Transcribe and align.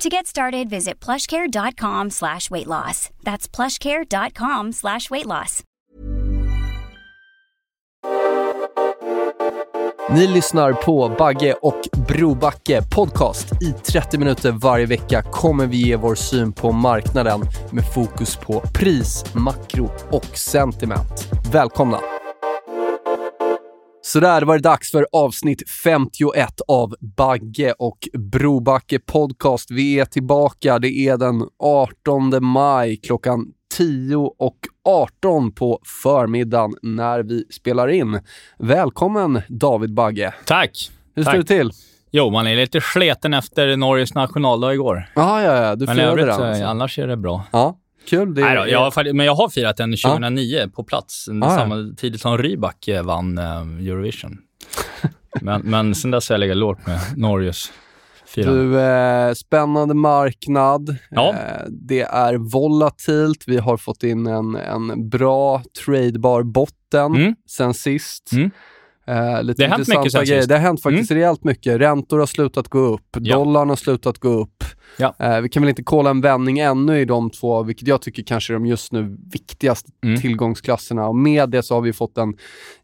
To 0.00 0.08
get 0.08 0.26
started, 0.26 0.70
visit 0.70 1.04
plushcare.com 1.04 2.10
slash 2.10 2.50
weight 2.50 2.66
loss. 2.66 3.10
That's 3.22 3.56
plushcare.com 3.56 4.72
slash 4.72 5.10
weight 5.10 5.26
loss. 5.26 5.62
Ni 10.10 10.26
lyssnar 10.26 10.72
på 10.72 11.14
Bagge 11.18 11.52
och 11.52 11.80
Brobacke 12.08 12.82
podcast. 12.82 13.62
I 13.62 13.72
30 13.72 14.18
minuter 14.18 14.52
varje 14.52 14.86
vecka 14.86 15.22
kommer 15.22 15.66
vi 15.66 15.76
ge 15.76 15.96
vår 15.96 16.14
syn 16.14 16.52
på 16.52 16.72
marknaden 16.72 17.40
med 17.72 17.84
fokus 17.94 18.36
på 18.36 18.60
pris, 18.60 19.24
makro 19.34 19.90
och 20.10 20.38
sentiment. 20.38 21.28
Välkomna! 21.52 22.00
Så 24.12 24.20
där 24.20 24.42
var 24.42 24.54
det 24.54 24.62
dags 24.62 24.90
för 24.90 25.06
avsnitt 25.12 25.70
51 25.70 26.60
av 26.68 26.94
Bagge 27.00 27.74
och 27.78 27.98
Brobacke 28.18 28.98
podcast. 28.98 29.70
Vi 29.70 30.00
är 30.00 30.04
tillbaka. 30.04 30.78
Det 30.78 30.88
är 30.88 31.16
den 31.16 31.48
18 31.58 32.44
maj 32.44 32.96
klockan 32.96 33.46
10 33.76 34.16
och 34.16 34.56
18 34.84 35.52
på 35.52 35.80
förmiddagen 36.02 36.74
när 36.82 37.22
vi 37.22 37.44
spelar 37.50 37.88
in. 37.88 38.20
Välkommen 38.58 39.42
David 39.48 39.94
Bagge. 39.94 40.34
Tack. 40.44 40.90
Hur 41.14 41.22
står 41.22 41.32
det 41.32 41.44
till? 41.44 41.70
Jo, 42.10 42.30
man 42.30 42.46
är 42.46 42.56
lite 42.56 42.80
sleten 42.80 43.34
efter 43.34 43.76
Norges 43.76 44.14
nationaldag 44.14 44.74
igår. 44.74 45.10
Ja, 45.14 45.42
ja, 45.42 45.62
ja. 45.62 45.76
Du 45.76 45.86
Men 45.86 45.98
i 45.98 46.02
övrigt, 46.02 46.28
Alltså. 46.28 46.64
annars 46.64 46.98
är 46.98 47.06
det 47.06 47.16
bra. 47.16 47.44
Ja, 47.50 47.78
kul. 48.10 48.34
Det 48.34 48.40
Nej 48.40 48.56
då, 48.56 48.68
jag 48.68 48.90
har, 48.90 49.12
men 49.12 49.26
jag 49.26 49.34
har 49.34 49.48
firat 49.48 49.76
den 49.76 49.90
Ja. 49.96 50.10
2009 50.10 50.68
på 50.74 50.84
plats, 50.84 51.28
Ah, 51.28 51.32
ja. 51.40 51.56
samtidigt 51.56 52.20
som 52.20 52.38
Rybak 52.38 52.88
eh, 52.88 53.02
vann 53.02 53.38
eh, 53.38 53.60
Eurovision. 53.88 54.38
men, 55.40 55.60
men 55.60 55.94
sen 55.94 56.10
dess 56.10 56.28
har 56.28 56.34
jag 56.34 56.40
legat 56.40 56.56
lågt 56.56 56.86
med 56.86 57.00
Norges 57.16 57.72
firande. 58.26 58.62
Du, 58.62 58.80
eh, 58.80 59.32
spännande 59.34 59.94
marknad. 59.94 60.96
Ja. 61.10 61.28
Eh, 61.30 61.66
det 61.68 62.00
är 62.02 62.34
volatilt. 62.34 63.44
Vi 63.46 63.58
har 63.58 63.76
fått 63.76 64.02
in 64.02 64.26
en, 64.26 64.56
en 64.56 65.08
bra 65.08 65.62
tradebar 65.84 66.42
botten 66.42 67.14
Mm. 67.14 67.34
sen 67.50 67.74
sist. 67.74 68.32
Mm. 68.32 68.50
Eh, 69.06 69.42
lite 69.42 69.62
Det 69.62 69.68
har 69.68 69.76
hänt 69.76 69.88
mycket 69.88 70.12
sen 70.12 70.24
grejer. 70.24 70.36
Mm. 70.36 70.48
Det 70.48 70.54
har 70.54 70.60
hänt 70.62 70.82
faktiskt 70.82 71.10
rejält 71.10 71.44
mycket. 71.44 71.80
Räntor 71.80 72.18
har 72.18 72.26
slutat 72.26 72.68
gå 72.68 72.78
upp. 72.78 73.16
Ja. 73.20 73.36
Dollarn 73.36 73.68
har 73.68 73.76
slutat 73.76 74.18
gå 74.18 74.28
upp. 74.28 74.64
Ja. 74.96 75.14
Eh, 75.18 75.40
vi 75.40 75.48
kan 75.48 75.62
väl 75.62 75.68
inte 75.68 75.82
kolla 75.82 76.10
en 76.10 76.20
vändning 76.20 76.58
ännu 76.58 77.00
i 77.00 77.04
de 77.04 77.30
två, 77.30 77.62
vilket 77.62 77.88
jag 77.88 78.02
tycker 78.02 78.22
kanske 78.22 78.52
är 78.52 78.54
de 78.54 78.66
just 78.66 78.92
nu 78.92 79.16
viktigaste 79.32 79.90
Mm. 80.04 80.20
tillgångsklasserna. 80.20 81.08
Och 81.08 81.16
med 81.16 81.50
det 81.50 81.62
så 81.62 81.74
har 81.74 81.80
vi 81.80 81.92
fått 81.92 82.18
en 82.18 82.34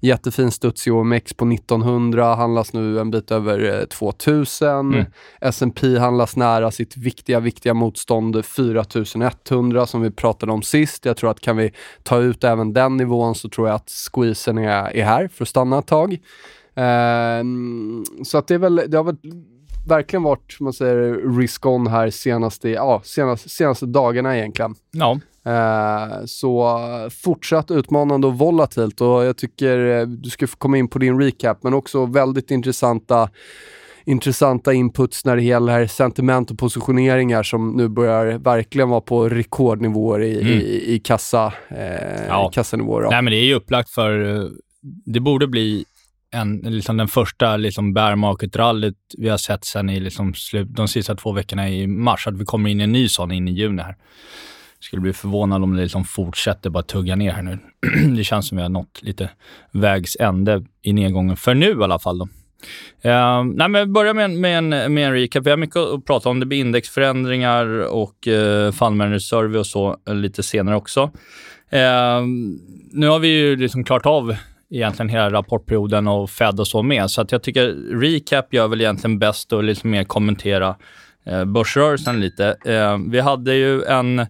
jättefin 0.01 0.51
studs 0.51 0.87
i 0.87 0.91
OMX 0.91 1.35
på 1.35 1.45
1900, 1.45 2.35
handlas 2.35 2.73
nu 2.73 3.01
en 3.01 3.11
bit 3.11 3.31
över 3.31 3.81
eh, 3.81 3.85
2000. 3.85 4.69
Mm. 4.69 5.05
S&P 5.41 5.99
handlas 5.99 6.37
nära 6.37 6.71
sitt 6.71 6.97
viktiga, 6.97 7.41
viktiga 7.41 7.75
motstånd 7.75 8.45
4100 8.45 9.87
som 9.87 10.01
vi 10.01 10.11
pratade 10.11 10.53
om 10.53 10.63
sist. 10.63 11.05
Jag 11.05 11.17
tror 11.17 11.31
att 11.31 11.41
kan 11.41 11.57
vi 11.57 11.71
ta 12.03 12.19
ut 12.19 12.45
även 12.45 12.73
den 12.73 12.97
nivån 12.97 13.35
så 13.35 13.49
tror 13.49 13.69
jag 13.69 13.75
att 13.75 13.91
squeezen 13.91 14.59
är, 14.59 14.97
är 14.97 15.05
här 15.05 15.29
för 15.29 15.45
att 15.45 15.49
stanna 15.49 15.79
ett 15.79 15.87
tag. 15.87 16.06
Ehm, 16.75 18.05
så 18.25 18.39
att 18.39 18.49
det 18.49 18.55
är 18.55 18.59
väl, 18.59 18.83
det 18.89 18.97
har 18.97 19.05
väl 19.05 19.17
verkligen 19.89 20.23
varit, 20.23 20.57
man 20.61 20.73
säger, 20.73 21.39
risk-on 21.39 21.87
här 21.87 22.11
senaste, 22.11 22.69
ja, 22.71 23.01
senaste, 23.05 23.49
senaste 23.49 23.87
dagarna 23.87 24.37
egentligen. 24.39 24.75
Ja, 24.91 25.19
Eh, 25.47 26.25
så 26.27 26.79
fortsatt 27.25 27.71
utmanande 27.71 28.27
och 28.27 28.39
volatilt 28.39 29.01
och 29.01 29.25
jag 29.25 29.37
tycker 29.37 29.87
eh, 30.01 30.07
du 30.07 30.31
ska 30.31 30.47
få 30.47 30.57
komma 30.57 30.79
in 30.79 30.89
på 30.89 30.99
din 30.99 31.21
recap 31.21 31.63
men 31.63 31.75
också 31.75 32.07
väldigt 32.07 32.51
intressanta 32.51 33.31
intressanta 34.05 34.73
inputs 34.73 35.25
när 35.25 35.37
det 35.37 35.43
gäller 35.43 35.87
sentiment 35.87 36.51
och 36.51 36.59
positioneringar 36.59 37.43
som 37.43 37.71
nu 37.77 37.89
börjar 37.89 38.39
verkligen 38.39 38.89
vara 38.89 39.01
på 39.01 39.29
rekordnivåer 39.29 40.21
i, 40.23 40.41
Mm. 40.41 40.53
i, 40.53 40.95
i 40.95 40.99
kassa, 41.05 41.53
eh, 41.69 42.27
Ja. 42.29 42.51
kassanivåer. 42.55 43.03
då. 43.03 43.09
nej 43.11 43.23
men 43.23 43.31
det 43.31 43.37
är 43.39 43.45
ju 43.47 43.55
upplagt 43.55 43.91
för... 43.91 44.37
eh, 44.37 44.49
Det 45.05 45.21
borde 45.21 45.47
bli 45.47 45.85
en, 46.31 46.57
liksom 46.57 46.97
den 46.97 47.09
första 47.09 47.57
liksom 47.57 47.95
bear 47.95 48.17
market-rallyt 48.17 48.97
vi 49.19 49.29
har 49.29 49.37
sett 49.37 49.65
sen 49.65 49.91
i 49.91 50.01
liksom 50.01 50.35
slut, 50.35 50.69
de 50.71 50.89
sista 50.89 51.15
två 51.15 51.33
veckorna 51.33 51.69
i 51.69 51.87
mars. 51.87 52.27
Att 52.27 52.37
vi 52.37 52.45
kommer 52.45 52.71
in 52.71 52.81
i 52.81 52.85
en 52.85 52.93
ny 52.93 53.09
sån 53.09 53.33
in 53.33 53.49
i 53.49 53.53
juni 53.53 53.83
här. 53.83 53.97
Skulle 54.81 55.03
bli 55.03 55.13
förvånad 55.13 55.63
om 55.63 55.77
det 55.77 55.83
liksom 55.83 56.05
fortsätter 56.05 56.71
bara 56.71 56.83
tugga 56.83 57.17
ner 57.17 57.33
här 57.33 57.43
nu. 57.43 57.59
det 58.17 58.25
känns 58.25 58.49
som 58.49 58.57
vi 58.57 58.63
har 58.63 58.71
nått 58.71 59.03
lite 59.03 59.31
vägs 59.73 60.17
ände 60.21 60.65
i 60.83 60.93
nedgången, 60.93 61.37
för 61.37 61.55
nu 61.55 61.71
i 61.71 61.83
alla 61.83 61.99
fall. 61.99 62.19
Då. 62.19 62.29
Uh, 63.05 63.45
nej, 63.45 63.69
men 63.69 63.93
börja 63.93 64.15
med 64.15 64.31
med, 64.31 64.59
en, 64.59 64.69
med 64.69 65.07
en 65.07 65.13
recap. 65.13 65.47
Vi 65.47 65.51
har 65.51 65.57
mycket 65.57 65.77
att 65.77 66.05
prata 66.05 66.29
om. 66.29 66.41
Det 66.41 66.47
blir 66.47 66.59
indexförändringar 66.59 67.67
och 67.95 68.27
uh, 68.27 68.73
fund 68.73 68.97
manager 68.97 69.19
survey 69.19 69.59
och 69.59 69.67
så 69.67 69.97
lite 70.07 70.43
senare 70.43 70.77
också. 70.77 71.03
Uh, 71.73 72.27
nu 72.93 73.09
har 73.09 73.19
vi 73.19 73.29
ju 73.29 73.57
liksom 73.57 73.85
klart 73.85 74.07
av 74.07 74.37
egentligen 74.71 75.09
hela 75.09 75.31
rapportperioden 75.31 76.09
och 76.09 76.31
Fed 76.31 76.61
och 76.61 76.69
så 76.69 76.83
med. 76.83 77.11
Så 77.11 77.21
att 77.21 77.33
jag 77.33 77.43
tycker 77.43 77.69
recap 78.01 78.55
gör 78.55 78.69
väl 78.69 78.81
egentligen 78.81 79.19
bäst 79.19 79.53
att 79.53 79.65
liksom 79.65 79.91
mer 79.91 80.05
kommentera 80.05 80.77
eh, 81.27 81.45
börsrörelsen 81.45 82.21
lite. 82.21 82.57
Eh, 82.65 82.99
vi 83.09 83.21
hade 83.21 83.55
ju 83.55 83.83
en 83.83 84.27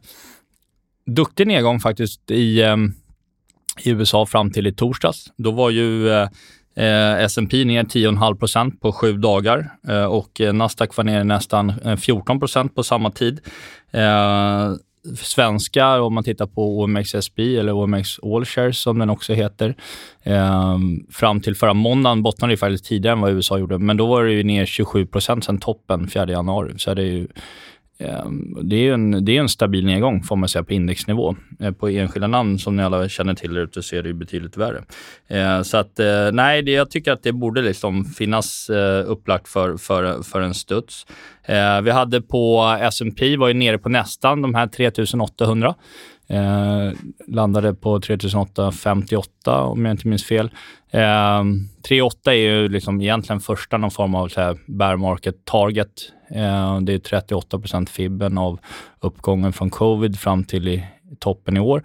duktig 1.06 1.46
nedgång 1.46 1.80
faktiskt 1.80 2.30
i, 2.30 2.62
eh, 2.62 2.76
i 3.84 3.90
USA 3.90 4.26
fram 4.26 4.50
till 4.50 4.66
i 4.66 4.72
torsdags. 4.72 5.32
Då 5.36 5.50
var 5.50 5.70
ju 5.70 6.08
eh, 6.10 6.28
eh 6.76 7.24
S&P 7.24 7.64
ner 7.64 7.84
10,5% 7.84 8.80
på 8.80 8.92
sju 8.92 9.12
dagar 9.12 9.70
eh, 9.88 10.04
och 10.04 10.40
Nasdaq 10.52 10.96
var 10.96 11.04
ner 11.04 11.24
nästan 11.24 11.70
eh, 11.70 11.96
14 11.96 12.40
på 12.74 12.82
samma 12.82 13.10
tid. 13.10 13.40
Eh, 13.90 14.72
svenskar, 15.14 15.76
svenska, 15.76 16.02
om 16.02 16.14
man 16.14 16.24
tittar 16.24 16.46
på 16.46 16.80
OMXSB 16.80 17.56
eller 17.56 17.72
OMX 17.72 18.18
Allshares 18.22 18.78
som 18.78 18.98
den 18.98 19.10
också 19.10 19.32
heter, 19.32 19.74
eh, 20.22 20.78
fram 21.10 21.40
till 21.40 21.56
förra 21.56 21.74
måndagen 21.74 22.22
bottnade 22.22 22.52
det 22.52 22.56
faktiskt 22.56 22.84
tidigare 22.84 23.12
än 23.12 23.20
vad 23.20 23.32
USA 23.32 23.58
gjorde, 23.58 23.78
men 23.78 23.96
då 23.96 24.06
var 24.06 24.24
det 24.24 24.32
ju 24.32 24.42
ner 24.42 24.66
27% 24.66 25.44
sen 25.44 25.58
toppen 25.58 26.08
4 26.08 26.30
januari. 26.30 26.74
Så 26.78 26.94
det 26.94 27.02
är 27.02 27.06
ju 27.06 27.28
Ehm, 27.98 28.58
det 28.62 28.76
är 28.76 28.80
ju 28.80 28.92
en, 28.92 29.24
det 29.24 29.36
är 29.36 29.40
en 29.40 29.48
stabil 29.48 29.86
nedgång 29.86 30.22
får 30.22 30.36
man 30.36 30.48
säga 30.48 30.62
på 30.62 30.72
indexnivå. 30.72 31.36
Eh, 31.60 31.72
på 31.72 31.88
enskilda 31.88 32.26
namn 32.26 32.58
som 32.58 32.76
ni 32.76 32.82
alla 32.82 33.08
känner 33.08 33.34
till 33.34 33.54
där 33.54 33.60
ute 33.60 33.82
så 33.82 33.96
är 33.96 34.02
det 34.02 34.08
ju 34.08 34.14
betydligt 34.14 34.56
värre. 34.56 34.82
Ehm, 35.28 35.64
så 35.64 35.76
att 35.76 35.98
eh, 35.98 36.32
nej, 36.32 36.70
jag 36.70 36.90
tycker 36.90 37.12
att 37.12 37.22
det 37.22 37.32
borde 37.32 37.62
liksom 37.62 38.04
finnas 38.04 38.70
eh, 38.70 39.10
upplagt 39.10 39.48
för, 39.48 39.76
för, 39.76 40.22
för 40.22 40.40
en 40.40 40.54
studs. 40.54 41.06
Ehm, 41.44 41.84
vi 41.84 41.90
hade 41.90 42.20
på 42.22 42.76
S&P 42.80 43.36
var 43.36 43.48
ju 43.48 43.54
nere 43.54 43.78
på 43.78 43.88
nästan 43.88 44.42
de 44.42 44.54
här 44.54 44.66
3800. 44.66 45.74
Eh, 46.28 46.92
landade 47.26 47.74
på 47.74 48.00
3858 48.00 49.62
om 49.62 49.84
jag 49.84 49.92
inte 49.92 50.08
minns 50.08 50.24
fel. 50.24 50.50
Eh, 50.90 51.00
3,8 51.88 52.30
är 52.30 52.32
ju 52.32 52.68
liksom 52.68 53.00
egentligen 53.00 53.40
första 53.40 53.76
någon 53.76 53.90
form 53.90 54.14
av 54.14 54.28
så 54.28 54.40
här 54.40 54.58
bear 54.66 54.96
market 54.96 55.44
target. 55.44 55.92
Eh, 56.30 56.80
det 56.80 56.92
är 56.92 56.98
38% 56.98 57.88
fibben 57.88 58.38
av 58.38 58.60
uppgången 59.00 59.52
från 59.52 59.70
covid 59.70 60.18
fram 60.20 60.44
till 60.44 60.68
i 60.68 60.86
toppen 61.18 61.56
i 61.56 61.60
år. 61.60 61.82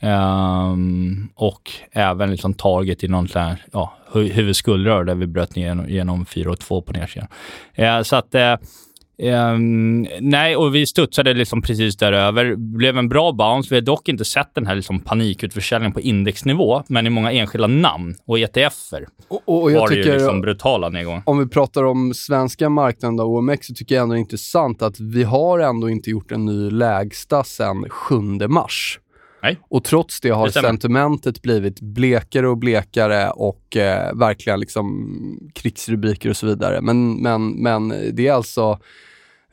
Ehm, 0.00 1.28
och 1.34 1.70
även 1.92 2.30
liksom 2.30 2.54
target 2.54 3.04
i 3.04 3.08
någon 3.08 3.28
sån 3.28 3.42
här, 3.42 3.64
ja, 3.72 3.94
huvudskuldrör 4.12 5.04
där 5.04 5.14
vi 5.14 5.26
bröt 5.26 5.56
ner 5.56 5.66
genom, 5.66 5.88
genom 5.88 6.24
4,2 6.24 6.82
på 6.82 6.92
nedsidan. 6.92 7.28
Eh, 7.74 8.02
så 8.02 8.16
att 8.16 8.34
eh, 8.34 8.56
Ehm, 9.18 10.06
nej, 10.20 10.56
och 10.56 10.74
vi 10.74 10.86
studsade 10.86 11.34
liksom 11.34 11.62
precis 11.62 11.96
däröver. 11.96 12.56
Blev 12.56 12.98
en 12.98 13.08
bra 13.08 13.32
bounce. 13.32 13.70
Vi 13.70 13.76
har 13.76 13.82
dock 13.82 14.08
inte 14.08 14.24
sett 14.24 14.54
den 14.54 14.66
här 14.66 14.74
liksom 14.74 15.00
panikutförsäljningen 15.00 15.92
på 15.92 16.00
indexnivå, 16.00 16.82
men 16.88 17.06
i 17.06 17.10
många 17.10 17.32
enskilda 17.32 17.66
namn 17.66 18.14
och 18.26 18.38
ETFer 18.38 19.06
Och, 19.28 19.62
och 19.62 19.72
jag 19.72 19.80
var 19.80 19.88
det 19.88 19.94
tycker, 19.94 20.12
ju 20.12 20.18
liksom 20.18 20.40
brutala 20.40 20.88
nedgångar. 20.88 21.22
om 21.26 21.38
vi 21.38 21.48
pratar 21.48 21.84
om 21.84 22.14
svenska 22.14 22.68
marknaden 22.68 23.16
då, 23.16 23.24
OMX, 23.24 23.66
så 23.66 23.74
tycker 23.74 23.94
jag 23.94 24.02
ändå 24.02 24.14
det 24.14 24.18
är 24.18 24.20
intressant 24.20 24.82
att 24.82 25.00
vi 25.00 25.22
har 25.22 25.58
ändå 25.58 25.90
inte 25.90 26.10
gjort 26.10 26.32
en 26.32 26.44
ny 26.44 26.70
lägsta 26.70 27.44
sedan 27.44 27.84
7 27.90 28.14
mars. 28.48 28.98
Nej. 29.44 29.58
Och 29.68 29.84
trots 29.84 30.20
det 30.20 30.30
har 30.30 30.46
Det 30.46 30.52
sentimentet 30.52 31.42
blivit 31.42 31.80
blekare 31.80 32.48
och 32.48 32.58
blekare 32.58 33.30
och 33.30 33.76
eh, 33.76 34.14
verkligen 34.14 34.60
liksom 34.60 35.50
krigsrubriker 35.54 36.30
och 36.30 36.36
så 36.36 36.46
vidare. 36.46 36.80
Men, 36.80 37.14
men, 37.14 37.50
men 37.50 37.88
det 37.88 38.26
är 38.26 38.32
alltså 38.32 38.78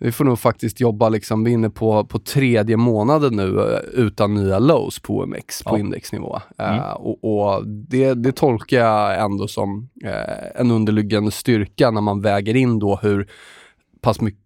vi 0.04 0.12
får 0.12 0.26
nog 0.26 0.40
faktiskt 0.40 0.80
jobba, 0.80 1.10
liksom, 1.10 1.44
vi 1.44 1.52
är 1.52 1.54
inne 1.54 1.70
på, 1.70 2.06
på 2.06 2.20
tredje 2.20 2.78
månaden 2.78 3.36
nu 3.36 3.60
eh, 3.60 3.80
utan 3.94 4.34
nya 4.34 4.60
lows 4.60 5.00
på 5.00 5.18
OMX 5.18 5.64
på 5.64 5.78
indexnivå. 5.78 6.40
Mm. 6.58 6.76
Uh, 6.76 6.92
och, 6.92 7.24
och 7.24 7.68
det, 7.68 8.14
det, 8.14 8.32
tolkar 8.32 8.80
jag 8.80 9.22
ändå 9.22 9.48
som 9.48 9.90
uh, 10.06 10.62
en 10.62 10.72
underliggande 10.72 11.32
styrka 11.32 11.92
när 11.92 12.02
man 12.02 12.22
väger 12.22 12.56
in 12.56 12.80
då 12.80 13.00
hur 13.02 13.30
pass 14.02 14.22
mycket, 14.22 14.41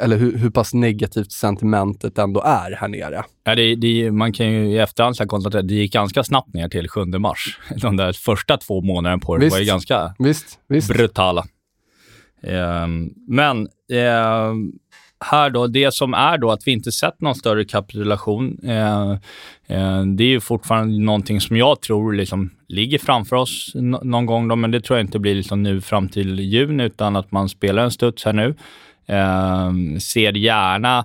eller 0.00 0.16
hur, 0.16 0.38
hur 0.38 0.50
pass 0.50 0.74
negativt 0.74 1.32
sentimentet 1.32 2.18
ändå 2.18 2.40
är 2.40 2.70
här 2.70 2.88
nere. 2.88 3.24
Ja, 3.44 3.54
det, 3.54 3.74
det, 3.74 4.10
man 4.10 4.32
kan 4.32 4.52
ju 4.52 4.66
i 4.66 4.78
efterhand 4.78 5.28
konstatera 5.28 5.60
att 5.60 5.68
det 5.68 5.74
gick 5.74 5.92
ganska 5.92 6.24
snabbt 6.24 6.54
ner 6.54 6.68
till 6.68 6.88
7 6.88 7.04
mars. 7.04 7.58
De 7.76 7.96
där 7.96 8.12
första 8.12 8.56
två 8.56 8.80
månaderna 8.80 9.18
på 9.18 9.36
det 9.36 9.48
var 9.48 9.58
ju 9.58 9.64
ganska 9.64 10.14
visst, 10.18 10.58
visst. 10.68 10.88
brutala. 10.88 11.44
Um, 12.42 13.14
men 13.28 13.68
um, 13.92 14.78
här 15.20 15.50
då, 15.50 15.66
det 15.66 15.94
som 15.94 16.14
är 16.14 16.38
då 16.38 16.50
att 16.50 16.66
vi 16.66 16.72
inte 16.72 16.92
sett 16.92 17.20
någon 17.20 17.34
större 17.34 17.64
kapitulation. 17.64 18.58
Eh, 18.64 19.10
eh, 19.66 20.02
det 20.02 20.24
är 20.24 20.28
ju 20.28 20.40
fortfarande 20.40 20.98
någonting 20.98 21.40
som 21.40 21.56
jag 21.56 21.80
tror 21.80 22.12
liksom 22.12 22.50
ligger 22.68 22.98
framför 22.98 23.36
oss 23.36 23.72
någon 24.02 24.26
gång, 24.26 24.48
då, 24.48 24.56
men 24.56 24.70
det 24.70 24.80
tror 24.80 24.98
jag 24.98 25.04
inte 25.04 25.18
blir 25.18 25.34
liksom 25.34 25.62
nu 25.62 25.80
fram 25.80 26.08
till 26.08 26.40
juni, 26.40 26.84
utan 26.84 27.16
att 27.16 27.32
man 27.32 27.48
spelar 27.48 27.84
en 27.84 27.90
studs 27.90 28.24
här 28.24 28.32
nu. 28.32 28.54
Eh, 29.06 29.98
ser 30.00 30.32
gärna 30.32 30.98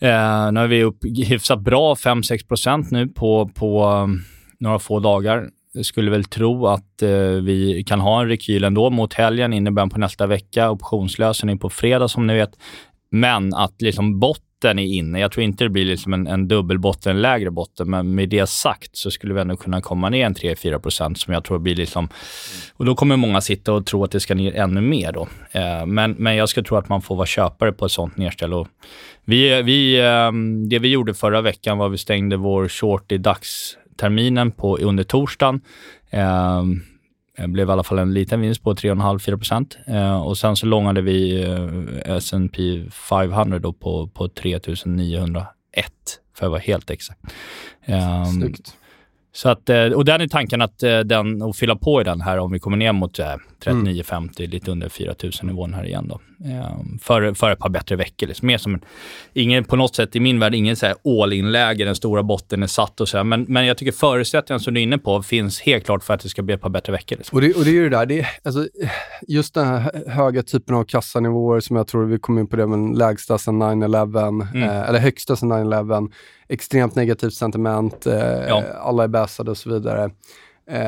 eh, 0.00 0.52
nu 0.52 0.60
är 0.60 0.66
vi 0.66 0.82
upp 0.82 0.98
hyfsat 1.26 1.60
bra, 1.60 1.94
5-6% 1.94 2.86
nu 2.90 3.08
på, 3.08 3.50
på 3.54 3.84
um, 3.84 4.22
några 4.58 4.78
få 4.78 5.00
dagar. 5.00 5.48
Jag 5.72 5.86
skulle 5.86 6.10
väl 6.10 6.24
tro 6.24 6.66
att 6.66 7.02
eh, 7.02 7.10
vi 7.42 7.84
kan 7.86 8.00
ha 8.00 8.20
en 8.20 8.28
rekyl 8.28 8.64
ändå 8.64 8.90
mot 8.90 9.14
helgen, 9.14 9.52
innebär 9.52 9.86
på 9.86 9.98
nästa 9.98 10.26
vecka. 10.26 10.70
Optionslösning 10.70 11.58
på 11.58 11.70
fredag 11.70 12.08
som 12.08 12.26
ni 12.26 12.34
vet. 12.34 12.58
Men 13.10 13.54
att 13.54 13.82
liksom 13.82 14.20
botten 14.20 14.45
är 14.64 14.78
inne. 14.78 15.20
Jag 15.20 15.32
tror 15.32 15.44
inte 15.44 15.64
det 15.64 15.70
blir 15.70 15.84
liksom 15.84 16.12
en, 16.12 16.26
en 16.26 16.48
dubbelbotten, 16.48 17.16
en 17.16 17.22
lägre 17.22 17.50
botten, 17.50 17.90
men 17.90 18.14
med 18.14 18.28
det 18.28 18.48
sagt 18.48 18.96
så 18.96 19.10
skulle 19.10 19.34
vi 19.34 19.40
ändå 19.40 19.56
kunna 19.56 19.80
komma 19.80 20.08
ner 20.08 20.26
en 20.26 20.34
3-4 20.34 20.78
procent 20.78 21.18
som 21.18 21.34
jag 21.34 21.44
tror 21.44 21.58
blir 21.58 21.74
liksom... 21.74 22.08
Och 22.72 22.84
då 22.84 22.94
kommer 22.94 23.16
många 23.16 23.40
sitta 23.40 23.72
och 23.72 23.86
tro 23.86 24.04
att 24.04 24.10
det 24.10 24.20
ska 24.20 24.34
ner 24.34 24.56
ännu 24.56 24.80
mer 24.80 25.12
då. 25.12 25.28
Eh, 25.52 25.86
men, 25.86 26.12
men 26.12 26.36
jag 26.36 26.48
skulle 26.48 26.66
tro 26.66 26.76
att 26.76 26.88
man 26.88 27.02
får 27.02 27.16
vara 27.16 27.26
köpare 27.26 27.72
på 27.72 27.86
ett 27.86 27.92
sånt 27.92 28.16
nedställ. 28.16 28.54
Och 28.54 28.68
vi, 29.24 29.62
vi, 29.62 29.98
eh, 29.98 30.32
det 30.68 30.78
vi 30.78 30.88
gjorde 30.88 31.14
förra 31.14 31.40
veckan 31.40 31.78
var 31.78 31.86
att 31.86 31.92
vi 31.92 31.98
stängde 31.98 32.36
vår 32.36 32.68
short 32.68 33.12
i 33.12 33.18
dagsterminen 33.18 34.52
på, 34.52 34.76
under 34.78 35.04
torsdagen. 35.04 35.60
Eh, 36.10 36.62
det 37.36 37.48
blev 37.48 37.68
i 37.68 37.72
alla 37.72 37.82
fall 37.82 37.98
en 37.98 38.14
liten 38.14 38.40
vinst 38.40 38.62
på 38.62 38.74
3,5-4 38.74 39.36
procent. 39.36 39.78
Eh, 39.86 40.26
och 40.26 40.38
sen 40.38 40.56
så 40.56 40.66
långade 40.66 41.00
vi 41.00 41.42
eh, 41.42 42.16
S&P 42.16 42.84
500 42.90 43.58
då 43.58 43.72
på, 43.72 44.06
på 44.06 44.28
3901 44.28 45.46
för 46.36 46.46
att 46.46 46.50
vara 46.50 46.60
helt 46.60 46.90
exakt. 46.90 47.20
Eh, 47.84 48.24
Snyggt. 48.24 48.76
Så 49.32 49.48
att, 49.48 49.68
eh, 49.68 49.84
och 49.84 50.04
den 50.04 50.20
är 50.20 50.28
tanken 50.28 50.62
att, 50.62 50.82
eh, 50.82 50.98
den, 50.98 51.42
att 51.42 51.56
fylla 51.56 51.76
på 51.76 52.00
i 52.00 52.04
den 52.04 52.20
här 52.20 52.38
om 52.38 52.52
vi 52.52 52.58
kommer 52.58 52.76
ner 52.76 52.92
mot 52.92 53.20
39,50, 53.64 54.40
mm. 54.40 54.50
lite 54.50 54.70
under 54.70 54.88
4 54.88 55.14
000 55.22 55.32
nivån 55.42 55.74
här 55.74 55.84
igen 55.84 56.08
då. 56.08 56.20
För, 57.02 57.34
för 57.34 57.50
ett 57.50 57.58
par 57.58 57.68
bättre 57.68 57.96
veckor. 57.96 58.26
Liksom. 58.26 58.46
Mer 58.46 58.58
som 58.58 58.74
en, 58.74 58.80
ingen, 59.32 59.64
på 59.64 59.76
något 59.76 59.94
sätt 59.94 60.16
i 60.16 60.20
min 60.20 60.38
värld, 60.38 60.54
ingen 60.54 60.76
all 61.22 61.32
in-läge, 61.32 61.84
den 61.84 61.94
stora 61.94 62.22
botten 62.22 62.62
är 62.62 62.66
satt 62.66 63.00
och 63.00 63.08
så 63.08 63.16
här. 63.16 63.24
Men, 63.24 63.42
men 63.48 63.66
jag 63.66 63.76
tycker 63.76 63.92
förutsättningarna 63.92 64.60
som 64.60 64.74
du 64.74 64.80
är 64.80 64.82
inne 64.82 64.98
på 64.98 65.22
finns 65.22 65.60
helt 65.60 65.84
klart 65.84 66.04
för 66.04 66.14
att 66.14 66.20
det 66.20 66.28
ska 66.28 66.42
bli 66.42 66.54
ett 66.54 66.60
par 66.60 66.70
bättre 66.70 66.92
veckor. 66.92 67.16
Liksom. 67.16 67.36
Och, 67.36 67.42
det, 67.42 67.54
och 67.54 67.64
det 67.64 67.70
är 67.70 67.74
ju 67.74 67.88
det 67.88 67.96
där, 67.96 68.06
det 68.06 68.20
är, 68.20 68.28
alltså, 68.44 68.68
just 69.28 69.54
den 69.54 69.66
här 69.66 70.02
höga 70.08 70.42
typen 70.42 70.74
av 70.74 70.84
kassanivåer 70.84 71.60
som 71.60 71.76
jag 71.76 71.86
tror 71.86 72.04
vi 72.04 72.18
kommer 72.18 72.40
in 72.40 72.46
på 72.46 72.56
det, 72.56 72.66
men 72.66 72.92
lägsta 72.92 73.38
sedan 73.38 73.62
9-11, 73.62 74.48
mm. 74.54 74.62
eh, 74.62 74.88
eller 74.88 74.98
högsta 74.98 75.36
sedan 75.36 75.52
9-11 75.52 76.10
extremt 76.48 76.94
negativt 76.94 77.34
sentiment, 77.34 78.06
eh, 78.06 78.14
ja. 78.48 78.64
alla 78.80 79.04
är 79.04 79.08
bäsade 79.08 79.50
och 79.50 79.56
så 79.56 79.70
vidare. 79.70 80.10
Eh, 80.70 80.80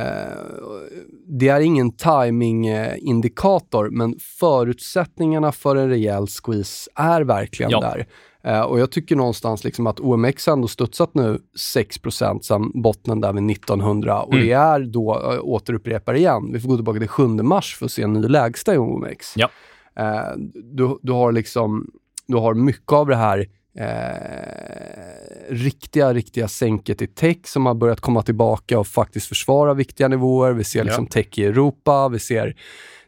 det 1.27 1.49
är 1.49 1.61
ingen 1.61 1.93
timing-indikator, 1.93 3.91
men 3.91 4.15
förutsättningarna 4.41 5.53
för 5.53 5.77
en 5.77 5.89
rejäl 5.89 6.27
squeeze 6.27 6.91
är 6.95 7.21
verkligen 7.21 7.71
ja. 7.71 7.81
där. 7.81 8.07
Eh, 8.45 8.61
och 8.61 8.81
jag 8.81 8.91
tycker 8.91 9.17
någonstans 9.17 9.65
liksom 9.65 9.87
att 9.87 10.01
OMX 10.01 10.49
ändå 10.49 10.69
studsat 10.69 11.15
nu 11.15 11.39
6% 11.75 12.41
sedan 12.41 12.71
bottnen 12.75 13.21
där 13.21 13.33
vid 13.33 13.51
1900 13.51 14.23
och 14.23 14.33
mm. 14.33 14.47
det 14.47 14.53
är 14.53 14.81
då, 14.81 15.33
äh, 15.33 15.41
återupprepar 15.43 16.15
igen, 16.15 16.53
vi 16.53 16.61
får 16.61 16.69
gå 16.69 16.77
tillbaka 16.77 16.99
till 16.99 17.09
7 17.09 17.27
mars 17.27 17.77
för 17.77 17.85
att 17.85 17.93
se 17.93 18.03
en 18.03 18.13
ny 18.13 18.29
lägsta 18.29 18.75
i 18.75 18.79
OMX. 18.79 19.35
Ja. 19.37 19.49
Eh, 19.97 20.33
du, 20.55 20.99
du 21.03 21.13
har 21.13 21.33
liksom, 21.33 21.91
du 22.27 22.37
har 22.37 22.55
mycket 22.55 22.93
av 22.93 23.07
det 23.07 23.17
här 23.17 23.47
eh, 23.79 25.49
riktiga, 25.49 26.15
riktiga 26.15 26.49
sänket 26.49 27.03
i 27.03 27.07
tech 27.07 27.39
som 27.45 27.67
har 27.67 27.75
börjat 27.75 28.01
komma 28.01 28.23
tillbaka 28.23 28.79
och 28.79 28.87
faktiskt 28.87 29.27
försvara 29.27 29.75
viktiga 29.75 30.09
nivåer. 30.09 30.53
Vi 30.53 30.65
ser 30.65 30.85
liksom 30.85 31.05
ja. 31.05 31.13
tech 31.13 31.39
i 31.39 31.45
Europa, 31.45 32.09
vi 32.09 32.19
ser 32.19 32.57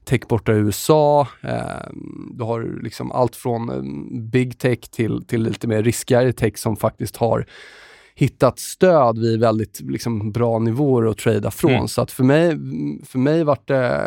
tech 0.05 0.20
borta 0.28 0.52
i 0.52 0.56
USA. 0.56 1.28
Eh, 1.43 1.90
du 2.31 2.44
har 2.44 2.82
liksom 2.82 3.12
allt 3.12 3.37
från 3.37 3.70
eh, 3.70 4.20
big 4.20 4.58
tech 4.58 4.81
till, 4.81 5.25
till 5.25 5.43
lite 5.43 5.69
mer 5.69 5.82
riskigare 5.82 6.32
tech 6.32 6.58
som 6.58 6.76
faktiskt 6.76 7.16
har 7.16 7.46
hittat 8.20 8.58
stöd 8.58 9.19
vid 9.19 9.40
väldigt 9.40 9.81
liksom, 9.81 10.32
bra 10.32 10.58
nivåer 10.58 11.11
att 11.11 11.19
trada 11.19 11.50
från. 11.50 11.70
Mm. 11.70 11.88
Så 11.88 12.02
att 12.02 12.11
för 12.11 12.25
mig, 12.25 12.50
för 13.06 13.19
mig 13.19 13.44
vart 13.44 13.69
det, 13.69 14.02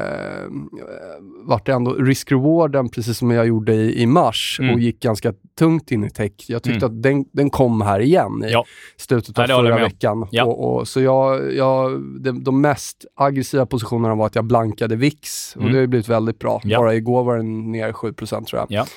vart 1.43 1.65
det 1.65 1.73
ändå 1.73 1.93
risk-rewarden, 1.93 2.89
precis 2.89 3.17
som 3.17 3.31
jag 3.31 3.47
gjorde 3.47 3.73
i, 3.73 4.01
i 4.01 4.05
mars 4.05 4.57
mm. 4.61 4.73
och 4.73 4.79
gick 4.79 4.99
ganska 4.99 5.33
tungt 5.59 5.91
in 5.91 6.03
i 6.03 6.09
tech. 6.09 6.31
Jag 6.47 6.63
tyckte 6.63 6.85
mm. 6.85 6.97
att 6.97 7.03
den, 7.03 7.25
den 7.31 7.49
kom 7.49 7.81
här 7.81 7.99
igen 7.99 8.43
i 8.47 8.51
ja. 8.51 8.65
slutet 8.97 9.39
av 9.39 9.47
Nej, 9.47 9.57
förra 9.57 9.79
veckan. 9.79 10.27
Ja. 10.31 10.45
Och, 10.45 10.75
och, 10.75 10.87
så 10.87 11.01
jag, 11.01 11.53
jag, 11.53 12.01
de, 12.21 12.43
de, 12.43 12.61
mest 12.61 13.05
aggressiva 13.15 13.65
positionerna 13.65 14.15
var 14.15 14.25
att 14.25 14.35
jag 14.35 14.45
blankade 14.45 14.95
VIX 14.95 15.55
och 15.55 15.61
mm. 15.61 15.73
det 15.73 15.79
har 15.79 15.87
blivit 15.87 16.09
väldigt 16.09 16.39
bra. 16.39 16.61
Ja. 16.63 16.79
Bara 16.79 16.95
igår 16.95 17.23
var 17.23 17.37
den 17.37 17.71
ner 17.71 17.93
7 17.93 18.13
tror 18.13 18.45
jag. 18.51 18.87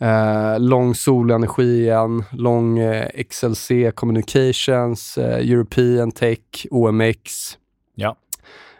Eh, 0.00 0.60
lång 0.60 0.94
solenergi 0.94 1.82
igen, 1.82 2.24
lång 2.30 2.78
eh, 2.78 3.24
XLC 3.28 3.70
Communications, 3.94 5.18
eh, 5.18 5.50
European 5.50 6.12
Tech, 6.12 6.66
OMX. 6.70 7.22
Ja. 7.94 8.16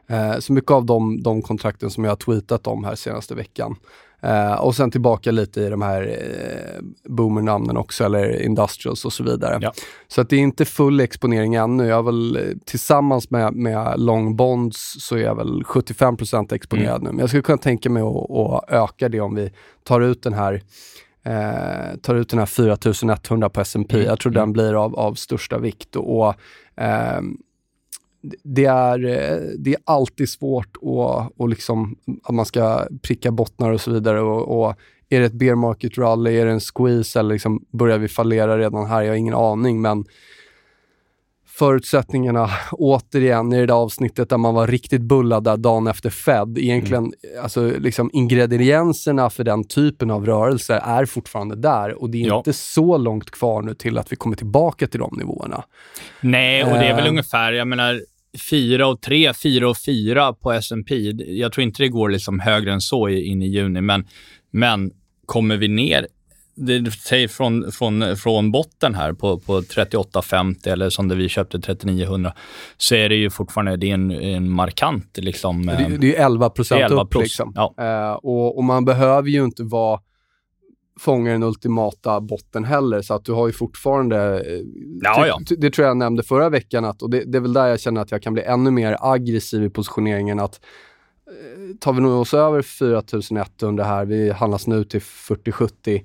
Eh, 0.07 0.39
så 0.39 0.53
mycket 0.53 0.71
av 0.71 0.85
de, 0.85 1.23
de 1.23 1.43
kontrakten 1.43 1.91
som 1.91 2.05
jag 2.05 2.11
har 2.11 2.17
tweetat 2.17 2.67
om 2.67 2.85
här 2.85 2.95
senaste 2.95 3.35
veckan. 3.35 3.77
Uh, 4.25 4.61
och 4.61 4.75
sen 4.75 4.91
tillbaka 4.91 5.31
lite 5.31 5.61
i 5.61 5.69
de 5.69 5.83
här 5.83 6.03
uh, 6.03 6.85
boomernamnen 7.05 7.77
också, 7.77 8.05
eller 8.05 8.43
industrials 8.43 9.05
och 9.05 9.13
så 9.13 9.25
vidare. 9.25 9.59
Ja. 9.63 9.73
Så 10.09 10.21
att 10.21 10.29
det 10.29 10.37
är 10.37 10.41
inte 10.41 10.65
full 10.65 11.01
exponering 11.01 11.55
ännu. 11.55 11.87
Jag 11.87 12.03
väl, 12.03 12.55
tillsammans 12.65 13.31
med, 13.31 13.55
med 13.55 14.01
long 14.01 14.37
bonds 14.37 14.97
så 14.99 15.17
är 15.17 15.21
jag 15.21 15.35
väl 15.35 15.63
75% 15.63 16.55
exponerad 16.55 17.01
mm. 17.01 17.05
nu. 17.05 17.11
Men 17.11 17.19
jag 17.19 17.29
skulle 17.29 17.43
kunna 17.43 17.59
tänka 17.59 17.91
mig 17.91 18.03
att, 18.03 18.31
att 18.31 18.65
öka 18.69 19.09
det 19.09 19.21
om 19.21 19.35
vi 19.35 19.51
tar 19.85 20.01
ut 20.01 20.23
den 20.23 20.35
här 20.35 20.63
eh, 21.25 21.97
tar 22.03 22.15
ut 22.15 22.29
den 22.29 22.39
här 22.39 22.47
4100 22.47 23.49
på 23.49 23.61
S&P. 23.61 23.97
Mm. 23.97 24.07
Jag 24.07 24.21
tror 24.21 24.33
mm. 24.33 24.41
den 24.41 24.53
blir 24.53 24.85
av, 24.85 24.97
av 24.97 25.15
största 25.15 25.59
vikt. 25.59 25.97
Och, 25.97 26.29
eh, 26.77 27.21
det, 28.43 28.65
är, 28.65 28.99
det 29.59 29.71
är 29.71 29.81
alltid 29.85 30.29
svårt 30.29 30.77
att, 30.77 31.33
och 31.37 31.49
liksom, 31.49 31.97
att 32.23 32.35
man 32.35 32.47
ska 32.47 32.87
pricka 33.03 33.31
bottnar 33.31 33.71
och 33.71 33.81
så 33.81 33.91
vidare. 33.91 34.21
Och, 34.21 34.61
och 34.61 34.75
är 35.09 35.21
det 35.21 35.27
ett 35.27 35.33
bear 35.33 35.55
market 35.55 35.99
rally, 35.99 36.37
är 36.37 36.47
det 36.47 36.53
en 36.53 36.61
squeeze 36.61 37.19
eller 37.19 37.35
liksom 37.35 37.65
börjar 37.71 37.99
vi 37.99 38.09
fallera 38.09 38.59
redan 38.59 38.87
här? 38.87 39.03
Jag 39.03 39.11
har 39.11 39.17
ingen 39.17 39.35
aning, 39.35 39.81
men 39.81 40.05
förutsättningarna, 41.61 42.51
återigen 42.73 43.53
i 43.53 43.61
det 43.61 43.67
där 43.67 43.75
avsnittet 43.75 44.29
där 44.29 44.39
man 44.39 44.55
var 44.55 44.67
riktigt 44.67 45.01
bullad 45.01 45.61
dagen 45.61 45.87
efter 45.87 46.11
Fed. 46.11 46.59
Egentligen, 46.59 47.05
mm. 47.05 47.43
alltså 47.43 47.73
liksom 47.79 48.11
ingredienserna 48.13 49.31
för 49.31 49.45
den 49.45 49.65
typen 49.65 50.11
av 50.11 50.27
rörelser 50.27 50.81
är 50.85 51.05
fortfarande 51.05 51.57
där 51.57 52.03
och 52.03 52.11
det 52.11 52.23
är 52.23 52.27
ja. 52.27 52.37
inte 52.37 52.53
så 52.53 52.99
långt 52.99 53.31
kvar 53.31 53.63
nu 53.63 53.75
till 53.75 53.99
att 53.99 54.13
vi 54.13 54.17
kommer 54.17 54.37
tillbaka 54.37 54.87
till 54.87 55.01
de 55.01 55.15
nivåerna. 55.19 55.65
Nej, 56.21 56.65
och 56.65 56.71
det 56.71 56.87
är 56.87 56.95
väl 56.95 57.05
uh, 57.05 57.11
ungefär, 57.11 57.53
jag 57.53 57.69
menar, 57.69 58.01
4 58.51 58.87
och 58.87 59.01
3, 59.01 59.33
4 59.35 59.71
och 59.71 59.79
4 59.79 60.33
på 60.33 60.53
S&P. 60.53 60.95
Jag 61.27 61.53
tror 61.53 61.63
inte 61.63 61.83
det 61.83 61.89
går 61.89 62.09
liksom 62.09 62.41
högre 62.41 62.73
än 62.73 62.81
så 62.81 63.09
in 63.09 63.43
i 63.43 63.47
juni, 63.47 63.81
men, 63.81 64.07
men 64.51 64.91
kommer 65.27 65.57
vi 65.57 65.69
ner 65.69 66.07
det 66.61 66.91
säger 66.91 67.29
från, 67.29 67.73
från, 67.73 68.17
från 68.17 68.53
botten 68.53 68.95
här 68.95 69.13
på, 69.13 69.39
på 69.39 69.61
38,50 69.61 70.69
eller 70.69 70.91
som 70.91 71.09
det 71.09 71.15
vi 71.15 71.29
köpte 71.29 71.61
3900 71.61 72.33
så 72.77 72.95
är 72.95 73.09
det 73.09 73.15
ju 73.15 73.31
fortfarande 73.31 73.77
det 73.77 73.91
är 73.91 73.95
en, 73.95 74.11
en 74.11 74.51
markant 74.51 75.19
liksom. 75.19 75.67
Det, 75.67 75.97
det 76.01 76.17
är 76.17 76.27
11 76.27 76.51
procent 76.51 76.93
upp 76.93 77.11
plus. 77.11 77.23
liksom. 77.23 77.53
Ja. 77.57 77.75
Uh, 77.81 78.17
och, 78.17 78.59
och, 78.59 78.65
man 78.65 78.85
behöver 78.85 79.29
ju 79.29 79.45
inte 79.45 79.63
vara 79.63 80.01
fånga 81.01 81.33
den 81.33 81.43
ultimata 81.43 82.21
botten 82.21 82.65
heller, 82.65 83.03
så 83.03 83.15
att 83.15 83.25
du 83.25 83.33
har 83.33 83.47
ju 83.47 83.53
fortfarande... 83.53 84.17
Eh, 84.41 84.61
ja, 85.03 85.27
ja. 85.27 85.41
Det 85.59 85.71
tror 85.71 85.87
jag 85.89 85.97
nämnde 85.97 86.23
förra 86.23 86.49
veckan, 86.49 86.85
att, 86.85 87.03
och 87.03 87.11
det, 87.11 87.25
det, 87.25 87.39
är 87.39 87.43
väl 87.43 87.53
där 87.53 87.67
jag 87.67 87.81
känner 87.81 88.01
att 88.01 88.11
jag 88.11 88.23
kan 88.23 88.33
bli 88.33 88.43
ännu 88.43 88.71
mer 88.71 88.97
aggressiv 89.01 89.65
i 89.65 89.71
positioneringen. 89.71 90.41
att 90.41 90.61
eh, 91.27 91.77
Tar 91.81 91.93
vi 91.93 92.01
nog 92.01 92.21
oss 92.21 92.35
över 92.35 92.63
4100 92.63 93.85
här, 93.85 94.05
vi 94.05 94.31
handlas 94.31 94.67
nu 94.67 94.85
till 94.85 95.03
4070 95.03 95.95
eh, 95.95 96.03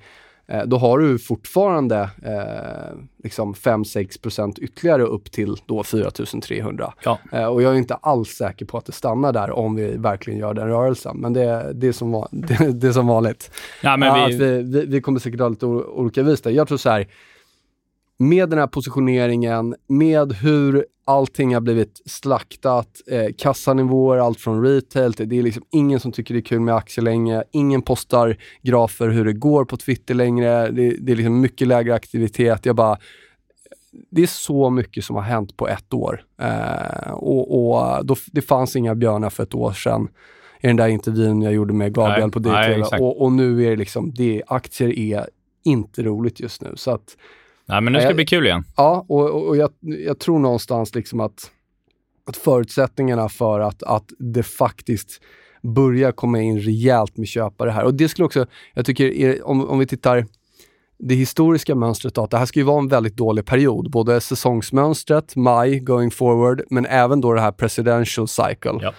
då 0.66 0.78
har 0.78 1.00
du 1.00 1.20
fortfarande 1.20 2.10
eh, 2.24 2.98
liksom 3.24 3.54
5-6 3.54 4.60
ytterligare 4.62 5.04
upp 5.04 5.32
till 5.32 5.56
då 5.66 5.84
4300. 5.84 6.94
Ja. 7.04 7.20
Eh, 7.32 7.46
och 7.46 7.62
jag 7.62 7.74
är 7.74 7.78
inte 7.78 7.96
alls 7.96 8.30
säker 8.30 8.66
på 8.66 8.78
att 8.78 8.86
det 8.86 8.92
stannar 8.92 9.34
där 9.34 9.52
om 9.52 9.76
vi 9.76 9.98
verkligen 9.98 10.40
gör 10.40 10.54
den 10.54 10.68
rörelsen. 10.68 11.18
Men 11.18 11.34
det, 11.34 11.72
det, 11.74 11.88
är, 11.88 11.92
som, 11.92 12.28
det, 12.32 12.72
det 12.72 12.88
är 12.88 12.92
som 12.92 13.08
vanligt. 13.08 13.52
Ja, 13.82 13.98
Ja, 14.02 14.26
vi, 14.28 14.36
att 14.36 14.42
vi, 14.42 14.64
vi, 14.64 14.86
vi 14.86 15.02
kommer 15.02 15.20
säkert 15.20 15.40
ha 15.40 15.50
lite 15.50 15.66
olika 15.66 16.24
vis 16.24 16.42
där. 16.42 16.52
Jag 16.52 16.68
tror 16.68 16.78
så 16.78 16.90
här, 16.90 17.08
med 18.18 18.50
den 18.50 18.60
här 18.60 18.68
positioneringen, 18.68 19.76
med 19.88 20.34
hur 20.34 20.86
allting 21.06 21.54
har 21.54 21.62
blivit 21.62 22.02
slaktat, 22.06 22.88
eh, 23.08 23.26
kassanivåer, 23.38 24.18
allt 24.18 24.40
från 24.40 24.64
retail 24.64 25.14
till, 25.14 25.30
det 25.30 25.40
är 25.40 25.44
liksom 25.44 25.64
ingen 25.72 26.00
som 26.00 26.12
tycker 26.12 26.34
det 26.34 26.40
är 26.40 26.42
kul 26.42 26.60
med 26.60 26.76
aktier 26.76 27.04
längre. 27.04 27.44
Ingen 27.52 27.82
postar 27.82 28.38
grafer 28.62 29.10
hur 29.10 29.26
det 29.26 29.34
går 29.34 29.66
på 29.66 29.78
Twitter 29.78 30.14
längre. 30.14 30.72
Det, 30.72 30.90
det 30.90 31.12
är 31.12 31.16
liksom 31.16 31.42
mycket 31.42 31.68
lägre 31.68 31.96
aktivitet. 31.96 32.66
Jag 32.66 32.76
bara, 32.76 32.98
det 34.12 34.24
är 34.24 34.28
så 34.28 34.70
mycket 34.70 35.06
som 35.06 35.16
har 35.16 35.24
hänt 35.24 35.58
på 35.58 35.68
ett 35.68 35.94
år. 35.94 36.24
Eh, 36.42 37.12
och 37.12 37.46
och 37.70 38.06
då, 38.06 38.16
det 38.32 38.42
fanns 38.42 38.76
inga 38.76 38.96
björnar 38.96 39.30
för 39.30 39.44
ett 39.44 39.56
år 39.56 39.74
sedan 39.74 40.08
i 40.62 40.68
den 40.68 40.76
där 40.76 40.88
intervjun 40.88 41.42
jag 41.42 41.54
gjorde 41.54 41.74
med 41.74 41.94
Gabriel 41.94 42.32
Nej, 42.36 42.74
på 42.76 42.80
exakt. 42.80 43.02
och, 43.02 43.22
och 43.22 43.32
nu 43.32 43.66
är 43.66 43.70
det 43.70 43.76
liksom, 43.76 44.14
det, 44.14 44.44
aktier 44.48 45.00
är 45.00 45.30
inte 45.64 46.04
roligt 46.04 46.40
just 46.40 46.62
nu. 46.62 46.74
Så 46.76 46.92
att, 46.92 47.18
nej, 47.66 47.82
men 47.82 47.94
nu 47.94 48.00
ska 48.00 48.08
det 48.08 48.16
bli 48.16 48.26
kul 48.26 48.46
igen. 48.46 48.64
ja, 48.78 49.06
och, 49.10 49.30
och 49.30 49.48
och 49.48 49.58
jag, 49.58 49.70
jag 49.80 50.20
tror 50.20 50.40
någonstans 50.40 50.96
liksom 50.96 51.20
att, 51.20 51.52
att 52.28 52.38
förutsättningarna 52.38 53.30
för 53.30 53.60
att, 53.60 53.84
att 53.84 54.06
det 54.20 54.44
faktiskt 54.44 55.22
börjar 55.62 56.12
komma 56.12 56.42
in 56.42 56.60
rejält 56.60 57.18
med 57.18 57.28
köpare 57.28 57.70
här. 57.70 57.84
Och 57.84 57.94
det 57.94 58.10
skulle 58.10 58.26
också, 58.26 58.46
jag 58.74 58.86
tycker, 58.86 59.06
är, 59.06 59.48
om, 59.48 59.70
om 59.70 59.80
vi 59.80 59.88
tittar 59.88 60.26
det 60.98 61.16
historiska 61.16 61.76
mönstret 61.76 62.18
att 62.18 62.32
det 62.32 62.38
här 62.38 62.46
ska 62.46 62.60
ju 62.60 62.66
vara 62.66 62.80
en 62.80 62.88
väldigt 62.88 63.16
dålig 63.16 63.46
period. 63.46 63.92
Både 63.92 64.22
säsongsmönstret, 64.22 65.36
maj, 65.36 65.80
going 65.80 66.12
forward, 66.12 66.62
men 66.70 66.86
även 66.86 67.22
då 67.22 67.34
det 67.34 67.42
här 67.42 67.52
presidential 67.52 68.28
cycle. 68.28 68.80
Ja. 68.82 68.94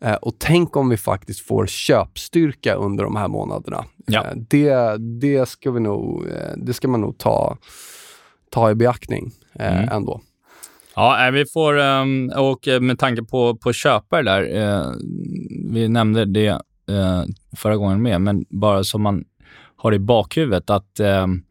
Eh, 0.00 0.14
och 0.14 0.34
tänk 0.38 0.76
om 0.76 0.88
vi 0.88 0.96
faktiskt 0.96 1.40
får 1.40 1.66
köpstyrka 1.66 2.74
under 2.74 3.04
de 3.04 3.16
här 3.16 3.28
månaderna. 3.28 3.84
Ja. 4.06 4.24
Eh, 4.24 4.36
det, 4.36 4.96
det, 5.20 5.48
ska 5.48 5.70
vi 5.70 5.80
nog, 5.80 6.26
eh, 6.26 6.56
det 6.56 6.74
ska 6.74 6.88
man 6.88 7.00
nog 7.00 7.18
ta, 7.18 7.56
ta 8.50 8.70
i 8.70 8.74
beaktning 8.74 9.32
eh, 9.58 9.78
Mm. 9.78 9.88
ändå. 9.88 10.20
Ja, 10.96 11.16
nej, 11.18 11.32
vi 11.32 11.46
får, 11.46 11.78
ehm, 11.78 12.32
och 12.36 12.68
eh, 12.68 12.80
med 12.80 12.98
tanke 12.98 13.22
på, 13.22 13.56
på 13.56 13.72
köpare 13.72 14.22
där, 14.22 14.56
eh, 14.56 14.86
vi 15.72 15.88
nämnde 15.88 16.24
det 16.24 16.46
eh, 16.46 17.22
förra 17.56 17.76
gången 17.76 18.02
med, 18.02 18.20
men 18.20 18.44
bara 18.50 18.84
så 18.84 18.98
man 18.98 19.24
har 19.76 19.94
i 19.94 19.98
bakhuvudet 19.98 20.70
att 20.70 21.00
ehm, 21.00 21.42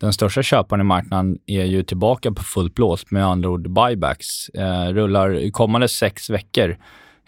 den 0.00 0.12
största 0.12 0.42
köparen 0.42 0.80
i 0.80 0.84
marknaden 0.84 1.38
är 1.46 1.64
ju 1.64 1.82
tillbaka 1.82 2.32
på 2.32 2.42
fullt 2.42 2.74
blås, 2.74 3.10
med 3.10 3.26
andra 3.26 3.48
ord 3.50 3.70
buybacks. 3.70 4.48
Eh, 4.48 4.88
rullar 4.92 5.34
i 5.34 5.50
kommande 5.50 5.88
sex 5.88 6.30
veckor 6.30 6.76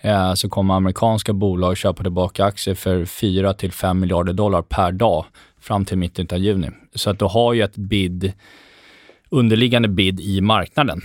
eh, 0.01 0.35
så 0.35 0.49
kommer 0.49 0.75
amerikanska 0.75 1.33
bolag 1.33 1.77
köpa 1.77 2.03
tillbaka 2.03 2.45
aktier 2.45 2.75
för 2.75 3.05
4 3.05 3.55
till 3.55 3.73
5 3.73 4.01
miljarder 4.01 4.33
dollar 4.33 4.63
per 4.63 4.93
dag 4.93 5.25
fram 5.61 5.85
till 5.85 5.99
mitten 5.99 6.27
av 6.33 6.39
juni. 6.39 6.71
Så 6.95 7.11
att 7.11 7.19
du 7.19 7.25
har 7.25 7.53
ju 7.53 7.63
ett 7.63 7.77
bid, 7.77 8.33
underliggande 9.33 9.89
bid 9.89 10.21
i 10.21 10.41
marknaden 10.41 11.01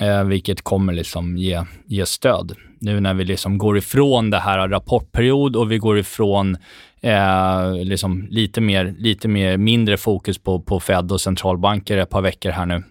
eh, 0.00 0.24
vilket 0.24 0.62
kommer 0.62 0.92
liksom 0.92 1.36
ge, 1.36 1.64
ge 1.86 2.06
stöd. 2.06 2.52
Nu 2.78 3.00
när 3.00 3.14
vi 3.14 3.24
liksom 3.24 3.58
går 3.58 3.78
ifrån 3.78 4.30
det 4.30 4.38
här 4.38 4.68
rapportperiod 4.68 5.56
och 5.56 5.72
vi 5.72 5.78
går 5.78 5.98
ifrån 5.98 6.56
eh, 7.00 7.74
liksom 7.84 8.26
lite, 8.30 8.60
mer, 8.60 8.94
lite 8.98 9.28
mer, 9.28 9.56
mindre 9.56 9.96
fokus 9.96 10.38
på, 10.38 10.60
på 10.60 10.80
Fed 10.80 11.12
och 11.12 11.20
centralbanker 11.20 11.98
ett 11.98 12.10
par 12.10 12.22
veckor 12.22 12.50
här 12.50 12.66
nu, 12.66 12.82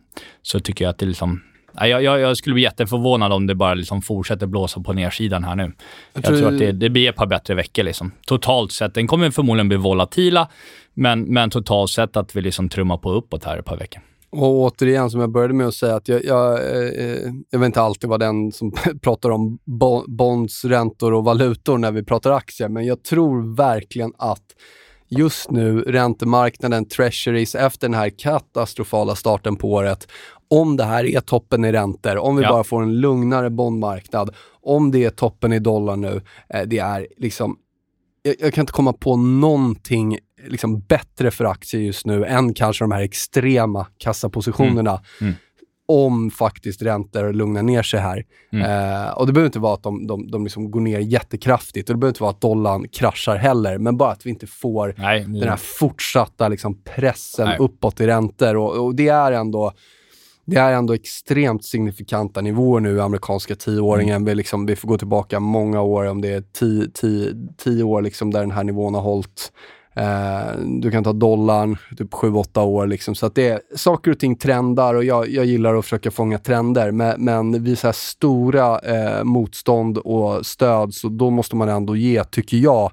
så 0.42 0.60
tycker 0.60 0.86
jag 0.86 0.90
att 0.90 0.98
det 0.98 1.06
liksom 1.06 1.42
Jag, 1.82 2.04
jag, 2.04 2.20
jag 2.20 2.38
skulle 2.38 2.54
bli 2.54 2.64
jätteförvånad 2.64 3.34
om 3.34 3.48
det 3.48 3.56
bara 3.56 3.74
liksom 3.74 4.02
fortsätter 4.02 4.48
blåsa 4.48 4.82
på 4.82 4.94
nersidan 4.94 5.44
här 5.44 5.56
nu. 5.56 5.72
Jag, 6.14 6.24
tror- 6.24 6.38
tror 6.38 6.54
att 6.54 6.60
det, 6.60 6.72
det 6.72 6.90
blir 6.90 7.10
ett 7.10 7.16
par 7.16 7.28
bättre 7.28 7.56
veckor. 7.56 7.84
Liksom. 7.84 8.12
Totalt 8.28 8.72
sett. 8.72 8.94
Den 8.94 9.08
kommer 9.08 9.32
förmodligen 9.32 9.68
bli 9.68 9.78
volatila, 9.78 10.48
men, 10.94 11.22
men 11.22 11.50
totalt 11.50 11.92
sett 11.92 12.18
att 12.18 12.36
vi 12.36 12.42
liksom 12.42 12.70
trummar 12.70 12.98
på 12.98 13.12
uppåt 13.12 13.44
här 13.44 13.58
ett 13.58 13.66
par 13.66 13.78
veckor. 13.78 14.02
Och 14.32 14.60
återigen, 14.62 15.10
som 15.12 15.22
jag 15.22 15.32
började 15.32 15.54
med 15.54 15.68
att 15.68 15.74
säga, 15.74 15.96
att 15.96 16.08
jag, 16.08 16.26
jag, 16.26 16.54
eh, 16.54 17.32
jag 17.50 17.60
vill 17.60 17.66
inte 17.66 17.82
alltid 17.82 18.10
vara 18.10 18.18
den 18.18 18.52
som 18.52 18.72
pratar 19.02 19.30
om 19.30 19.60
bo- 19.66 20.04
bonds, 20.08 20.66
räntor 20.66 21.14
och 21.14 21.24
valutor 21.24 21.78
när 21.78 21.92
vi 21.92 22.04
pratar 22.04 22.32
aktier, 22.32 22.70
men 22.70 22.86
jag 22.86 23.04
tror 23.04 23.56
verkligen 23.56 24.14
att 24.18 24.44
just 25.08 25.52
nu, 25.52 25.82
räntemarknaden, 25.82 26.86
treasuries, 26.86 27.56
efter 27.56 27.88
den 27.88 27.94
här 27.94 28.10
katastrofala 28.10 29.16
starten 29.16 29.56
på 29.56 29.72
året, 29.72 30.08
om 30.48 30.78
det 30.78 30.84
här 30.84 31.06
är 31.06 31.20
toppen 31.22 31.66
i 31.66 31.72
räntor, 31.72 32.18
om 32.18 32.36
vi 32.36 32.44
Ja. 32.44 32.50
bara 32.52 32.64
får 32.64 32.82
en 32.84 33.00
lugnare 33.02 33.50
bondmarknad, 33.50 34.36
om 34.62 34.92
det 34.92 35.04
är 35.06 35.10
toppen 35.10 35.54
i 35.54 35.60
dollar 35.60 35.96
nu, 35.96 36.22
eh, 36.54 36.62
det 36.68 36.78
är 36.80 37.08
liksom 37.18 37.58
jag, 38.22 38.36
jag 38.40 38.54
kan 38.54 38.62
inte 38.62 38.74
komma 38.74 38.94
på 38.94 39.16
någonting 39.16 40.18
liksom 40.48 40.80
bättre 40.80 41.32
för 41.32 41.46
aktier 41.46 41.82
just 41.82 42.06
nu 42.06 42.26
än 42.26 42.54
kanske 42.54 42.84
de 42.84 42.92
här 42.92 43.02
extrema 43.02 43.88
kassapositionerna. 43.98 44.92
Mm. 44.92 45.04
Mm. 45.22 45.34
Om 45.88 46.32
faktiskt 46.32 46.82
räntor 46.82 47.34
lugnar 47.34 47.64
ner 47.64 47.84
sig 47.84 48.00
här. 48.00 48.26
Mm. 48.54 48.66
Eh, 49.06 49.12
och 49.12 49.28
det 49.28 49.34
behöver 49.34 49.48
inte 49.48 49.60
vara 49.60 49.74
att 49.74 49.84
de, 49.84 50.08
de, 50.08 50.32
de 50.32 50.44
liksom 50.44 50.72
går 50.72 50.80
ner 50.80 51.00
jättekraftigt 51.00 51.90
och 51.90 51.96
det 51.96 52.00
behöver 52.00 52.12
inte 52.12 52.24
vara 52.24 52.32
att 52.32 52.42
dollarn 52.42 52.88
kraschar 52.88 53.36
heller, 53.36 53.78
men 53.78 53.98
bara 53.98 54.12
att 54.12 54.26
vi 54.26 54.30
inte 54.30 54.48
får 54.48 54.96
Nej, 54.98 55.24
den 55.24 55.50
här 55.50 55.58
fortsatta 55.58 56.48
liksom 56.48 56.82
pressen 56.84 57.48
Nej. 57.48 57.58
uppåt 57.60 58.02
i 58.02 58.08
räntor. 58.08 58.58
Och, 58.58 58.86
och 58.86 58.96
det 58.96 59.08
är 59.08 59.32
ändå 59.32 59.74
det 60.50 60.56
är 60.56 60.74
ändå 60.74 60.94
extremt 60.94 61.66
signifikanta 61.66 62.42
nivåer 62.42 62.80
nu 62.80 62.96
i 62.96 63.00
amerikanska 63.00 63.56
tioåringen. 63.56 64.16
Mm. 64.16 64.26
Vi, 64.26 64.36
liksom, 64.36 64.66
vi 64.66 64.76
får 64.76 64.88
gå 64.88 64.98
tillbaka 64.98 65.40
många 65.40 65.82
år, 65.82 66.06
om 66.06 66.22
det 66.22 66.30
är 66.30 66.42
tio, 66.42 66.88
tio, 66.94 67.34
tio 67.58 67.84
år 67.84 68.02
liksom, 68.02 68.32
där 68.32 68.40
den 68.40 68.52
här 68.52 68.64
nivån 68.64 68.94
har 68.94 69.02
hållit. 69.02 69.52
Eh, 69.96 70.58
du 70.82 70.92
kan 70.92 71.04
ta 71.04 71.14
dollarn, 71.14 71.78
typ 71.98 72.12
7-8 72.12 72.64
år. 72.64 72.88
Liksom. 72.88 73.16
Så 73.16 73.26
att 73.26 73.36
det 73.36 73.48
är, 73.48 73.62
saker 73.76 74.12
och 74.12 74.20
ting 74.20 74.36
trendar 74.36 74.94
och 74.94 75.04
jag, 75.04 75.30
jag 75.30 75.46
gillar 75.46 75.76
att 75.76 75.86
försöka 75.86 76.12
fånga 76.12 76.38
trender. 76.38 76.92
Men, 76.92 77.24
men 77.24 77.64
vid 77.64 77.80
så 77.80 77.88
här 77.88 77.94
stora 77.94 78.80
eh, 78.80 79.24
motstånd 79.24 79.98
och 79.98 80.46
stöd, 80.46 80.94
så 80.94 81.10
då 81.10 81.30
måste 81.30 81.56
man 81.56 81.70
ändå 81.70 81.96
ge, 81.96 82.24
tycker 82.24 82.58
jag, 82.58 82.92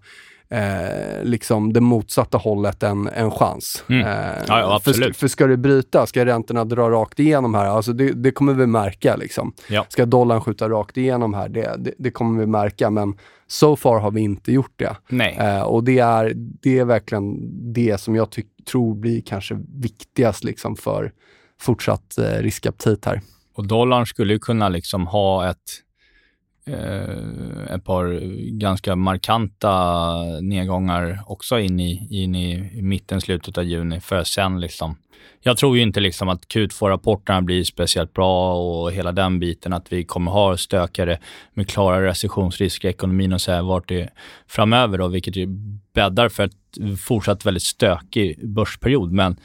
eh, 0.48 1.24
liksom 1.24 1.72
det 1.72 1.80
motsatta 1.80 2.38
hållet 2.38 2.82
en, 2.82 3.08
en 3.08 3.30
chans. 3.30 3.84
Mm. 3.88 4.06
Eh, 4.06 4.44
Ja, 4.48 4.60
ja, 4.60 4.80
för, 4.84 5.12
för 5.12 5.28
ska 5.28 5.46
det 5.46 5.56
bryta, 5.56 6.06
ska 6.06 6.24
räntorna 6.24 6.64
dra 6.64 6.90
rakt 6.90 7.20
igenom 7.20 7.54
här, 7.54 7.66
alltså 7.66 7.92
det, 7.92 8.12
det 8.12 8.30
kommer 8.30 8.54
vi 8.54 8.66
märka. 8.66 9.16
Liksom. 9.16 9.52
Ja. 9.68 9.86
Ska 9.88 10.06
dollarn 10.06 10.40
skjuta 10.40 10.68
rakt 10.68 10.96
igenom 10.96 11.34
här, 11.34 11.48
det, 11.48 11.74
det, 11.78 11.92
det 11.98 12.10
kommer 12.10 12.40
vi 12.40 12.46
märka. 12.46 12.90
Men 12.90 13.14
so 13.46 13.76
far 13.76 13.98
har 13.98 14.10
vi 14.10 14.20
inte 14.20 14.52
gjort 14.52 14.74
det. 14.76 14.96
Eh, 15.38 15.62
och 15.62 15.84
det 15.84 15.98
är, 15.98 16.32
det 16.36 16.78
är 16.78 16.84
verkligen 16.84 17.36
det 17.72 18.00
som 18.00 18.14
jag 18.14 18.30
tyck, 18.30 18.46
tror 18.70 18.94
blir 18.94 19.20
kanske 19.20 19.58
viktigast 19.80 20.44
liksom, 20.44 20.76
för 20.76 21.12
fortsatt 21.60 22.18
eh, 22.18 22.24
riskaptit 22.24 23.04
här. 23.04 23.20
Och 23.54 23.66
dollarn 23.66 24.06
skulle 24.06 24.32
ju 24.32 24.38
kunna 24.38 24.68
liksom 24.68 25.06
ha 25.06 25.50
ett, 25.50 25.82
eh, 26.66 27.74
ett 27.74 27.84
par 27.84 28.20
ganska 28.58 28.96
markanta 28.96 30.22
nedgångar 30.40 31.22
också 31.26 31.58
in 31.58 31.80
i, 31.80 32.22
in 32.24 32.34
i 32.34 32.82
mitten, 32.82 33.20
slutet 33.20 33.58
av 33.58 33.64
juni 33.64 34.00
för 34.00 34.16
att 34.16 34.26
sen 34.26 34.60
liksom 34.60 34.96
jag 35.40 35.56
tror 35.56 35.76
ju 35.76 35.82
inte 35.82 36.00
liksom 36.00 36.28
att 36.28 36.46
Q2-rapporterna 36.48 37.42
blir 37.42 37.64
speciellt 37.64 38.12
bra 38.12 38.54
och 38.54 38.92
hela 38.92 39.12
den 39.12 39.38
biten, 39.38 39.72
att 39.72 39.92
vi 39.92 40.04
kommer 40.04 40.30
ha 40.30 40.56
stökare 40.56 41.18
med 41.54 41.68
klara 41.68 42.06
recessionsrisker 42.06 42.88
i 42.88 42.90
ekonomin 42.90 43.32
och 43.32 43.40
så 43.40 43.52
här 43.52 43.62
vart 43.62 43.88
det 43.88 44.00
är 44.00 44.10
framöver 44.46 44.98
då, 44.98 45.08
vilket 45.08 45.36
ju 45.36 45.46
bäddar 45.94 46.28
för 46.28 46.44
ett 46.44 47.00
fortsatt 47.00 47.46
väldigt 47.46 47.62
stökig 47.62 48.48
börsperiod. 48.48 49.12
Men 49.12 49.36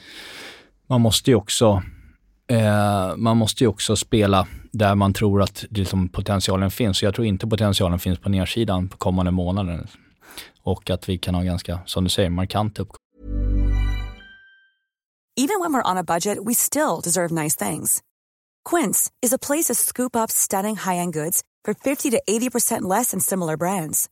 man 0.86 1.00
måste 1.00 1.30
ju 1.30 1.36
också 1.36 1.82
eh, 2.50 3.16
man 3.16 3.36
måste 3.36 3.64
ju 3.64 3.68
också 3.68 3.96
spela 3.96 4.46
där 4.72 4.94
man 4.94 5.12
tror 5.12 5.42
att 5.42 5.64
liksom, 5.70 6.08
potentialen 6.08 6.70
finns. 6.70 6.98
Så 6.98 7.04
jag 7.04 7.14
tror 7.14 7.26
inte 7.26 7.46
potentialen 7.46 7.98
finns 7.98 8.18
på 8.18 8.28
nedsidan 8.28 8.88
på 8.88 8.96
kommande 8.96 9.30
månader. 9.30 9.86
Och 10.62 10.90
att 10.90 11.08
vi 11.08 11.18
kan 11.18 11.34
ha 11.34 11.42
ganska, 11.42 11.80
som 11.86 12.04
du 12.04 12.10
säger, 12.10 12.30
markant 12.30 12.78
uppgång. 12.78 12.96
Even 15.36 15.60
when 15.60 15.72
we're 15.72 15.90
on 15.90 15.96
a 15.96 16.04
budget, 16.04 16.38
we 16.44 16.54
still 16.54 17.00
deserve 17.02 17.30
nice 17.30 17.56
things. 17.56 18.02
Quince 18.64 19.10
is 19.22 19.32
a 19.32 19.38
place 19.38 19.64
to 19.68 19.74
scoop 19.74 20.14
up 20.14 20.30
stunning 20.30 20.76
high-end 20.76 21.14
goods 21.14 21.42
for 21.64 21.74
50 21.74 22.10
to 22.10 22.22
80% 22.28 22.82
less 22.82 23.12
than 23.12 23.20
similar 23.20 23.56
brands. 23.56 24.10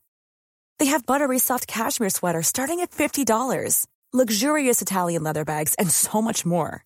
They 0.79 0.87
have 0.87 1.05
buttery 1.05 1.37
soft 1.37 1.67
cashmere 1.67 2.09
sweaters 2.09 2.47
starting 2.47 2.79
at 2.79 2.89
$50, 2.89 3.85
luxurious 4.11 4.81
Italian 4.81 5.21
leather 5.21 5.45
bags, 5.45 5.75
and 5.75 5.91
so 5.91 6.23
much 6.23 6.43
more. 6.43 6.83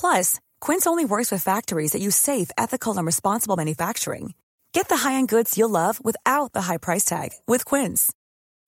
Plus, 0.00 0.40
Quince 0.62 0.86
only 0.86 1.04
works 1.04 1.32
with 1.32 1.42
factories 1.42 1.90
that 1.90 2.00
use 2.00 2.14
safe, 2.14 2.48
ethical, 2.56 2.96
and 2.96 3.04
responsible 3.04 3.56
manufacturing. 3.56 4.34
Get 4.72 4.88
the 4.88 4.96
high-end 4.96 5.28
goods 5.28 5.58
you'll 5.58 5.76
love 5.80 6.02
without 6.04 6.52
the 6.52 6.62
high 6.62 6.76
price 6.76 7.04
tag 7.04 7.30
with 7.48 7.64
Quince. 7.64 8.12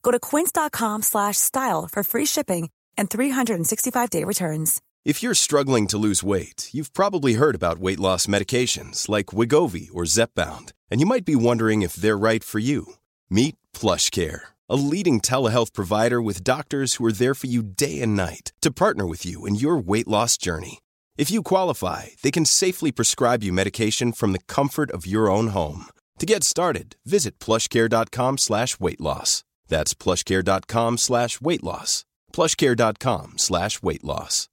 Go 0.02 0.10
to 0.10 0.18
quince.com 0.18 1.02
slash 1.02 1.36
style 1.36 1.88
for 1.90 2.02
free 2.02 2.26
shipping 2.26 2.68
and 2.98 3.08
365-day 3.08 4.24
returns. 4.24 4.82
If 5.04 5.22
you're 5.22 5.34
struggling 5.34 5.86
to 5.86 5.98
lose 5.98 6.24
weight, 6.24 6.68
you've 6.72 6.92
probably 6.94 7.34
heard 7.34 7.54
about 7.54 7.78
weight 7.78 8.00
loss 8.00 8.26
medications 8.26 9.08
like 9.08 9.26
Wigovi 9.26 9.88
or 9.94 10.02
Zepbound, 10.02 10.72
and 10.90 10.98
you 10.98 11.06
might 11.06 11.24
be 11.24 11.36
wondering 11.36 11.82
if 11.82 11.94
they're 11.94 12.18
right 12.18 12.42
for 12.42 12.58
you. 12.58 12.94
Meet 13.30 13.54
PlushCare, 13.72 14.40
a 14.68 14.74
leading 14.74 15.20
telehealth 15.20 15.72
provider 15.72 16.20
with 16.20 16.42
doctors 16.42 16.94
who 16.94 17.06
are 17.06 17.12
there 17.12 17.34
for 17.34 17.46
you 17.46 17.62
day 17.62 18.00
and 18.02 18.16
night 18.16 18.52
to 18.62 18.72
partner 18.72 19.06
with 19.06 19.24
you 19.24 19.46
in 19.46 19.54
your 19.54 19.76
weight 19.78 20.08
loss 20.08 20.36
journey. 20.36 20.80
If 21.16 21.30
you 21.30 21.42
qualify, 21.42 22.06
they 22.22 22.32
can 22.32 22.44
safely 22.44 22.90
prescribe 22.90 23.44
you 23.44 23.52
medication 23.52 24.12
from 24.12 24.32
the 24.32 24.40
comfort 24.54 24.90
of 24.90 25.06
your 25.06 25.30
own 25.30 25.48
home. 25.48 25.86
To 26.18 26.26
get 26.26 26.42
started, 26.44 26.96
visit 27.04 27.38
plushcare.com 27.38 28.38
slash 28.38 28.80
weight 28.80 29.00
loss. 29.00 29.44
That's 29.68 29.94
plushcare.com 29.94 30.98
slash 30.98 31.40
weight 31.40 31.62
loss. 31.62 32.04
plushcare.com 32.32 33.34
slash 33.38 33.82
weight 33.82 34.04
loss. 34.04 34.48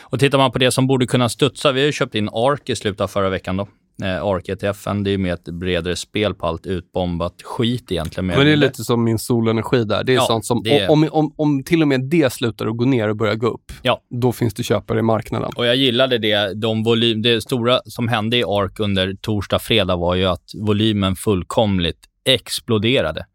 Och 0.00 0.20
tittar 0.20 0.38
man 0.38 0.52
på 0.52 0.58
det 0.58 0.72
som 0.72 0.86
borde 0.86 1.06
kunna 1.06 1.28
studsa, 1.28 1.72
vi 1.72 1.80
har 1.80 1.86
ju 1.86 1.92
köpt 1.92 2.14
in 2.14 2.28
ARK 2.32 2.68
i 2.68 2.76
slutet 2.76 3.00
av 3.00 3.08
förra 3.08 3.28
veckan 3.28 3.56
då. 3.56 3.68
Eh, 4.02 4.24
ARK 4.24 4.48
ETFen, 4.48 5.04
det 5.04 5.10
är 5.10 5.18
med 5.18 5.32
ett 5.34 5.44
bredare 5.44 5.96
spel 5.96 6.34
på 6.34 6.46
allt 6.46 6.66
utbombat 6.66 7.42
skit 7.42 7.92
egentligen. 7.92 8.26
Men 8.26 8.44
det 8.46 8.52
är 8.52 8.56
lite 8.56 8.84
som 8.84 9.04
min 9.04 9.18
solenergi 9.18 9.84
där. 9.84 10.04
Det 10.04 10.12
är 10.12 10.16
Ja, 10.16 10.22
sånt 10.26 10.46
som, 10.46 10.62
det 10.62 10.88
om, 10.88 11.08
om, 11.12 11.34
om 11.36 11.62
till 11.62 11.82
och 11.82 11.88
med 11.88 12.00
det 12.04 12.32
slutar 12.32 12.66
att 12.66 12.76
gå 12.76 12.84
ner 12.84 13.08
och 13.08 13.16
börjar 13.16 13.34
gå 13.34 13.46
upp, 13.46 13.72
Ja. 13.82 14.00
då 14.10 14.32
finns 14.32 14.54
det 14.54 14.62
köpare 14.62 14.98
i 14.98 15.02
marknaden. 15.02 15.50
Och 15.56 15.66
jag 15.66 15.76
gillade 15.76 16.18
det. 16.18 16.54
De 16.54 16.82
volym, 16.82 17.22
det 17.22 17.40
stora 17.40 17.80
som 17.84 18.08
hände 18.08 18.36
i 18.36 18.44
ARK 18.46 18.80
under 18.80 19.14
torsdag, 19.20 19.58
fredag 19.58 19.96
var 19.96 20.14
ju 20.14 20.24
att 20.26 20.44
volymen 20.60 21.16
fullkomligt 21.16 21.98
exploderade. 22.24 23.26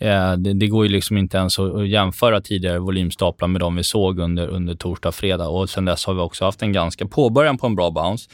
Eh, 0.00 0.32
det, 0.32 0.52
det 0.52 0.66
går 0.66 0.86
ju 0.86 0.92
liksom 0.92 1.16
inte 1.18 1.36
ens 1.36 1.58
att 1.58 1.74
att 1.74 1.88
jämföra 1.88 2.40
tidigare 2.40 2.78
volymstaplar 2.78 3.48
med 3.48 3.60
de 3.60 3.76
vi 3.76 3.84
såg 3.84 4.18
under, 4.18 4.46
under 4.48 4.74
torsdag, 4.74 5.12
fredag. 5.12 5.48
Och 5.48 5.70
sen 5.70 5.84
dess 5.84 6.06
har 6.06 6.14
vi 6.14 6.20
också 6.20 6.44
haft 6.44 6.62
en 6.62 6.72
ganska 6.72 7.06
påbörjan 7.06 7.58
på 7.58 7.66
en 7.66 7.74
bra 7.76 7.90
bounce. 7.90 8.30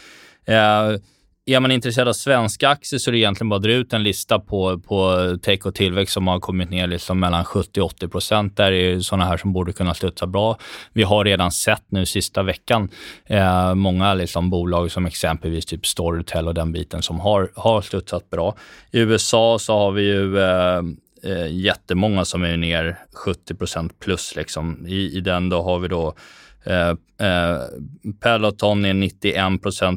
Eh, 0.47 1.00
är 1.54 1.61
man 1.61 1.71
intresserad 1.71 2.09
av 2.09 2.12
svenska 2.12 2.69
aktier 2.69 2.99
så 2.99 3.11
är 3.11 3.12
det 3.12 3.19
egentligen 3.19 3.49
bara 3.49 3.57
att 3.57 3.62
dra 3.62 3.73
ut 3.73 3.92
en 3.92 4.02
lista 4.02 4.38
på, 4.38 4.78
på 4.78 5.16
tech 5.42 5.66
och 5.66 5.75
tillväxt 5.75 6.14
som 6.14 6.26
har 6.26 6.40
kommit 6.40 6.71
ner 6.71 6.87
liksom 6.87 7.21
mellan 7.21 7.45
70 7.45 7.80
och 7.80 7.87
80 7.87 8.09
procent. 8.09 8.57
Där 8.57 8.73
är 8.73 9.00
sådana 9.00 9.25
här 9.25 9.37
som 9.37 9.52
borde 9.52 9.73
kunna 9.73 9.95
studsa 9.95 10.26
bra. 10.26 10.59
Vi 10.92 11.02
har 11.02 11.25
redan 11.25 11.52
sett 11.52 11.85
nu 11.88 12.07
sista 12.07 12.42
veckan 12.42 12.88
eh, 13.26 13.75
många 13.75 14.14
liksom 14.14 14.50
bolag 14.50 14.90
som 14.90 15.07
exempelvis 15.07 15.66
typ 15.66 15.87
Storytel 15.87 16.49
och 16.49 16.54
den 16.54 16.73
biten 16.73 17.02
som 17.02 17.21
har, 17.21 17.50
har 17.54 17.83
studsat 17.83 18.30
bra. 18.30 18.57
I 18.90 18.99
USA 18.99 19.59
så 19.59 19.78
har 19.78 19.92
vi 19.92 20.02
ju 20.02 20.38
eh, 20.38 20.83
eh, 21.23 21.47
jättemånga 21.52 22.25
som 22.25 22.42
är 22.42 22.57
ner 22.57 22.99
70% 23.26 23.90
plus. 24.00 24.37
Liksom. 24.37 24.87
I, 24.87 25.16
I 25.16 25.21
den 25.21 25.49
då 25.49 25.62
har 25.62 25.78
vi 25.78 25.88
då 25.88 26.14
eh, 26.64 26.95
eh, 27.28 27.59
Peloton 28.21 28.85
är 28.85 28.95
91 28.95 29.37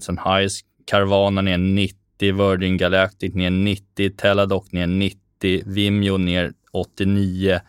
sen 0.03 0.17
highs, 0.17 0.60
Carvana 0.85 1.41
ner 1.41 1.57
90, 1.57 1.97
Virgin 2.19 2.77
Galactic 2.77 3.33
ner 3.35 3.49
90, 3.49 4.09
Teladoc 4.09 4.71
ner 4.71 4.87
90, 4.87 5.63
Vimeo 5.65 6.17
ner 6.17 6.53
89, 6.71 7.59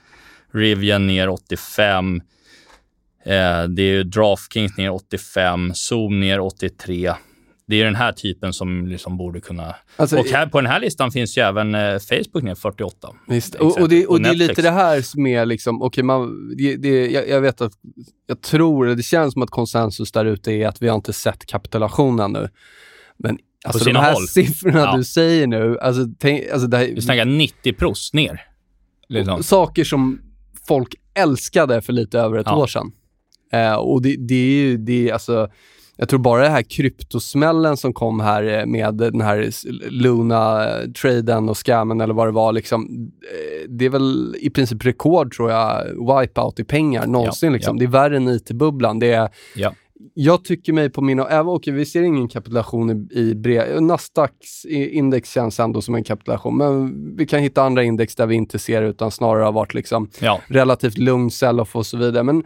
Rivian 0.53 1.07
ner 1.07 1.29
85, 1.29 2.23
eh, 3.25 3.65
det 3.69 3.83
är 3.83 4.05
DraftKings 4.05 4.77
ner 4.77 4.91
85, 4.91 5.75
Zoom 5.75 6.21
ner 6.21 6.41
83. 6.41 7.15
Det 7.67 7.81
är 7.81 7.85
den 7.85 7.95
här 7.95 8.13
typen 8.13 8.53
som 8.53 8.87
liksom 8.87 9.17
borde 9.17 9.41
kunna... 9.41 9.75
Alltså, 9.97 10.19
och 10.19 10.27
här, 10.27 10.47
på 10.47 10.61
den 10.61 10.71
här 10.71 10.81
listan 10.81 11.11
finns 11.11 11.39
ju 11.39 11.43
även 11.43 11.75
eh, 11.75 11.99
Facebook 11.99 12.43
ner 12.43 12.55
48. 12.55 13.09
Visst. 13.29 13.55
Och, 13.55 13.81
och, 13.81 13.89
det, 13.89 13.97
exempel. 13.97 14.07
och 14.07 14.23
det 14.23 14.29
är 14.29 14.35
lite 14.35 14.63
det 14.63 14.71
här 14.71 15.03
som 15.03 15.27
är 15.27 15.47
liksom, 15.47 15.91
man, 16.03 16.55
det, 16.57 16.77
det, 16.77 17.11
jag, 17.11 17.29
jag 17.29 17.41
vet 17.41 17.61
att, 17.61 17.73
jag 18.27 18.41
tror, 18.41 18.87
det 18.87 19.03
känns 19.03 19.33
som 19.33 19.43
att 19.43 19.51
konsensus 19.51 20.13
där 20.13 20.25
ute 20.25 20.53
är 20.53 20.69
att 20.69 20.83
vi 20.83 20.89
har 20.89 20.95
inte 20.97 21.13
sett 21.13 21.47
kapitulationen 21.47 22.33
nu. 22.33 22.49
Men 23.19 23.39
alltså 23.65 23.85
de 23.85 23.97
här 23.97 24.13
håll. 24.15 24.29
siffrorna 24.29 24.79
Ja. 24.81 24.97
du 24.97 25.05
säger 25.05 25.47
nu, 25.47 25.79
alltså, 25.79 26.03
tänk, 26.19 26.51
alltså 26.53 26.69
det 26.69 26.77
här, 26.77 26.87
Vi 26.87 27.03
snackar 27.03 27.25
90 27.25 27.73
pros 27.73 28.13
ner. 28.15 28.41
Liksom. 29.09 29.43
saker 29.43 29.85
som 29.85 30.21
folk 30.69 30.95
älskade 31.15 31.83
för 31.83 31.93
lite 31.93 32.19
över 32.19 32.39
ett 32.39 32.47
Ja. 32.51 32.57
år 32.57 32.67
sedan. 32.67 32.93
Eh, 33.53 33.75
och 33.75 34.03
det, 34.03 34.17
det 34.19 34.35
är 34.35 34.47
ju, 34.63 34.77
det 34.77 35.09
är 35.09 35.13
alltså, 35.13 35.49
jag 35.97 36.09
tror 36.09 36.21
bara 36.21 36.43
det 36.43 36.49
här 36.49 36.63
kryptosmällen 36.63 37.77
som 37.77 37.93
kom 37.93 38.21
här 38.21 38.43
eh, 38.61 38.67
med 38.67 38.95
den 38.95 39.21
här 39.21 39.51
Luna-traden 39.91 41.49
och 41.49 41.57
scammen 41.67 42.01
eller 42.01 42.15
vad 42.15 42.27
det 42.29 42.33
var, 42.33 42.53
liksom, 42.53 43.11
eh, 43.33 43.69
det 43.71 43.85
är 43.85 43.91
väl 43.91 44.37
i 44.41 44.51
princip 44.51 44.85
rekord 44.87 45.35
tror 45.37 45.51
jag, 45.51 45.85
wipeout 46.21 46.61
i 46.61 46.65
pengar 46.65 47.07
någonsin. 47.07 47.47
Ja, 47.49 47.53
liksom. 47.57 47.77
ja. 47.77 47.79
Det 47.79 47.85
är 47.85 47.91
värre 47.91 48.17
än 48.17 48.29
IT-bubblan. 48.29 48.99
Det 48.99 49.13
är, 49.13 49.29
Ja. 49.57 49.73
Jag 50.15 50.45
tycker 50.45 50.73
mig 50.73 50.91
på 50.91 51.01
mina, 51.01 51.29
även 51.29 51.47
okej, 51.49 51.73
vi 51.73 51.87
ser 51.87 52.03
ingen 52.03 52.29
kapitulation 52.29 52.91
i, 52.91 53.19
i 53.21 53.35
bre, 53.35 53.81
Nasdaqs 53.81 54.65
index 54.65 55.31
känns 55.31 55.61
ändå 55.61 55.81
som 55.83 55.95
en 55.95 56.05
kapitulation, 56.05 56.57
men 56.57 57.17
vi 57.17 57.27
kan 57.27 57.41
hitta 57.41 57.63
andra 57.63 57.83
index 57.83 58.15
där 58.15 58.27
vi 58.27 58.35
inte 58.35 58.59
ser 58.59 58.83
utan 58.83 59.11
snarare 59.11 59.45
har 59.45 59.53
varit 59.53 59.75
liksom 59.75 60.11
Ja. 60.21 60.41
relativt 60.47 60.99
lugn 60.99 61.31
sell-off 61.31 61.77
och 61.77 61.87
så 61.87 61.97
vidare. 61.97 62.23
Men 62.23 62.45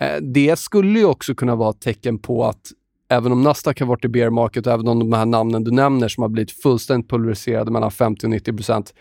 eh, 0.00 0.16
det 0.22 0.58
skulle 0.58 0.98
ju 0.98 1.04
också 1.04 1.34
kunna 1.34 1.56
vara 1.56 1.70
ett 1.70 1.80
tecken 1.80 2.18
på 2.18 2.44
att 2.44 2.60
även 3.08 3.32
om 3.32 3.42
Nasdaq 3.42 3.80
har 3.80 3.86
varit 3.86 4.04
i 4.04 4.08
bear 4.08 4.30
market 4.30 4.66
och 4.66 4.72
även 4.72 4.88
om 4.88 4.98
de 4.98 5.12
här 5.12 5.26
namnen 5.26 5.64
du 5.64 5.70
nämner 5.70 6.08
som 6.08 6.22
har 6.22 6.28
blivit 6.28 6.50
fullständigt 6.62 7.10
pulveriserade 7.10 7.70
mellan 7.70 7.90
50 7.90 8.26
och 8.26 8.30
90 8.30 8.56
procent, 8.56 8.94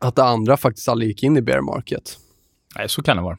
att 0.00 0.16
det 0.16 0.24
andra 0.24 0.56
faktiskt 0.56 0.88
aldrig 0.88 1.08
gick 1.08 1.22
in 1.22 1.36
i 1.36 1.42
bear 1.42 1.60
market. 1.60 2.18
Nej, 2.76 2.88
så 2.88 3.02
kan 3.02 3.16
det 3.16 3.22
vara. 3.22 3.38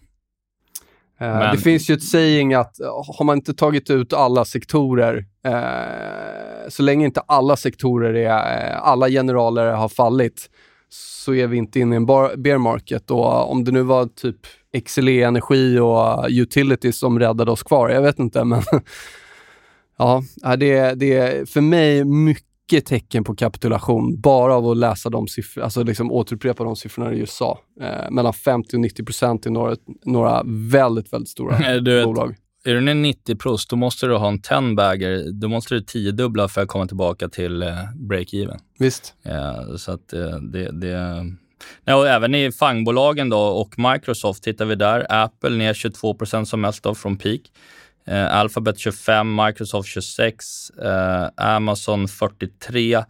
Eh, 1.22 1.28
Men- 1.40 1.56
Det 1.56 1.62
finns 1.62 1.90
ju 1.90 1.94
ett 1.94 2.04
saying 2.04 2.54
att 2.54 2.80
eh, 2.80 2.88
har 3.18 3.24
man 3.26 3.38
inte 3.38 3.54
tagit 3.54 3.90
ut 3.90 4.14
alla 4.14 4.46
sektorer, 4.46 5.26
eh, 5.46 6.70
så 6.70 6.84
länge 6.84 7.06
inte 7.06 7.22
alla 7.22 7.56
sektorer, 7.56 8.14
är, 8.14 8.70
eh, 8.72 8.84
alla 8.88 9.10
generaler 9.10 9.66
har 9.72 9.90
fallit, 9.90 10.50
så 10.90 11.34
är 11.34 11.48
vi 11.48 11.58
inte 11.58 11.80
inne 11.80 11.96
i 11.96 11.98
en 11.98 12.06
bear 12.06 12.58
market. 12.58 13.12
Och 13.12 13.52
om 13.52 13.64
det 13.64 13.72
nu 13.72 13.82
var 13.82 14.06
typ 14.06 14.38
XLE 14.86 15.24
Energi 15.24 15.80
och 15.80 16.26
Utilities 16.30 16.98
som 16.98 17.20
räddade 17.20 17.52
oss 17.52 17.64
kvar, 17.64 17.90
jag 17.90 18.02
vet 18.02 18.20
inte, 18.20 18.44
men 18.44 18.62
ja, 19.98 20.24
det, 20.58 20.72
är- 20.78 20.96
det 20.96 21.14
är 21.18 21.46
för 21.46 21.62
mig 21.62 22.06
mycket 22.06 22.46
tecken 22.80 23.24
på 23.24 23.36
kapitulation 23.36 24.22
bara 24.22 24.56
av 24.56 24.68
att 24.68 24.78
läsa 24.78 25.10
de 25.10 25.28
siffror, 25.28 25.64
alltså 25.64 25.84
liksom 25.84 26.12
återupprepa 26.12 26.64
de 26.64 26.76
siffrorna 26.76 27.10
du 27.10 27.18
just 27.18 27.34
sa. 27.34 27.60
Eh, 27.82 28.12
mellan 28.12 28.34
50 28.34 28.76
och 28.76 28.80
90 28.80 29.06
procent 29.06 29.46
i 29.46 29.50
några, 29.50 29.76
några 30.06 30.44
väldigt, 30.46 31.14
väldigt 31.14 31.30
stora 31.30 31.80
Du 31.80 31.96
vet, 31.96 32.06
bolag. 32.06 32.36
Är 32.64 32.74
du 32.74 32.92
en 32.92 33.02
90 33.02 33.36
plus, 33.36 33.68
då 33.68 33.76
måste 33.76 34.08
du 34.08 34.16
ha 34.16 34.28
en 34.28 34.42
10 34.42 34.76
bagger. 34.76 35.32
Då 35.32 35.48
måste 35.48 35.74
du 35.74 35.82
10 35.82 36.12
dubbla 36.12 36.48
för 36.48 36.62
att 36.62 36.68
komma 36.68 36.88
tillbaka 36.88 37.30
till 37.30 37.64
eh, 37.64 37.70
break-even. 37.96 38.60
Visst. 38.80 39.14
Eh, 39.26 39.76
så 39.76 39.92
att 39.92 40.14
eh, 40.14 40.36
det... 40.36 40.72
det 40.72 41.26
Ja, 41.86 41.96
och 41.96 42.08
även 42.08 42.36
i 42.36 42.52
fangbolagen 42.52 43.30
då 43.30 43.40
och 43.40 43.80
Microsoft 43.80 44.44
tittar 44.44 44.66
vi 44.66 44.76
där. 44.76 45.06
Apple 45.10 45.50
ner 45.50 45.74
22% 45.74 46.46
som 46.46 46.62
mest 46.62 46.84
då 46.84 46.96
från 46.96 47.18
peak. 47.18 47.42
Eh, 48.08 48.36
Alphabet 48.36 48.80
25, 48.80 49.36
Microsoft 49.46 49.90
26, 49.90 50.70
eh, 50.70 51.28
Amazon 51.38 52.08
43, 52.08 52.94
eh, 52.94 53.04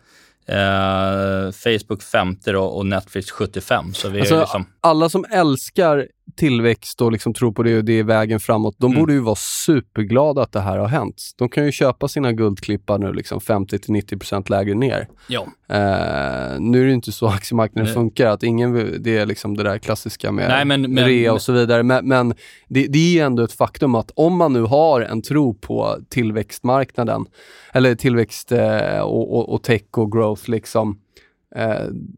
Facebook 1.51 2.03
50 2.03 2.51
då, 2.51 2.63
och 2.63 2.85
Netflix 2.85 3.31
75. 3.31 3.93
Så 3.93 4.09
vi 4.09 4.19
Alltså, 4.19 4.39
liksom... 4.39 4.65
Alla 4.81 5.09
som 5.09 5.25
älskar 5.31 6.07
tillväxt 6.35 7.01
och 7.01 7.11
liksom 7.11 7.33
tror 7.33 7.51
på 7.51 7.63
det 7.63 7.77
och 7.77 7.85
det 7.85 7.99
är 7.99 8.03
vägen 8.03 8.39
framåt, 8.39 8.75
de 8.77 8.91
Mm. 8.91 8.99
borde 9.01 9.13
ju 9.13 9.19
vara 9.19 9.35
superglada 9.35 10.41
att 10.41 10.51
det 10.51 10.59
här 10.59 10.77
har 10.77 10.87
hänt. 10.87 11.21
De 11.37 11.49
kan 11.49 11.65
ju 11.65 11.71
köpa 11.71 12.07
sina 12.07 12.31
guldklippar 12.31 12.97
nu 12.97 13.13
liksom 13.13 13.39
50-90% 13.39 14.49
lägre 14.49 14.73
ner. 14.75 15.07
Ja. 15.27 15.41
Eh, 15.69 16.59
nu 16.59 16.81
är 16.81 16.85
det 16.85 16.93
inte 16.93 17.11
så 17.11 17.27
aktiemarknaden 17.27 17.85
Nej. 17.85 17.93
funkar, 17.93 18.27
att 18.27 18.43
ingen, 18.43 18.97
det 19.03 19.17
är 19.17 19.25
liksom 19.25 19.57
det 19.57 19.63
där 19.63 19.77
klassiska 19.77 20.31
med 20.31 20.47
Nej, 20.49 20.65
men- 20.65 20.93
men- 20.93 21.05
rea 21.05 21.33
och 21.33 21.41
så 21.41 21.51
vidare. 21.53 21.83
Men, 21.83 22.07
men 22.07 22.33
det, 22.67 22.87
det 22.87 23.19
är 23.19 23.25
ändå 23.25 23.43
ett 23.43 23.53
faktum 23.53 23.95
att 23.95 24.11
om 24.15 24.37
man 24.37 24.53
nu 24.53 24.61
har 24.61 25.01
en 25.01 25.21
tro 25.21 25.53
på 25.53 25.97
tillväxtmarknaden, 26.09 27.25
eller 27.73 27.95
tillväxt 27.95 28.51
eh, 28.51 28.99
och, 28.99 29.35
och, 29.37 29.53
och 29.53 29.63
tech 29.63 29.81
och 29.91 30.11
growth, 30.11 30.49
liksom, 30.49 30.97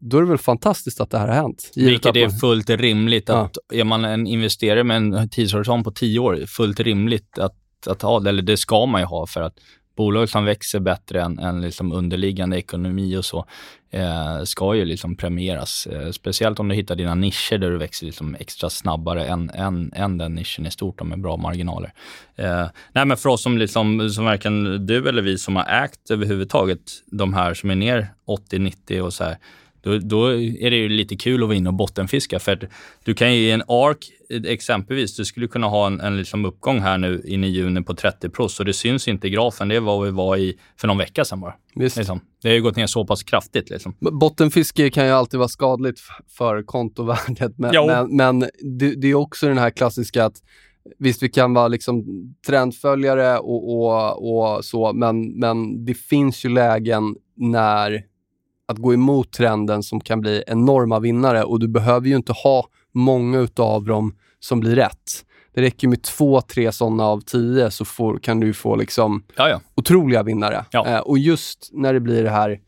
då 0.00 0.16
är 0.16 0.22
det 0.22 0.28
väl 0.28 0.38
fantastiskt 0.38 1.00
att 1.00 1.10
det 1.10 1.18
här 1.18 1.28
har 1.28 1.34
hänt. 1.34 1.70
Vilket 1.76 2.16
är 2.16 2.28
fullt 2.28 2.70
rimligt. 2.70 3.30
att 3.30 3.56
Är 3.72 3.84
man 3.84 4.04
en 4.04 4.26
investerare 4.26 4.84
med 4.84 4.96
en 4.96 5.28
tidshorisont 5.28 5.84
på 5.84 5.90
10 5.90 6.18
år, 6.18 6.46
fullt 6.46 6.80
rimligt 6.80 7.38
att, 7.38 7.56
att 7.86 8.02
ha 8.02 8.20
det. 8.20 8.28
Eller 8.28 8.42
det 8.42 8.56
ska 8.56 8.86
man 8.86 9.00
ju 9.00 9.06
ha 9.06 9.26
för 9.26 9.40
att 9.40 9.54
bolag 9.96 10.28
som 10.28 10.44
växer 10.44 10.80
bättre 10.80 11.22
än, 11.22 11.38
än 11.38 11.60
liksom 11.60 11.92
underliggande 11.92 12.58
ekonomi 12.58 13.16
och 13.16 13.24
så 13.24 13.46
eh, 13.90 14.42
ska 14.44 14.74
ju 14.74 14.84
liksom 14.84 15.16
premieras. 15.16 15.86
Eh, 15.86 16.10
speciellt 16.10 16.60
om 16.60 16.68
du 16.68 16.74
hittar 16.74 16.96
dina 16.96 17.14
nischer 17.14 17.58
där 17.58 17.70
du 17.70 17.78
växer 17.78 18.06
liksom 18.06 18.36
extra 18.40 18.70
snabbare 18.70 19.26
än, 19.26 19.50
än, 19.50 19.92
än 19.94 20.18
den 20.18 20.34
nischen 20.34 20.66
i 20.66 20.70
stort 20.70 21.00
och 21.00 21.06
med 21.06 21.20
bra 21.20 21.36
marginaler. 21.36 21.92
Eh, 22.36 22.66
nej, 22.92 23.04
men 23.04 23.16
för 23.16 23.28
oss 23.28 23.42
som, 23.42 23.58
liksom, 23.58 24.10
som 24.10 24.24
varken 24.24 24.86
du 24.86 25.08
eller 25.08 25.22
vi 25.22 25.38
som 25.38 25.56
har 25.56 25.84
ägt 25.84 26.10
överhuvudtaget 26.10 26.80
de 27.06 27.34
här 27.34 27.54
som 27.54 27.70
är 27.70 27.74
ner 27.74 28.08
80-90 28.50 29.00
och 29.00 29.12
så 29.12 29.24
här 29.24 29.36
då, 29.84 29.98
då 29.98 30.26
är 30.32 30.70
det 30.70 30.76
ju 30.76 30.88
lite 30.88 31.16
kul 31.16 31.42
att 31.42 31.48
vara 31.48 31.56
inne 31.56 31.68
och 31.68 31.74
bottenfiska. 31.74 32.38
För 32.38 32.52
att 32.52 32.64
du 33.04 33.14
kan 33.14 33.34
ju 33.34 33.40
i 33.40 33.50
en 33.50 33.62
ARK 33.68 33.98
exempelvis, 34.30 35.16
du 35.16 35.24
skulle 35.24 35.46
kunna 35.46 35.66
ha 35.66 35.86
en, 35.86 36.00
en 36.00 36.16
liksom 36.16 36.44
uppgång 36.44 36.80
här 36.80 36.98
nu 36.98 37.22
in 37.24 37.44
i 37.44 37.48
juni 37.48 37.82
på 37.82 37.94
30 37.94 38.28
plus 38.28 38.60
och 38.60 38.66
det 38.66 38.72
syns 38.72 39.08
inte 39.08 39.26
i 39.26 39.30
grafen. 39.30 39.68
Det 39.68 39.80
var 39.80 40.04
vi 40.04 40.10
var 40.10 40.36
i 40.36 40.58
för 40.76 40.88
någon 40.88 40.98
vecka 40.98 41.24
sedan 41.24 41.40
bara. 41.40 41.54
Visst. 41.74 41.96
Liksom. 41.96 42.20
Det 42.42 42.48
har 42.48 42.54
ju 42.54 42.62
gått 42.62 42.76
ner 42.76 42.86
så 42.86 43.06
pass 43.06 43.22
kraftigt. 43.22 43.70
Liksom. 43.70 43.96
Bottenfiske 44.00 44.90
kan 44.90 45.06
ju 45.06 45.12
alltid 45.12 45.38
vara 45.38 45.48
skadligt 45.48 46.00
för 46.38 46.62
kontovärdet, 46.62 47.58
men, 47.58 47.86
men, 47.86 48.16
men 48.16 48.40
det, 48.78 48.94
det 48.94 49.08
är 49.08 49.14
också 49.14 49.48
den 49.48 49.58
här 49.58 49.70
klassiska 49.70 50.24
att 50.24 50.36
Visst, 50.98 51.22
vi 51.22 51.28
kan 51.28 51.54
vara 51.54 51.68
liksom 51.68 52.04
trendföljare 52.46 53.38
och, 53.38 53.76
och, 53.76 54.56
och 54.56 54.64
så, 54.64 54.92
men, 54.92 55.38
men 55.38 55.84
det 55.84 55.94
finns 55.94 56.44
ju 56.44 56.48
lägen 56.48 57.16
när 57.36 58.04
att 58.68 58.78
gå 58.78 58.94
emot 58.94 59.32
trenden 59.32 59.82
som 59.82 60.00
kan 60.00 60.20
bli 60.20 60.42
enorma 60.46 60.98
vinnare 60.98 61.44
och 61.44 61.60
du 61.60 61.68
behöver 61.68 62.08
ju 62.08 62.16
inte 62.16 62.32
ha 62.32 62.66
många 62.94 63.38
utav 63.38 63.84
dem 63.84 64.14
som 64.40 64.60
blir 64.60 64.76
rätt. 64.76 65.24
Det 65.54 65.62
räcker 65.62 65.88
med 65.88 66.02
två, 66.02 66.40
tre 66.40 66.72
sådana 66.72 67.04
av 67.04 67.20
tio 67.20 67.70
så 67.70 67.84
får, 67.84 68.18
kan 68.18 68.40
du 68.40 68.52
få 68.52 68.76
liksom 68.76 69.22
Ja, 69.36 69.48
ja. 69.48 69.60
otroliga 69.74 70.22
vinnare. 70.22 70.64
Ja. 70.70 70.86
Eh, 70.86 70.98
och 70.98 71.18
just 71.18 71.70
när 71.72 71.92
det 71.94 72.00
blir 72.00 72.22
det 72.22 72.30
här 72.30 72.60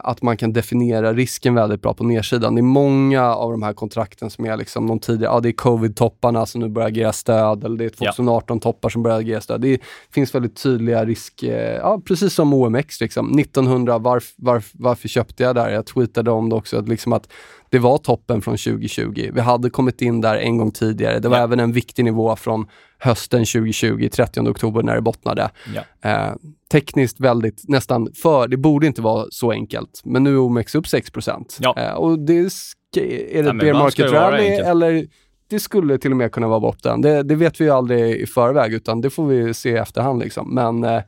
att 0.00 0.22
man 0.22 0.36
kan 0.36 0.52
definiera 0.52 1.12
risken 1.12 1.54
väldigt 1.54 1.82
bra 1.82 1.94
på 1.94 2.04
nedsidan. 2.04 2.54
Det 2.54 2.60
är 2.60 2.62
många 2.62 3.34
av 3.34 3.50
de 3.50 3.62
här 3.62 3.72
kontrakten 3.72 4.30
som 4.30 4.44
är 4.44 4.56
liksom 4.56 4.86
de 4.86 4.98
tidigare, 4.98 5.34
ja 5.34 5.40
det 5.40 5.48
är 5.48 5.52
covid-topparna 5.52 6.46
som 6.46 6.60
nu 6.60 6.68
börjar 6.68 6.88
agera 6.88 7.12
stöd 7.12 7.64
eller 7.64 7.76
det 7.76 7.84
är 7.84 7.88
2018-toppar 7.88 8.88
som 8.88 9.02
börjar 9.02 9.18
agera 9.18 9.40
stöd. 9.40 9.60
Det 9.60 9.80
finns 10.10 10.34
väldigt 10.34 10.62
tydliga 10.62 11.04
risk, 11.04 11.42
eh, 11.42 11.76
ja 11.76 12.00
precis 12.04 12.34
som 12.34 12.54
OMX 12.54 13.00
liksom. 13.00 13.38
1900, 13.38 13.98
varf, 13.98 14.34
varf, 14.36 14.70
varför 14.72 15.08
köpte 15.08 15.42
jag 15.42 15.54
där? 15.54 15.70
Jag 15.70 15.86
tweetade 15.86 16.30
om 16.30 16.48
det 16.48 16.56
också, 16.56 16.78
att, 16.78 16.88
liksom 16.88 17.12
att 17.12 17.28
det 17.70 17.78
var 17.78 17.98
toppen 17.98 18.42
från 18.42 18.56
2020. 18.56 19.30
Vi 19.34 19.40
hade 19.40 19.70
kommit 19.70 20.02
in 20.02 20.20
där 20.20 20.36
en 20.36 20.58
gång 20.58 20.70
tidigare. 20.70 21.18
Det 21.18 21.28
var 21.28 21.36
Ja. 21.36 21.42
även 21.44 21.60
en 21.60 21.72
viktig 21.72 22.04
nivå 22.04 22.36
från 22.36 22.66
hösten 22.98 23.40
2020, 23.46 24.08
30 24.12 24.40
oktober 24.40 24.82
när 24.82 24.94
det 24.94 25.00
bottnade. 25.02 25.50
Ja. 25.74 26.10
Eh, 26.10 26.34
tekniskt 26.72 27.20
väldigt, 27.20 27.68
nästan 27.68 28.08
för, 28.22 28.48
det 28.48 28.56
borde 28.56 28.86
inte 28.86 29.02
vara 29.02 29.26
så 29.30 29.50
enkelt, 29.52 30.00
men 30.04 30.22
nu 30.24 30.30
är 30.34 30.38
OMX 30.38 30.74
upp 30.74 30.86
6 30.88 31.10
Ja. 31.60 31.74
eh, 31.78 31.92
Och 31.92 32.18
det 32.18 32.52
ska, 32.52 33.00
är 33.00 33.42
det 33.42 33.50
ett 33.50 33.58
bear 33.58 33.72
market 33.74 34.12
rally 34.12 34.46
eller 34.46 35.06
det 35.50 35.60
skulle 35.60 35.98
till 35.98 36.10
och 36.10 36.16
med 36.16 36.32
kunna 36.32 36.48
vara 36.48 36.60
botten. 36.60 37.00
Det, 37.00 37.22
det 37.22 37.34
vet 37.34 37.60
vi 37.60 37.64
ju 37.64 37.70
aldrig 37.70 38.16
i 38.20 38.26
förväg, 38.26 38.72
utan 38.72 39.00
det 39.00 39.10
får 39.10 39.26
vi 39.26 39.54
se 39.54 39.70
i 39.70 39.76
efterhand. 39.76 40.22
Liksom. 40.22 40.54
Men, 40.54 40.84
eh, 40.84 41.02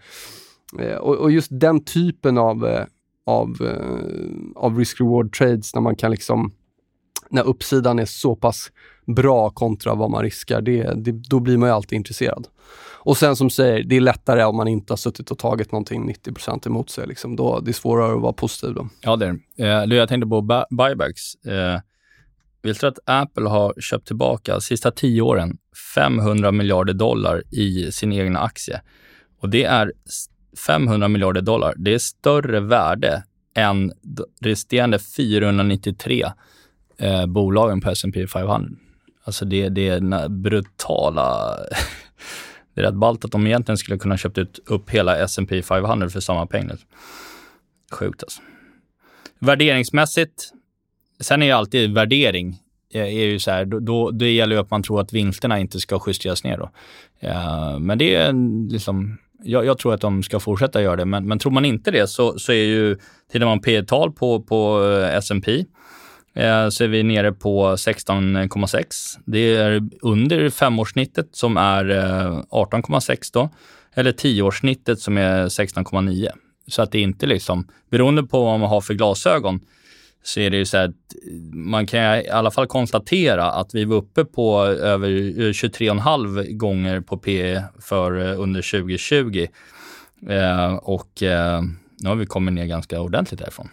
eh, 0.81 0.97
och, 0.97 1.17
och 1.17 1.31
just 1.31 1.49
den 1.51 1.85
typen 1.85 2.39
av, 2.39 2.67
eh, 2.67 2.85
av, 3.27 3.57
eh, 3.61 4.63
av 4.63 4.79
risk-reward 4.79 5.33
trades, 5.33 5.75
när 5.75 5.83
man 5.83 5.97
kan 5.97 6.11
liksom 6.11 6.53
när 7.31 7.43
uppsidan 7.43 7.99
är 7.99 8.05
så 8.05 8.37
pass 8.37 8.73
bra 9.07 9.51
kontra 9.51 9.95
vad 9.95 10.11
man 10.11 10.23
riskar, 10.23 10.61
det, 10.61 10.93
det, 10.97 11.13
då 11.13 11.41
blir 11.41 11.57
man 11.57 11.69
ju 11.69 11.75
alltid 11.75 11.97
intresserad. 11.97 12.47
Och 13.05 13.17
sen 13.17 13.37
som 13.37 13.51
säger, 13.51 13.83
det 13.83 13.97
är 13.97 14.01
lättare 14.01 14.45
om 14.45 14.57
man 14.57 14.69
inte 14.69 14.93
har 14.93 14.97
suttit 14.97 15.31
och 15.31 15.39
tagit 15.39 15.73
någonting 15.73 16.07
90 16.07 16.67
emot 16.67 16.91
sig. 16.91 17.07
Liksom. 17.07 17.37
Då, 17.37 17.61
det 17.61 17.71
är 17.71 17.73
svårare 17.73 18.15
att 18.15 18.23
vara 18.23 18.33
positiv 18.33 18.75
då. 18.75 18.89
Ja, 19.01 19.17
det 19.17 19.27
är 19.27 19.39
det. 19.57 19.69
Eh, 19.69 19.83
du, 19.87 19.97
jag 19.97 20.09
tänkte 20.09 20.29
på 20.29 20.67
buybacks. 20.71 21.35
Eh, 21.35 21.81
vill 22.63 22.75
du 22.75 22.87
att 22.87 22.99
Apple 23.05 23.49
har 23.49 23.75
köpt 23.81 24.07
tillbaka 24.07 24.61
sista 24.61 24.91
tio 24.91 25.23
åren 25.23 25.59
500 25.95 26.53
miljarder 26.53 26.95
dollar 26.95 27.43
i 27.55 27.93
sin 27.93 28.13
egna 28.13 28.39
aktie? 28.39 28.81
Och 29.41 29.49
det 29.49 29.65
är 29.65 29.93
500 30.67 31.09
miljarder 31.09 31.41
dollar. 31.41 31.75
Det 31.77 31.95
är 31.95 31.99
större 31.99 32.61
värde 32.61 33.23
än 33.55 33.93
resterande 34.41 34.99
493 34.99 36.27
eh, 36.99 37.27
bolagen 37.27 37.81
på 37.81 37.91
S&P 37.91 38.27
500. 38.27 38.71
Alltså 39.25 39.45
det, 39.45 39.69
det 39.69 39.89
är 39.89 40.01
den 40.01 40.43
brutala... 40.43 41.57
det 42.75 42.81
är 42.81 42.85
rätt 42.85 42.95
ballt 42.95 43.25
att 43.25 43.33
de 43.33 43.47
egentligen 43.47 43.79
skulle 43.79 43.99
kunna 43.99 44.17
köpt 44.17 44.39
ut 44.39 44.59
upp 44.67 44.91
hela 44.91 45.17
S&P 45.17 45.63
500 45.63 46.09
för 46.09 46.21
samma 46.21 46.47
pengar. 46.47 46.71
Liksom. 46.71 46.89
Sjukt 47.93 48.23
alltså. 48.23 48.41
Värderingsmässigt, 49.39 50.53
sen 51.21 51.43
är 51.43 51.47
ju 51.47 51.53
alltid 51.53 51.95
värdering, 51.95 52.59
eh, 52.95 53.03
är 53.03 53.25
ju 53.25 53.39
så 53.39 53.51
här, 53.51 53.65
då, 53.65 53.79
då, 53.79 54.11
det 54.11 54.31
gäller 54.31 54.57
ju 54.57 54.63
att 54.63 54.71
man 54.71 54.83
tror 54.83 55.01
att 55.01 55.13
vinsterna 55.13 55.59
inte 55.59 55.81
ska 55.81 56.01
justeras 56.07 56.45
ner 56.45 56.59
då. 56.59 56.71
Eh, 57.21 57.79
men 57.79 57.99
det 57.99 58.15
är 58.15 58.33
liksom, 58.71 59.19
jag, 59.45 59.65
jag 59.65 59.79
tror 59.79 59.95
att 59.95 60.01
de 60.01 60.23
ska 60.23 60.41
fortsätta 60.41 60.83
göra 60.83 60.97
det, 60.97 61.05
men, 61.05 61.29
men 61.29 61.39
tror 61.39 61.53
man 61.53 61.65
inte 61.65 61.91
det 61.91 62.07
så, 62.07 62.39
så 62.39 62.53
är 62.53 62.65
ju, 62.65 62.97
tittar 63.33 63.47
man 63.47 63.61
P 63.61 63.83
tal 63.83 64.13
på, 64.13 64.43
på 64.43 64.85
eh, 64.85 65.17
S&P 65.17 65.65
eh, 66.35 66.69
så 66.69 66.85
är 66.85 66.89
vi 66.89 67.03
nere 67.03 67.33
på 67.33 67.73
16,6. 67.73 69.19
Det 69.25 69.57
är 69.57 69.89
under 70.03 70.51
femårssnittet 70.51 71.29
som 71.33 71.57
är 71.57 71.91
eh, 71.91 72.43
18,6 72.51 73.31
då, 73.33 73.51
eller 73.95 74.13
tioårssnittet 74.13 75.01
som 75.01 75.19
är 75.19 75.45
16,9. 75.45 76.29
Så 76.67 76.83
att 76.83 76.93
det 76.93 76.99
är 76.99 77.03
inte 77.03 77.27
liksom, 77.27 77.69
beroende 77.91 78.23
på 78.23 78.45
vad 78.45 78.61
man 78.61 78.69
har 78.69 78.81
för 78.81 78.95
glasögon, 78.95 79.61
så 80.23 80.41
är 80.41 80.51
det 80.51 80.57
ju 80.57 80.65
så 80.65 80.77
här 80.77 80.85
att 80.85 80.95
man 81.53 81.87
kan 81.87 82.01
i 82.01 82.29
alla 82.29 82.51
fall 82.51 82.67
konstatera 82.67 83.45
att 83.51 83.75
vi 83.75 83.85
var 83.85 83.97
uppe 83.97 84.25
på 84.25 84.61
över 84.65 85.09
23,5 85.09 86.53
gånger 86.53 87.01
på 87.01 87.17
P 87.17 87.61
för 87.81 88.31
eh, 88.31 88.41
under 88.41 88.81
2020. 88.81 89.47
Eh, 90.29 90.75
och 90.75 91.23
eh, 91.23 91.63
nu 92.01 92.09
har 92.09 92.17
vi 92.17 92.27
kommit 92.27 92.55
ner 92.55 92.67
ganska 92.67 93.01
ordentligt 93.01 93.41
därifrån. 93.41 93.69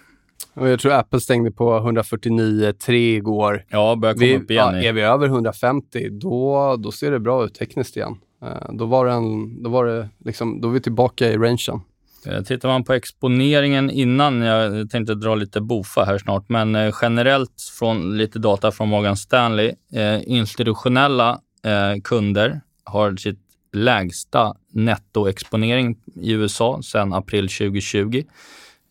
Och 0.54 0.70
jag 0.70 0.80
tror 0.80 0.94
Apple 0.94 1.20
stängde 1.20 1.52
på 1.52 1.80
149,3 1.80 2.92
igår. 2.92 3.66
Ja, 3.70 3.96
börjar 3.96 4.14
komma 4.14 4.26
Vi, 4.26 4.38
upp 4.38 4.52
igen. 4.52 4.76
ja, 4.76 4.84
är 4.84 4.94
vi 4.94 5.02
över 5.02 5.28
150, 5.28 6.10
då, 6.10 6.76
då 6.80 6.92
ser 6.92 7.12
det 7.12 7.20
bra 7.20 7.46
ut 7.46 7.54
tekniskt 7.54 7.98
igen. 7.98 8.18
Eh, 8.44 8.74
då, 8.74 8.86
var 8.86 9.06
det 9.06 9.12
en, 9.12 9.64
då, 9.64 9.70
var 9.70 9.86
det 9.86 10.10
liksom, 10.26 10.62
då 10.62 10.68
är 10.68 10.72
vi 10.72 10.82
tillbaka 10.82 11.32
i 11.32 11.38
rangen. 11.38 11.82
Eh, 12.26 12.44
tittar 12.44 12.70
man 12.70 12.84
på 12.84 12.94
exponeringen 12.94 13.90
innan, 13.92 14.42
jag 14.42 14.90
tänkte 14.90 15.16
dra 15.16 15.36
lite 15.36 15.62
bofa 15.62 16.04
här 16.04 16.18
snart, 16.18 16.50
men 16.50 16.76
eh, 16.76 16.94
generellt 17.02 17.62
från 17.80 18.18
lite 18.18 18.40
data 18.40 18.72
från 18.72 18.90
Morgan 18.90 19.18
Stanley, 19.18 19.74
eh, 19.94 20.22
institutionella 20.26 21.40
eh, 21.64 22.02
kunder 22.04 22.62
har 22.84 23.16
sitt 23.16 23.40
lägsta 23.74 24.56
nettoexponering 24.74 25.98
i 26.16 26.32
USA 26.32 26.82
sedan 26.82 27.14
april 27.14 27.50
2020. 27.50 28.24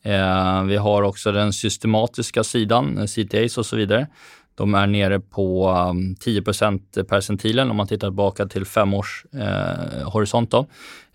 Eh, 0.05 0.64
vi 0.64 0.77
har 0.77 1.03
också 1.03 1.33
den 1.33 1.53
systematiska 1.53 2.45
sidan, 2.45 2.99
eh, 2.99 3.07
CTAs 3.07 3.59
och 3.59 3.67
så 3.67 3.77
vidare. 3.77 4.07
De 4.59 4.75
är 4.75 4.87
nere 4.87 5.21
på 5.21 5.71
um, 5.71 6.16
10 6.21 6.42
percentilen 7.09 7.71
om 7.71 7.77
man 7.77 7.87
tittar 7.87 8.09
tillbaka 8.09 8.47
till 8.47 8.64
femårshorisont. 8.64 10.03
eh, 10.03 10.11
horisont. 10.11 10.51
Då. 10.51 10.66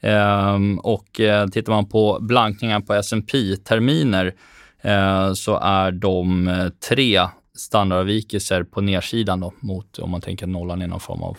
Ehm, 0.02 0.80
och 0.80 1.20
eh, 1.20 1.48
tittar 1.48 1.74
man 1.74 1.90
på 1.90 2.18
blankningar 2.22 2.80
på 2.80 2.94
S&P 2.94 3.56
terminer 3.56 4.34
eh, 4.82 5.34
så 5.34 5.60
är 5.60 5.92
de 5.92 6.48
eh, 6.48 6.70
tre 6.90 7.28
standardavvikelser 7.58 8.64
på 8.64 8.82
nedsidan 8.82 9.40
då, 9.40 9.54
mot 9.60 10.00
om 10.00 10.12
man 10.12 10.22
tänker 10.22 10.48
nollan 10.48 10.82
i 10.82 10.88
någon 10.88 11.00
form 11.00 11.24
av 11.24 11.38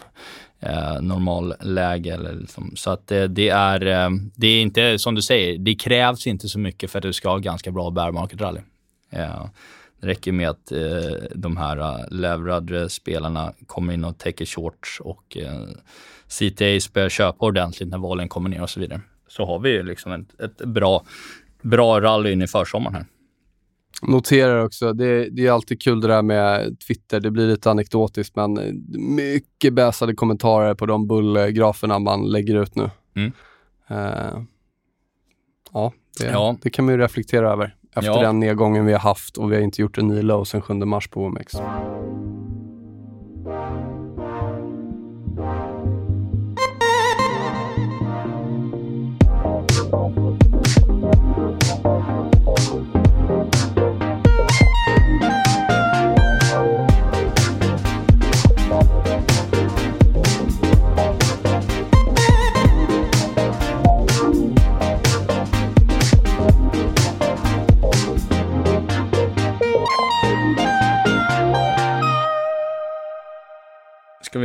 eh, 0.60 1.00
normalläge. 1.00 2.14
Eller 2.14 2.32
liksom. 2.32 2.72
Så 2.76 2.90
att 2.90 3.06
det, 3.06 3.28
det, 3.28 3.48
är, 3.48 3.86
eh, 3.86 4.10
det 4.34 4.46
är 4.46 4.62
inte, 4.62 4.98
som 4.98 5.14
du 5.14 5.22
säger, 5.22 5.58
det 5.58 5.74
krävs 5.74 6.26
inte 6.26 6.48
så 6.48 6.58
mycket 6.58 6.90
för 6.90 6.98
att 6.98 7.02
du 7.02 7.12
ska 7.12 7.28
ha 7.28 7.38
ganska 7.38 7.70
bra 7.70 7.90
bear 7.90 8.12
market 8.12 8.40
rally. 8.40 8.60
Eh, 9.10 9.44
räcker 10.04 10.32
med 10.32 10.50
att 10.50 10.72
eh, 10.72 11.14
de 11.34 11.56
här 11.56 11.78
uh, 11.78 12.08
leverade 12.10 12.88
spelarna 12.88 13.52
kommer 13.66 13.92
in 13.92 14.04
och 14.04 14.18
täcker 14.18 14.44
shorts 14.44 15.00
och 15.00 15.36
eh, 15.36 15.68
CTAs 16.28 16.92
börjar 16.92 17.08
köpa 17.08 17.46
ordentligt 17.46 17.88
när 17.88 17.98
valen 17.98 18.28
kommer 18.28 18.48
ner 18.48 18.62
och 18.62 18.70
så 18.70 18.80
vidare. 18.80 19.00
Så 19.28 19.46
har 19.46 19.58
vi 19.58 19.70
ju 19.70 19.82
liksom 19.82 20.12
ett, 20.12 20.40
ett 20.40 20.58
bra, 20.58 21.04
bra 21.62 22.00
rally 22.00 22.32
in 22.32 22.42
i 22.42 22.46
försommaren 22.46 22.94
här. 22.94 23.06
Noterar 24.02 24.64
också, 24.64 24.92
det, 24.92 25.30
det 25.30 25.46
är 25.46 25.50
alltid 25.50 25.82
kul 25.82 26.00
det 26.00 26.08
där 26.08 26.22
med 26.22 26.80
Twitter. 26.80 27.20
Det 27.20 27.30
blir 27.30 27.48
lite 27.48 27.70
anekdotiskt, 27.70 28.36
men 28.36 28.58
eh, 28.58 28.72
mycket 28.98 29.74
bäsade 29.74 30.14
kommentarer 30.14 30.74
på 30.74 30.86
de 30.86 31.06
bullgraferna 31.06 31.98
man 31.98 32.30
lägger 32.30 32.62
ut 32.62 32.74
nu. 32.74 32.90
Mm. 33.16 33.32
Eh, 33.88 34.42
ja, 35.72 35.92
det, 36.18 36.26
Ja. 36.26 36.56
det 36.62 36.70
kan 36.70 36.84
man 36.84 36.94
ju 36.94 37.00
reflektera 37.00 37.52
över 37.52 37.74
efter 37.94 38.10
Ja. 38.10 38.22
den 38.22 38.40
nedgången 38.40 38.86
vi 38.86 38.92
har 38.92 39.00
haft 39.00 39.36
och 39.36 39.52
vi 39.52 39.56
har 39.56 39.62
inte 39.62 39.80
gjort 39.82 39.98
en 39.98 40.08
ny 40.08 40.22
low 40.22 40.44
sedan 40.44 40.62
7 40.62 40.74
mars 40.74 41.08
på 41.08 41.24
OMX. 41.24 41.54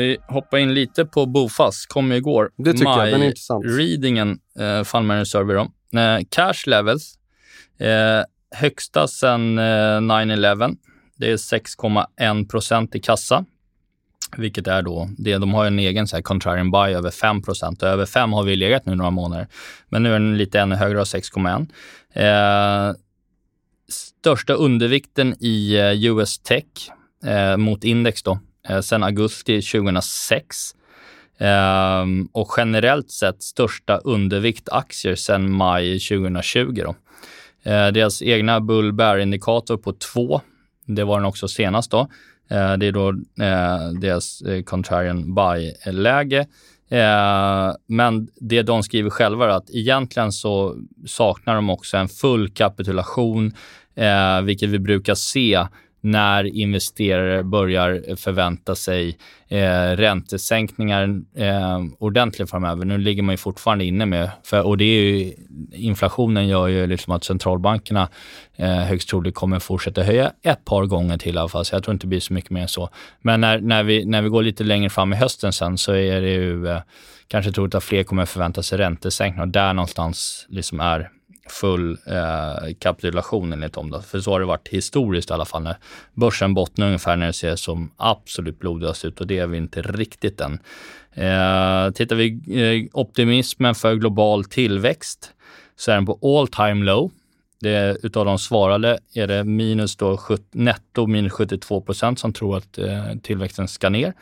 Vi 0.10 0.18
hoppa 0.28 0.60
in 0.60 0.74
lite 0.74 1.06
på 1.06 1.26
Bofast? 1.26 1.88
kom 1.88 2.12
igår. 2.12 2.52
Det 2.58 2.74
tycker 2.74 2.86
jag, 2.86 3.12
den 3.12 3.22
är 3.22 3.26
intressant. 3.26 3.66
Readingen, 3.66 4.40
eh, 4.60 4.84
Fund 4.84 5.28
Survey 5.28 5.56
då. 5.56 6.00
Eh, 6.00 6.20
cash 6.30 6.68
levels, 6.68 7.16
eh, 7.80 8.24
högsta 8.56 9.08
sedan 9.08 9.60
eh, 9.60 10.02
9-11. 10.02 10.76
Det 11.18 11.32
är 11.32 11.38
6,1 11.38 12.50
procent 12.50 12.96
i 12.96 13.00
kassa. 13.00 13.46
Vilket 14.38 14.68
är 14.68 14.82
då, 14.82 15.10
det, 15.18 15.38
de 15.38 15.54
har 15.54 15.66
en 15.66 15.80
egen 15.80 16.08
så 16.08 16.16
här, 16.16 16.24
contrarian 16.24 16.72
buy 16.72 16.94
över 16.94 17.12
5 17.12 17.42
procent. 17.42 17.84
Över 17.84 18.06
5 18.06 18.34
har 18.34 18.44
vi 18.44 18.56
legat 18.56 18.86
nu 18.86 18.96
några 18.96 19.12
månader. 19.12 19.48
Men 19.90 20.04
nu 20.04 20.10
är 20.10 20.14
den 20.14 20.38
lite 20.38 20.60
ännu 20.60 20.76
högre, 20.76 21.04
6,1. 21.04 21.68
Eh, 22.14 22.96
största 23.90 24.54
undervikten 24.54 25.36
i 25.40 25.76
eh, 25.76 26.06
US 26.06 26.40
Tech 26.40 26.66
eh, 27.26 27.58
mot 27.58 27.84
index 27.84 28.24
då, 28.24 28.40
eh, 28.70 28.82
sedan 28.82 29.04
augusti 29.04 29.62
2006. 29.62 30.76
Ehm, 31.40 32.30
och 32.32 32.54
generellt 32.58 33.12
sett 33.12 33.44
största 33.44 33.98
undervikt 33.98 34.70
aktier 34.70 35.16
sedan 35.16 35.52
maj 35.52 36.00
2020. 36.00 36.82
Då. 36.84 36.96
Eh, 37.64 37.88
deras 37.88 38.22
egna 38.22 38.62
bull 38.62 38.94
bear 38.94 39.18
indikator 39.18 39.78
på 39.78 39.94
2, 39.94 40.42
det 40.86 41.04
var 41.04 41.18
den 41.18 41.26
också 41.26 41.48
senast 41.48 41.92
då. 41.92 42.00
Eh, 42.50 42.74
det 42.74 42.86
är 42.86 42.92
då 42.92 43.10
eh, 43.44 43.90
deras 44.02 44.44
contrarian 44.66 45.36
buy-läge. 45.36 46.48
Men 47.88 48.28
det 48.36 48.62
de 48.62 48.84
skriver 48.84 49.10
själva 49.10 49.46
är 49.46 49.50
att 49.50 49.70
egentligen 49.70 50.32
så 50.32 50.76
saknar 51.06 51.56
de 51.56 51.70
också 51.70 51.98
en 51.98 52.08
full 52.08 52.50
kapitulation, 52.50 53.54
vilket 54.44 54.70
vi 54.70 54.80
brukar 54.80 55.16
se 55.16 55.66
när 56.02 56.44
investerare 56.44 57.44
börjar 57.44 58.16
förvänta 58.16 58.76
sig 58.76 59.18
eh, 59.48 59.96
räntesänkningar 59.96 61.22
eh, 61.36 61.80
ordentligt 62.00 62.50
framöver. 62.50 62.86
Nu 62.86 62.98
ligger 62.98 63.24
man 63.24 63.34
ju 63.34 63.38
fortfarande 63.38 63.86
inne 63.86 64.06
med, 64.06 64.30
för, 64.44 64.62
och 64.62 64.78
det 64.78 64.84
är 64.84 65.02
ju, 65.02 65.34
inflationen 65.72 66.48
gör 66.48 66.68
ju 66.68 66.88
liksom 66.88 67.14
att 67.14 67.24
centralbankerna 67.24 68.10
eh, 68.56 68.76
högst 68.76 69.10
troligt 69.10 69.36
kommer 69.36 69.60
fortsätta 69.60 70.04
höja 70.04 70.32
ett 70.42 70.66
par 70.66 70.86
gånger 70.86 71.18
till 71.18 71.36
i 71.36 71.40
alla 71.40 71.50
fall, 71.50 71.66
så 71.66 71.76
jag 71.76 71.84
tror 71.84 71.94
inte 71.94 72.06
det 72.06 72.10
blir 72.10 72.20
så 72.20 72.34
mycket 72.34 72.52
mer 72.52 72.62
än 72.62 72.68
så. 72.68 72.90
Men 73.22 73.42
när, 73.42 73.60
när, 73.60 73.84
vi, 73.84 74.06
när 74.06 74.22
vi 74.22 74.30
går 74.30 74.44
lite 74.44 74.64
längre 74.64 74.90
fram 74.90 75.14
i 75.14 75.16
hösten 75.16 75.54
sen 75.54 75.78
så 75.78 75.94
är 75.94 76.22
det 76.22 76.32
ju 76.32 76.68
eh, 76.68 76.82
kanske 77.28 77.52
troligt 77.52 77.76
att 77.76 77.84
fler 77.84 78.04
kommer 78.04 78.26
förvänta 78.26 78.64
sig 78.64 78.78
räntesänkningar 78.78 79.46
och 79.46 79.52
där 79.52 79.74
någonstans 79.74 80.46
liksom 80.50 80.80
är 80.80 81.10
full 81.52 81.98
eh, 82.06 82.74
kapitulation 82.80 83.54
enligt 83.54 83.74
dem. 83.74 83.92
Då. 83.92 84.02
För 84.02 84.20
så 84.20 84.32
har 84.32 84.40
det 84.40 84.46
varit 84.46 84.68
historiskt 84.68 85.30
i 85.30 85.34
alla 85.34 85.46
fall. 85.46 85.64
När 85.64 85.76
börsen 86.14 86.54
bottnar 86.54 86.86
ungefär 86.86 87.18
när 87.18 87.28
det 87.28 87.34
ser 87.34 87.56
som 87.56 87.92
absolut 87.98 88.60
blodigast 88.60 89.06
ut 89.06 89.22
och 89.22 89.28
det 89.28 89.38
är 89.38 89.48
vi 89.48 89.58
inte 89.58 89.82
riktigt 89.82 90.42
än. 90.42 90.60
Eh, 91.14 91.92
tittar 91.92 92.16
vi 92.16 92.28
eh, 92.62 93.00
optimismen 93.00 93.76
för 93.76 93.96
global 93.96 94.44
tillväxt 94.44 95.34
så 95.76 95.92
är 95.92 95.96
den 95.96 96.06
på 96.06 96.38
all 96.38 96.48
time 96.48 96.86
low. 96.86 97.12
Det, 97.62 97.98
utav 98.04 98.26
de 98.26 98.40
svarade 98.40 99.00
är 99.14 99.28
det 99.28 99.44
minus 99.44 99.96
då 99.96 100.18
70, 100.18 100.44
netto 100.52 101.08
minus 101.08 101.34
72 101.34 101.82
procent 101.82 102.20
som 102.20 102.34
tror 102.34 102.58
att 102.58 102.78
eh, 102.78 103.16
tillväxten 103.24 103.68
ska 103.68 103.90
ner. 103.90 104.14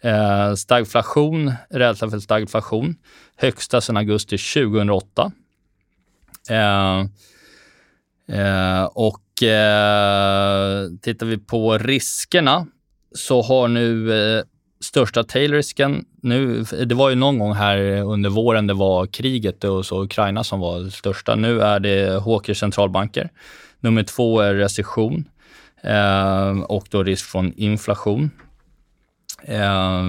Eh, 0.00 0.54
stagflation, 0.54 1.52
rädsla 1.70 2.10
för 2.10 2.18
stagflation, 2.18 2.96
högsta 3.36 3.80
sedan 3.80 3.96
augusti 3.96 4.38
2008. 4.38 5.32
Eh, 6.50 7.00
eh, 8.38 8.84
och 8.84 9.42
eh, 9.42 10.88
tittar 11.02 11.26
vi 11.26 11.38
på 11.38 11.78
riskerna 11.78 12.66
så 13.14 13.42
har 13.42 13.68
nu 13.68 14.08
största 14.80 15.24
tailrisken 15.24 16.04
nu, 16.22 16.62
det 16.62 16.94
var 16.94 17.10
ju 17.10 17.16
någon 17.16 17.38
gång 17.38 17.52
här 17.52 17.78
under 18.02 18.30
våren 18.30 18.66
det 18.66 18.74
var 18.74 19.06
kriget 19.06 19.64
och 19.64 19.86
så 19.86 20.02
Ukraina 20.02 20.44
som 20.44 20.60
var 20.60 20.80
det 20.80 20.90
största. 20.90 21.34
Nu 21.34 21.60
är 21.60 21.80
det 21.80 22.22
Hawkers 22.22 22.58
centralbanker. 22.58 23.30
Nummer 23.80 24.02
två 24.02 24.40
är 24.40 24.54
recession 24.54 25.24
eh, 25.82 26.60
och 26.60 26.86
då 26.90 27.02
risk 27.02 27.26
från 27.26 27.52
inflation. 27.52 28.30
Eh, 29.42 30.02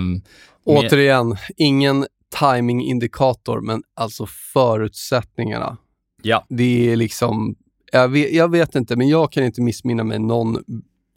Återigen, 0.66 1.38
ingen 1.58 2.06
timingindikator, 2.40 3.62
men 3.62 3.84
alltså 3.96 4.26
förutsättningarna 4.54 5.78
Ja. 6.24 6.46
Det 6.50 6.92
är 6.92 6.96
liksom, 6.96 7.56
jag 7.92 8.10
vet, 8.10 8.34
jag 8.34 8.52
vet 8.52 8.76
inte, 8.76 8.96
men 8.96 9.10
jag 9.10 9.32
kan 9.32 9.44
inte 9.44 9.62
missminna 9.62 10.04
mig 10.04 10.20
någon 10.20 10.58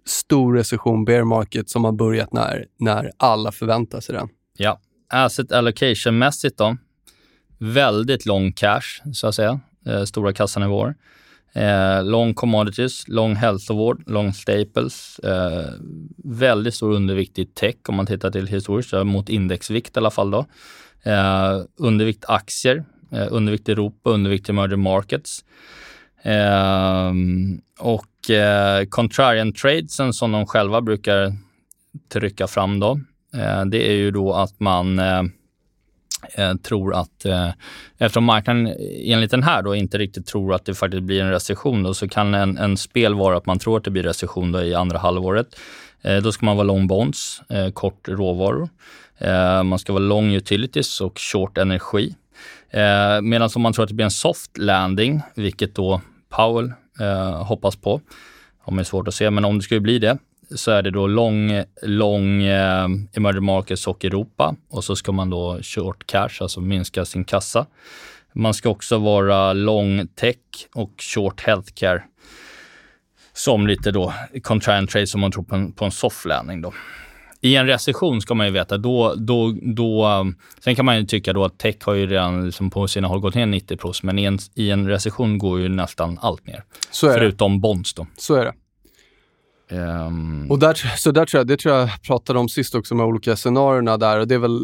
stor 0.06 0.54
recession, 0.54 1.04
bear 1.04 1.24
market, 1.24 1.70
som 1.70 1.84
har 1.84 1.92
börjat 1.92 2.32
när, 2.32 2.66
när 2.78 3.10
alla 3.16 3.52
förväntar 3.52 4.00
sig 4.00 4.14
den. 4.14 4.28
Ja. 4.56 4.80
Asset 5.08 5.52
allocation-mässigt 5.52 6.58
då, 6.58 6.76
väldigt 7.58 8.26
lång 8.26 8.52
cash, 8.52 9.12
så 9.12 9.26
att 9.26 9.34
säga. 9.34 9.60
Eh, 9.86 10.04
stora 10.04 10.32
kassanivåer. 10.32 10.94
Eh, 11.52 12.04
long 12.04 12.34
commodities, 12.34 13.08
long 13.08 13.34
hälsovård, 13.34 14.02
long 14.06 14.32
staples. 14.32 15.18
Eh, 15.18 15.70
väldigt 16.24 16.74
stor 16.74 16.92
undervikt 16.92 17.38
i 17.38 17.46
tech 17.46 17.74
om 17.88 17.94
man 17.94 18.06
tittar 18.06 18.30
till 18.30 18.46
historiskt, 18.46 18.92
mot 18.92 19.28
indexvikt 19.28 19.96
i 19.96 19.98
alla 19.98 20.10
fall. 20.10 20.30
Då. 20.30 20.46
Eh, 21.02 21.62
undervikt 21.76 22.24
aktier, 22.28 22.84
Eh, 23.12 23.26
undervikt 23.30 23.68
Europa, 23.68 24.10
undervikt 24.10 24.48
emerging 24.48 24.80
markets. 24.80 25.44
Eh, 26.22 27.12
och 27.78 28.30
eh, 28.30 28.84
contrarian 28.84 29.52
tradesen 29.52 30.12
som 30.12 30.32
de 30.32 30.46
själva 30.46 30.80
brukar 30.80 31.32
trycka 32.12 32.46
fram 32.46 32.80
då, 32.80 33.00
eh, 33.34 33.64
det 33.64 33.88
är 33.88 33.94
ju 33.94 34.10
då 34.10 34.32
att 34.34 34.60
man 34.60 34.98
eh, 34.98 35.22
eh, 36.34 36.54
tror 36.54 36.94
att, 36.94 37.24
eh, 37.24 37.50
eftersom 37.98 38.24
marknaden 38.24 38.74
enligt 39.04 39.30
den 39.30 39.42
här 39.42 39.62
då 39.62 39.74
inte 39.74 39.98
riktigt 39.98 40.26
tror 40.26 40.54
att 40.54 40.64
det 40.64 40.74
faktiskt 40.74 41.02
blir 41.02 41.22
en 41.22 41.30
recession, 41.30 41.82
då, 41.82 41.94
så 41.94 42.08
kan 42.08 42.34
en, 42.34 42.58
en 42.58 42.76
spel 42.76 43.14
vara 43.14 43.36
att 43.36 43.46
man 43.46 43.58
tror 43.58 43.76
att 43.76 43.84
det 43.84 43.90
blir 43.90 44.02
recession 44.02 44.52
då 44.52 44.62
i 44.62 44.74
andra 44.74 44.98
halvåret. 44.98 45.56
Eh, 46.02 46.16
då 46.16 46.32
ska 46.32 46.46
man 46.46 46.56
vara 46.56 46.66
long 46.66 46.86
bonds, 46.86 47.42
eh, 47.48 47.70
kort 47.70 48.08
råvaror. 48.08 48.68
Eh, 49.18 49.62
man 49.62 49.78
ska 49.78 49.92
vara 49.92 50.02
long 50.02 50.34
utilities 50.34 51.00
och 51.00 51.18
short 51.18 51.58
energi. 51.58 52.14
Eh, 52.70 53.20
Medan 53.22 53.50
om 53.56 53.62
man 53.62 53.72
tror 53.72 53.82
att 53.82 53.88
det 53.88 53.94
blir 53.94 54.04
en 54.04 54.10
soft 54.10 54.58
landing, 54.58 55.22
vilket 55.34 55.74
då 55.74 56.00
Powell 56.28 56.72
eh, 57.00 57.44
hoppas 57.44 57.76
på, 57.76 58.00
om 58.64 58.76
det 58.76 58.82
är 58.82 58.84
svårt 58.84 59.08
att 59.08 59.14
se, 59.14 59.30
men 59.30 59.44
om 59.44 59.58
det 59.58 59.64
skulle 59.64 59.80
bli 59.80 59.98
det, 59.98 60.18
så 60.54 60.70
är 60.70 60.82
det 60.82 60.90
då 60.90 61.06
lång, 61.06 61.62
lång 61.82 62.42
eh, 62.42 62.84
emerging 63.12 63.44
markets 63.44 63.86
och 63.86 64.04
Europa 64.04 64.56
och 64.70 64.84
så 64.84 64.96
ska 64.96 65.12
man 65.12 65.30
då 65.30 65.58
short 65.62 66.06
cash, 66.06 66.28
alltså 66.40 66.60
minska 66.60 67.04
sin 67.04 67.24
kassa. 67.24 67.66
Man 68.32 68.54
ska 68.54 68.68
också 68.68 68.98
vara 68.98 69.52
lång 69.52 70.08
tech 70.08 70.36
och 70.74 70.92
short 70.98 71.40
healthcare 71.40 72.02
som 73.32 73.66
lite 73.66 73.90
då 73.90 74.12
contrarian 74.42 74.86
trade 74.86 75.06
som 75.06 75.20
man 75.20 75.32
tror 75.32 75.44
på 75.44 75.54
en, 75.54 75.72
på 75.72 75.84
en 75.84 75.90
soft 75.90 76.24
landing 76.24 76.62
då. 76.62 76.72
I 77.40 77.56
en 77.56 77.66
recession 77.66 78.20
ska 78.20 78.34
man 78.34 78.46
ju 78.46 78.52
veta, 78.52 78.78
då, 78.78 79.14
då, 79.14 79.54
då, 79.62 80.26
sen 80.60 80.74
kan 80.74 80.84
man 80.84 80.98
ju 80.98 81.06
tycka 81.06 81.32
då 81.32 81.44
att 81.44 81.58
tech 81.58 81.76
har 81.80 81.94
ju 81.94 82.06
redan 82.06 82.46
liksom 82.46 82.70
på 82.70 82.88
sina 82.88 83.08
håll 83.08 83.20
gått 83.20 83.34
ner 83.34 83.46
90 83.46 83.78
men 84.02 84.18
i 84.18 84.24
en, 84.24 84.38
i 84.54 84.70
en 84.70 84.88
recession 84.88 85.38
går 85.38 85.60
ju 85.60 85.68
nästan 85.68 86.18
allt 86.22 86.46
ner. 86.46 86.64
Förutom 87.00 87.52
det. 87.52 87.58
bonds 87.58 87.94
då. 87.94 88.06
Så 88.16 88.34
är 88.34 88.44
det. 88.44 88.52
Um... 89.76 90.50
Och 90.50 90.58
där, 90.58 90.74
så 90.96 91.10
där 91.10 91.26
tror 91.26 91.38
jag, 91.38 91.46
det 91.46 91.56
tror 91.56 91.74
jag 91.74 92.02
pratade 92.02 92.38
om 92.38 92.48
sist 92.48 92.74
också 92.74 92.94
med 92.94 93.06
olika 93.06 93.36
scenarierna 93.36 93.96
där 93.96 94.18
och 94.18 94.28
det 94.28 94.34
är 94.34 94.38
väl 94.38 94.60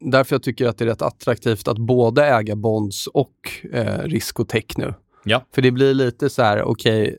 därför 0.00 0.34
jag 0.34 0.42
tycker 0.42 0.66
att 0.68 0.78
det 0.78 0.84
är 0.84 0.86
rätt 0.86 1.02
attraktivt 1.02 1.68
att 1.68 1.78
både 1.78 2.26
äga 2.26 2.56
bonds 2.56 3.06
och 3.06 3.50
eh, 3.72 4.02
risk 4.02 4.40
och 4.40 4.48
tech 4.48 4.64
nu. 4.76 4.94
Ja. 5.24 5.44
För 5.54 5.62
det 5.62 5.70
blir 5.70 5.94
lite 5.94 6.30
så 6.30 6.42
här, 6.42 6.62
okej, 6.62 7.02
okay, 7.02 7.16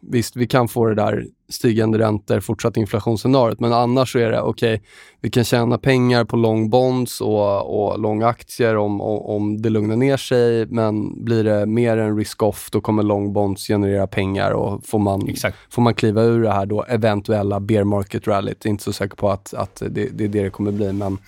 visst, 0.00 0.36
vi 0.36 0.46
kan 0.46 0.68
få 0.68 0.86
det 0.86 0.94
där 0.94 1.26
stigande 1.50 1.98
räntor, 1.98 2.40
fortsatt 2.40 2.76
inflationsscenariot, 2.76 3.60
men 3.60 3.72
annars 3.72 4.12
så 4.12 4.18
är 4.18 4.30
det 4.30 4.40
okej, 4.40 4.74
okay, 4.74 4.86
vi 5.20 5.30
kan 5.30 5.44
tjäna 5.44 5.78
pengar 5.78 6.24
på 6.24 6.36
long 6.36 6.70
bonds 6.70 7.20
och, 7.20 7.90
och 7.90 7.98
långa 7.98 8.26
aktier 8.26 8.76
om, 8.76 9.00
om, 9.00 9.62
det 9.62 9.70
lugnar 9.70 9.96
ner 9.96 10.16
sig, 10.16 10.66
men 10.66 11.24
blir 11.24 11.44
det 11.44 11.66
mer 11.66 11.96
en 11.96 12.16
risk-off, 12.16 12.68
då 12.70 12.80
kommer 12.80 13.02
long 13.02 13.32
bonds 13.32 13.66
generera 13.66 14.06
pengar 14.06 14.50
och 14.50 14.86
får 14.86 14.98
man, 14.98 15.28
får 15.70 15.82
man 15.82 15.94
kliva 15.94 16.22
ur 16.22 16.42
det 16.42 16.52
här 16.52 16.66
då 16.66 16.82
eventuella 16.82 17.60
bear 17.60 17.84
market 17.84 18.26
rallyt. 18.26 18.64
Inte 18.64 18.84
så 18.84 18.92
säker 18.92 19.16
på 19.16 19.30
att, 19.30 19.54
att 19.54 19.82
det, 19.86 19.88
det 19.88 20.24
är 20.24 20.28
det 20.28 20.42
det 20.42 20.50
kommer 20.50 20.72
bli, 20.72 20.92
men 20.92 21.18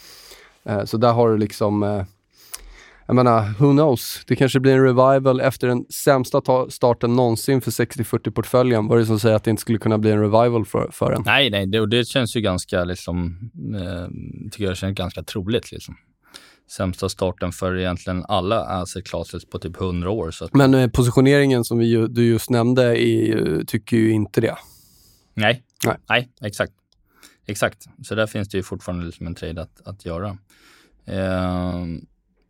eh, 0.65 0.85
så 0.85 0.97
där 0.97 1.13
har 1.13 1.29
du 1.31 1.39
liksom 1.39 1.83
eh, 1.83 2.03
jag 3.07 3.17
menar, 3.17 3.55
who 3.59 3.73
knows? 3.73 4.23
Det 4.27 4.37
kanske 4.37 4.61
blir 4.61 4.73
en 4.73 4.83
revival 4.83 5.41
efter 5.41 5.69
den 5.69 5.85
sämsta 5.85 6.43
starten 6.71 7.17
någonsin 7.17 7.61
för 7.61 7.71
60-40-portföljen. 7.71 8.89
Vad 8.89 8.99
är 8.99 9.01
det 9.01 9.07
som 9.07 9.21
säger 9.21 9.37
att 9.37 9.45
det 9.45 9.51
inte 9.51 9.61
skulle 9.61 9.79
kunna 9.79 9.99
bli 9.99 10.11
en 10.11 10.21
revival 10.21 10.65
för, 10.65 10.91
för 10.93 11.13
den? 11.13 11.23
Nej, 11.27 11.51
nej, 11.51 11.67
det, 11.67 11.87
det 11.87 12.05
känns 12.05 12.37
ju 12.37 12.41
ganska, 12.41 12.85
liksom, 12.85 13.39
eh, 13.75 14.09
tycker 14.51 14.65
jag 14.65 14.77
känns 14.77 14.97
ganska 14.97 15.23
troligt. 15.23 15.73
Liksom. 15.73 15.97
Sämsta 16.71 17.09
starten 17.09 17.53
för 17.53 17.79
egentligen 17.79 18.25
alla 18.29 18.61
asset 18.61 19.07
classes 19.07 19.45
på 19.45 19.59
typ 19.59 19.81
100 19.81 20.11
år. 20.11 20.31
Så 20.31 20.45
att... 20.45 20.55
Men 20.55 20.75
eh, 20.75 20.91
positioneringen 20.91 21.65
som 21.65 21.79
vi 21.79 21.87
ju, 21.87 22.07
du 22.07 22.27
just 22.27 22.51
nämnde 22.51 23.03
är, 23.03 23.65
tycker 23.65 23.97
ju 23.97 24.11
inte 24.11 24.41
det. 24.41 24.57
Nej, 25.35 25.63
nej. 25.87 25.97
nej 26.11 26.29
exakt. 26.41 26.73
exakt. 27.47 27.87
Så 28.05 28.15
där 28.15 28.27
finns 28.27 28.49
det 28.49 28.57
ju 28.57 28.63
fortfarande 28.63 29.07
liksom 29.07 29.27
en 29.27 29.35
trade 29.35 29.63
att, 29.63 29.87
att 29.87 30.05
göra. 30.05 30.39
Eh, 31.07 31.87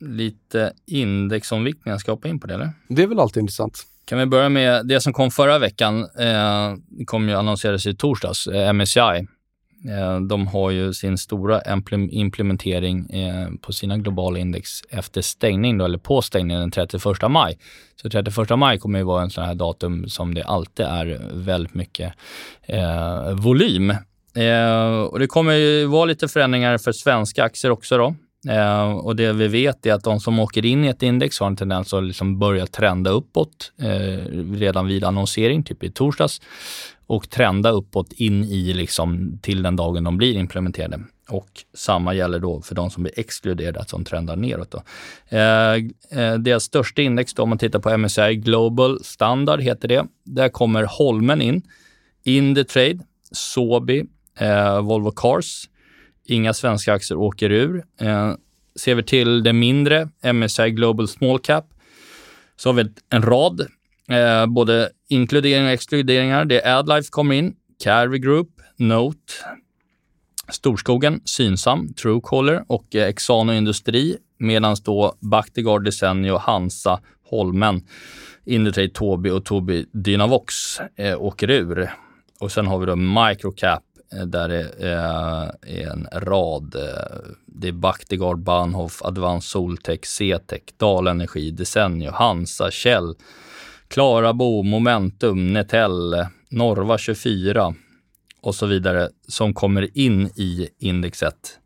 lite 0.03 0.73
indexomviktningar, 0.87 1.99
ska 1.99 2.11
jag 2.11 2.17
hoppa 2.17 2.29
in 2.29 2.41
på 2.41 2.47
det 2.47 2.55
eller? 2.55 2.73
Det 2.88 3.03
är 3.03 3.07
väl 3.07 3.21
alltid 3.21 3.41
intressant. 3.41 3.87
Kan 4.05 4.19
vi 4.19 4.27
börja 4.27 4.49
med 4.49 4.87
det 4.87 5.01
som 5.01 5.12
kom 5.12 5.31
förra 5.31 5.59
veckan. 5.59 6.01
Eh, 6.19 6.75
kom 7.07 7.29
ju 7.29 7.35
annonserades 7.35 7.87
i 7.87 7.95
torsdags, 7.95 8.47
eh, 8.47 8.69
MSCI. 8.73 9.27
Eh, 9.88 10.21
de 10.21 10.47
har 10.47 10.71
ju 10.71 10.93
sin 10.93 11.19
stora 11.19 11.61
implementering 12.11 13.11
eh, 13.11 13.49
på 13.61 13.73
sina 13.73 13.99
globala 13.99 14.38
index 14.38 14.71
efter 14.91 15.23
stängning, 15.23 15.79
då, 15.79 15.85
eller 15.85 15.99
på 15.99 16.23
stängning 16.23 16.57
den 16.57 16.71
31 16.71 17.05
maj. 17.29 17.59
Så 18.03 18.11
31 18.11 18.59
maj 18.59 18.79
kommer 18.79 18.99
ju 18.99 19.05
vara 19.05 19.23
en 19.23 19.31
sån 19.31 19.45
här 19.45 19.55
datum 19.55 20.09
som 20.09 20.35
det 20.35 20.43
alltid 20.43 20.87
är 20.87 21.31
väldigt 21.33 21.75
mycket 21.75 22.12
volym. 23.35 23.95
Och 25.11 25.19
det 25.19 25.27
kommer 25.27 25.53
ju 25.53 25.87
vara 25.87 26.05
lite 26.05 26.29
förändringar 26.29 26.79
för 26.79 26.93
svenska 26.93 27.45
aktier 27.45 27.71
också 27.71 27.99
då. 27.99 28.15
Eh, 28.48 28.92
och 28.92 29.16
det 29.16 29.33
vi 29.33 29.48
vet 29.48 29.87
är 29.87 29.92
att 29.92 30.05
de 30.05 30.20
som 30.20 30.38
åker 30.38 30.66
in 30.66 30.85
i 30.85 30.88
ett 30.88 31.02
index 31.02 31.40
har 31.40 31.46
en 31.46 31.57
tendens 31.57 31.94
att 31.94 32.05
liksom 32.05 32.38
börja 32.38 32.66
trenda 32.66 33.11
uppåt 33.11 33.72
eh, 33.78 34.26
redan 34.55 34.87
vid 34.87 35.05
annonsering, 35.05 35.62
typ 35.62 35.85
i 35.85 35.90
torsdags 35.90 36.40
och 37.07 37.31
trenda 37.31 37.70
uppåt 37.70 38.12
in 38.12 38.44
i 38.44 38.72
liksom 38.72 39.38
till 39.42 39.62
den 39.62 39.76
dagen 39.76 40.05
de 40.05 40.16
blir 40.16 40.37
implementerade. 40.37 41.00
Och 41.28 41.48
samma 41.74 42.14
gäller 42.14 42.38
då 42.38 42.62
för 42.62 42.74
de 42.74 42.90
som 42.90 43.02
blir 43.02 43.18
exkluderade, 43.18 43.81
att 43.81 43.88
de 43.88 44.05
trendar 44.05 44.37
neråt. 44.37 44.70
Då. 44.70 44.83
Eh, 45.37 45.74
eh, 46.20 46.35
deras 46.35 46.64
största 46.64 47.02
index, 47.02 47.35
då, 47.35 47.42
om 47.42 47.48
man 47.48 47.59
tittar 47.59 47.78
på 47.78 47.98
MSCI 47.98 48.35
Global 48.35 49.05
Standard, 49.05 49.61
heter 49.61 49.88
det. 49.88 50.07
Där 50.24 50.48
kommer 50.48 50.83
Holmen 50.83 51.42
in. 51.42 51.62
Indutrade, 52.24 52.98
Sobi, 53.33 54.05
eh, 54.38 54.81
Volvo 54.81 55.11
Cars. 55.11 55.68
Inga 56.26 56.54
svenska 56.54 56.92
aktier 56.92 57.18
åker 57.18 57.50
ur. 57.50 57.85
Eh, 58.00 58.35
ser 58.76 58.94
vi 58.94 59.02
till 59.02 59.42
det 59.42 59.52
mindre, 59.52 60.08
MSCI 60.22 60.70
Global 60.70 61.08
Small 61.08 61.38
Cap, 61.38 61.64
så 62.56 62.68
har 62.68 62.74
vi 62.74 62.90
en 63.11 63.22
rad 63.22 63.66
Eh, 64.12 64.46
både 64.46 64.90
inkluderingar 65.08 65.66
och 65.66 65.72
exkluderingar. 65.72 66.44
Det 66.44 66.61
är 66.61 66.76
Adlife 66.76 67.08
kommer 67.11 67.35
in, 67.35 67.54
Carry 67.85 68.18
Group, 68.18 68.48
Note, 68.76 69.32
Storskogen, 70.48 71.20
Synsam, 71.24 71.94
Truecaller 71.94 72.64
och 72.66 72.94
eh, 72.94 73.08
Exano 73.08 73.52
Industri. 73.52 74.16
Medan 74.38 74.76
då 74.85 75.14
Bactiguard, 75.20 75.85
Desenio, 75.85 76.37
Hansa, 76.37 77.00
Holmen, 77.30 77.87
Indutrade, 78.44 78.88
Tobii 78.88 79.30
och 79.30 79.44
Tobii 79.44 79.87
Dynavox 79.92 80.80
eh, 80.96 81.22
åker 81.22 81.50
ur. 81.50 81.90
Och 82.40 82.52
sen 82.52 82.66
har 82.66 82.78
vi 82.78 82.87
då 82.87 82.96
Microcap 82.96 83.82
Eh, 84.12 84.27
där 84.27 84.48
det 84.48 84.62
eh, 84.79 85.79
är 85.81 85.90
en 85.90 86.09
rad. 86.12 86.75
Eh, 86.75 87.18
det 87.46 87.68
är 87.68 87.72
Bactiguard, 87.72 88.38
Bahnhof, 88.38 89.03
Advanced 89.03 89.51
Soltech, 89.51 90.07
Cetec, 90.07 90.62
Dalenergi, 90.77 91.51
Desenio, 91.51 92.11
Hansa, 92.11 92.70
Kjell, 92.70 93.14
Klarabo, 93.88 94.62
Momentum, 94.62 95.53
Netel, 95.53 96.27
Norva 96.48 96.98
24 96.98 97.75
och 98.40 98.55
så 98.55 98.66
vidare 98.66 99.09
som 99.29 99.55
kommer 99.55 99.98
in 99.98 100.27
i 100.27 100.68
indexet. 100.79 101.59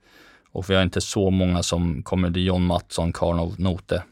Och 0.52 0.70
vi 0.70 0.74
har 0.74 0.82
inte 0.82 1.00
så 1.00 1.30
många 1.30 1.62
som 1.62 2.02
kommer. 2.02 2.30
Det 2.30 2.40
John 2.40 2.62
Mattsson, 2.62 3.12
Karnov, 3.12 3.54
Note, 3.59 4.02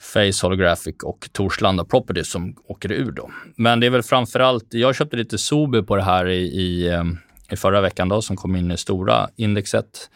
Face 0.00 0.46
Holographic 0.46 0.96
och 1.02 1.28
Torslanda 1.32 1.84
Properties 1.84 2.30
som 2.30 2.56
åker 2.66 2.92
ur 2.92 3.12
då. 3.12 3.30
Men 3.56 3.80
det 3.80 3.86
är 3.86 3.90
väl 3.90 4.02
framförallt, 4.02 4.74
jag 4.74 4.96
köpte 4.96 5.16
lite 5.16 5.38
Sobi 5.38 5.82
på 5.82 5.96
det 5.96 6.02
här 6.02 6.28
i, 6.28 6.42
i, 6.42 6.88
ehm, 6.88 7.18
i 7.50 7.56
förra 7.56 7.80
veckan 7.80 8.08
då, 8.08 8.22
som 8.22 8.36
kom 8.36 8.56
in 8.56 8.70
i 8.70 8.76
stora 8.76 9.28
indexet. 9.36 10.10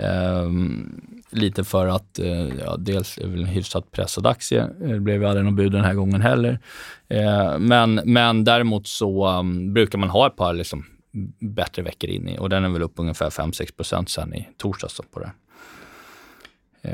Um, 0.00 1.22
lite 1.30 1.64
för 1.64 1.86
att 1.86 2.18
uh, 2.22 2.52
ja, 2.64 2.76
dels 2.76 3.18
är 3.18 3.22
det 3.22 3.28
väl 3.28 3.40
en 3.40 3.46
hyfsat 3.46 3.90
pressad 3.90 4.26
aktie. 4.26 4.60
Eh, 4.60 4.88
det 4.88 5.00
blev 5.00 5.24
aldrig 5.24 5.44
någon 5.44 5.56
bud 5.56 5.72
den 5.72 5.84
här 5.84 5.94
gången 5.94 6.20
heller. 6.20 6.58
Uh, 7.14 7.58
men, 7.58 8.00
men 8.04 8.44
däremot 8.44 8.86
så 8.86 9.28
um, 9.28 9.72
brukar 9.72 9.98
man 9.98 10.10
ha 10.10 10.26
ett 10.26 10.36
par 10.36 10.54
liksom, 10.54 10.84
bättre 11.40 11.82
veckor 11.82 12.10
in 12.10 12.28
i 12.28 12.38
och 12.38 12.48
den 12.48 12.64
är 12.64 12.68
väl 12.68 12.82
upp 12.82 12.92
ungefär 12.96 13.30
5-6% 13.30 14.06
sen 14.06 14.34
i 14.34 14.48
torsdags 14.56 15.00
på 15.12 15.20
det. 15.20 15.30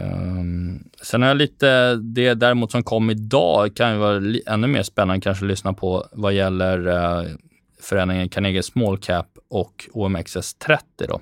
Um, 0.00 0.84
sen 1.02 1.22
har 1.22 1.28
jag 1.28 1.36
lite, 1.36 1.94
det 1.94 2.34
däremot 2.34 2.72
som 2.72 2.82
kom 2.82 3.10
idag 3.10 3.76
kan 3.76 3.92
ju 3.92 3.98
vara 3.98 4.22
ännu 4.46 4.66
mer 4.66 4.82
spännande 4.82 5.20
kanske 5.20 5.44
att 5.44 5.48
lyssna 5.48 5.72
på 5.72 6.06
vad 6.12 6.32
gäller 6.32 6.86
eh, 6.86 7.20
uh, 7.20 7.36
förändringen 7.80 8.28
Carnegie 8.28 8.62
Small 8.62 8.98
Cap 8.98 9.26
och 9.50 9.84
OMXS30 9.94 10.78
då, 11.08 11.20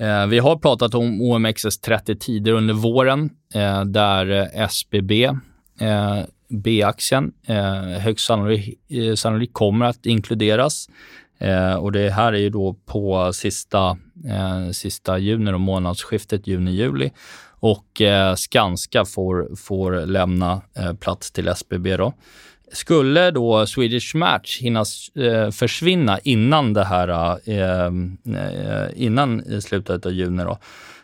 Uh, 0.00 0.26
vi 0.26 0.38
har 0.38 0.56
pratat 0.56 0.94
om 0.94 1.22
OMXS30 1.22 2.14
tidigare 2.14 2.58
under 2.58 2.74
våren 2.74 3.30
uh, 3.56 3.84
där 3.84 4.50
SBB, 4.54 5.30
B-aktien, 6.48 7.32
högst 8.00 8.26
sannolikt 8.26 8.80
sannolik 9.18 9.52
kommer 9.52 9.86
att 9.86 10.06
inkluderas. 10.06 10.88
Eh, 11.38 11.74
och 11.74 11.92
det 11.92 12.10
här 12.10 12.32
är 12.32 12.38
ju 12.38 12.50
då 12.50 12.76
på 12.86 13.32
sista, 13.32 13.98
eh, 14.28 14.70
sista 14.70 15.18
juni, 15.18 15.52
och 15.52 15.60
månadsskiftet 15.60 16.46
juni-juli. 16.46 17.10
Och 17.60 18.00
eh, 18.00 18.34
Skanska 18.34 19.04
får, 19.04 19.56
får 19.56 20.06
lämna 20.06 20.62
eh, 20.76 20.92
plats 20.94 21.30
till 21.30 21.48
SBB. 21.48 21.96
Då. 21.96 22.12
Skulle 22.72 23.30
då 23.30 23.66
Swedish 23.66 24.14
Match 24.14 24.60
hinna 24.60 24.84
eh, 25.14 25.50
försvinna 25.50 26.18
innan 26.18 26.72
det 26.72 26.84
här, 26.84 27.38
eh, 27.44 27.86
eh, 28.36 28.88
innan 28.94 29.60
slutet 29.62 30.06
av 30.06 30.12
juni 30.12 30.42
då, 30.42 30.58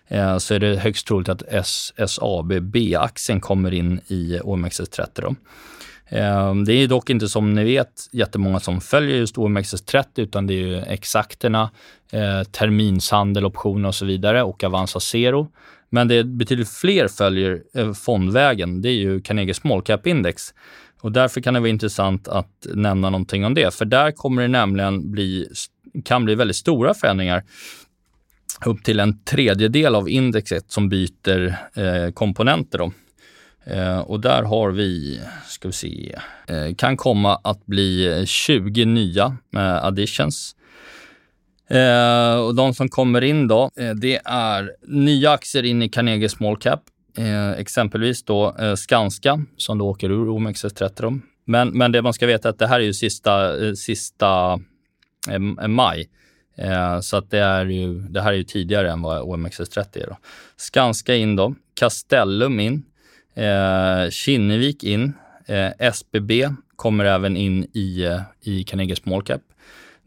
eh, 0.08 0.38
så 0.38 0.54
är 0.54 0.58
det 0.58 0.76
högst 0.76 1.06
troligt 1.06 1.28
att 1.28 1.42
SSAB 1.48 2.62
B-aktien 2.62 3.40
kommer 3.40 3.74
in 3.74 4.00
i 4.06 4.38
OMXS30 4.38 5.08
då. 5.14 5.34
Ehm, 6.12 6.64
det 6.64 6.72
är 6.72 6.88
dock 6.88 7.10
inte 7.10 7.28
som 7.28 7.54
ni 7.54 7.64
vet 7.64 8.08
jättemånga 8.12 8.60
som 8.60 8.80
följer 8.80 9.16
just 9.16 9.36
OMXS30 9.36 10.04
utan 10.14 10.46
det 10.46 10.54
är 10.54 10.66
ju 10.66 10.78
exakterna, 10.78 11.70
eh, 12.12 12.42
terminshandel, 12.42 13.44
optioner 13.44 13.88
och 13.88 13.94
så 13.94 14.04
vidare 14.04 14.42
och 14.42 14.64
Avanza 14.64 15.00
Zero. 15.00 15.48
Men 15.90 16.08
det 16.08 16.14
är 16.14 16.24
betydligt 16.24 16.70
fler 16.70 17.08
följer 17.08 17.62
eh, 17.74 17.92
fondvägen. 17.92 18.82
Det 18.82 18.88
är 18.88 18.94
ju 18.94 19.20
Carnegie 19.20 19.54
Small 19.54 19.82
Cap 19.82 20.06
Index 20.06 20.54
och 21.00 21.12
därför 21.12 21.40
kan 21.40 21.54
det 21.54 21.60
vara 21.60 21.70
intressant 21.70 22.28
att 22.28 22.66
nämna 22.74 23.10
någonting 23.10 23.44
om 23.44 23.54
det, 23.54 23.74
för 23.74 23.84
där 23.84 24.10
kommer 24.10 24.42
det 24.42 24.48
nämligen 24.48 25.10
bli, 25.10 25.48
kan 26.04 26.24
bli 26.24 26.34
väldigt 26.34 26.56
stora 26.56 26.94
förändringar. 26.94 27.42
Upp 28.66 28.84
till 28.84 29.00
en 29.00 29.24
tredjedel 29.24 29.94
av 29.94 30.08
indexet 30.08 30.72
som 30.72 30.88
byter 30.88 31.56
eh, 31.74 32.12
komponenter. 32.14 32.78
Då. 32.78 32.92
Eh, 33.64 33.98
och 33.98 34.20
där 34.20 34.42
har 34.42 34.70
vi, 34.70 35.20
ska 35.46 35.68
vi 35.68 35.72
se, 35.72 36.18
eh, 36.46 36.74
kan 36.74 36.96
komma 36.96 37.40
att 37.44 37.66
bli 37.66 38.22
20 38.26 38.84
nya 38.84 39.36
eh, 39.56 39.84
additions. 39.84 40.56
Eh, 41.72 42.34
och 42.34 42.54
de 42.54 42.74
som 42.74 42.88
kommer 42.88 43.24
in 43.24 43.48
då, 43.48 43.70
eh, 43.76 43.90
det 43.90 44.20
är 44.24 44.72
nya 44.88 45.30
aktier 45.30 45.62
in 45.62 45.82
i 45.82 45.88
Carnegie 45.88 46.28
Small 46.28 46.56
Cap, 46.56 46.80
eh, 47.18 47.50
exempelvis 47.50 48.24
då 48.24 48.56
Skanska 48.76 49.44
som 49.56 49.78
då 49.78 49.88
åker 49.88 50.10
ur 50.10 50.26
OMXS30. 50.26 51.20
Men, 51.44 51.68
men 51.68 51.92
det 51.92 52.02
man 52.02 52.12
ska 52.12 52.26
veta 52.26 52.48
är 52.48 52.52
att 52.52 52.58
det 52.58 52.66
här 52.66 52.80
är 52.80 52.84
ju 52.84 52.94
sista, 52.94 53.52
sista 53.76 54.60
maj. 55.66 56.08
Så 57.02 57.16
att 57.16 57.30
det, 57.30 57.38
är 57.38 57.66
ju, 57.66 58.00
det 58.00 58.20
här 58.20 58.32
är 58.32 58.36
ju 58.36 58.44
tidigare 58.44 58.90
än 58.90 59.02
vad 59.02 59.22
OMXS30 59.22 60.02
är. 60.02 60.06
Då. 60.06 60.16
Skanska 60.56 61.14
in 61.14 61.36
då, 61.36 61.54
Castellum 61.74 62.60
in, 62.60 62.84
eh, 63.34 64.10
Kinnevik 64.10 64.84
in, 64.84 65.12
eh, 65.46 65.70
SBB 65.78 66.48
kommer 66.76 67.04
även 67.04 67.36
in 67.36 67.66
i, 67.72 68.04
eh, 68.04 68.20
i 68.40 68.64
Carnegie 68.64 68.96
Small 68.96 69.22
Cap. 69.22 69.40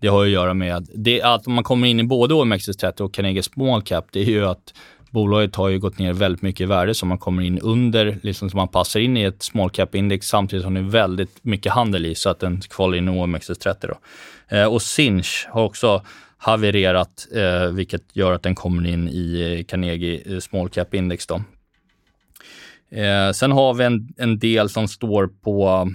Det 0.02 0.08
har 0.08 0.24
att 0.24 0.30
göra 0.30 0.54
med 0.54 0.88
det, 0.96 1.22
att 1.22 1.48
man 1.48 1.64
kommer 1.64 1.88
in 1.88 2.00
i 2.00 2.04
både 2.04 2.34
OMXS30 2.34 3.02
och 3.02 3.14
Carnegie 3.14 3.44
Small 3.44 3.82
Cap, 3.82 4.06
det 4.12 4.20
är 4.20 4.26
ju 4.26 4.46
att 4.46 4.74
bolaget 5.16 5.56
har 5.56 5.70
ju 5.70 5.80
gått 5.80 6.00
ner 6.00 6.14
väldigt 6.14 6.42
mycket 6.42 6.62
i 6.62 6.66
värde 6.66 6.94
så 6.94 7.06
man 7.06 7.18
kommer 7.18 7.44
in 7.44 7.60
under, 7.60 8.20
liksom 8.24 8.50
så 8.50 8.58
man 8.58 8.68
passar 8.68 9.00
in 9.00 9.18
i 9.18 9.24
ett 9.24 9.44
small 9.44 9.70
cap-index 9.70 10.28
samtidigt 10.28 10.64
som 10.64 10.74
det 10.74 10.80
är 10.80 10.84
väldigt 10.84 11.44
mycket 11.44 11.72
handel 11.72 12.06
i 12.06 12.16
så 12.16 12.30
att 12.30 12.40
den 12.40 12.62
kvalar 12.62 12.98
in 12.98 13.08
i 13.08 13.12
OMXS30. 13.12 13.88
Då. 13.88 13.98
Eh, 14.58 14.66
och 14.74 14.82
Sinch 14.82 15.48
har 15.50 15.64
också 15.64 16.02
havererat, 16.38 17.28
eh, 17.36 17.72
vilket 17.72 18.16
gör 18.16 18.32
att 18.32 18.44
den 18.44 18.56
kommer 18.56 18.90
in 18.90 19.10
i 19.10 19.58
eh, 19.60 19.66
Carnegie 19.66 20.34
eh, 20.34 20.40
small 20.40 20.70
cap-index. 20.70 21.28
Då. 21.28 21.42
Eh, 22.92 23.32
sen 23.32 23.52
har 23.52 23.74
vi 23.74 23.84
en, 23.84 24.08
en 24.18 24.40
del 24.40 24.70
som 24.70 24.88
står 24.88 25.28
på, 25.28 25.90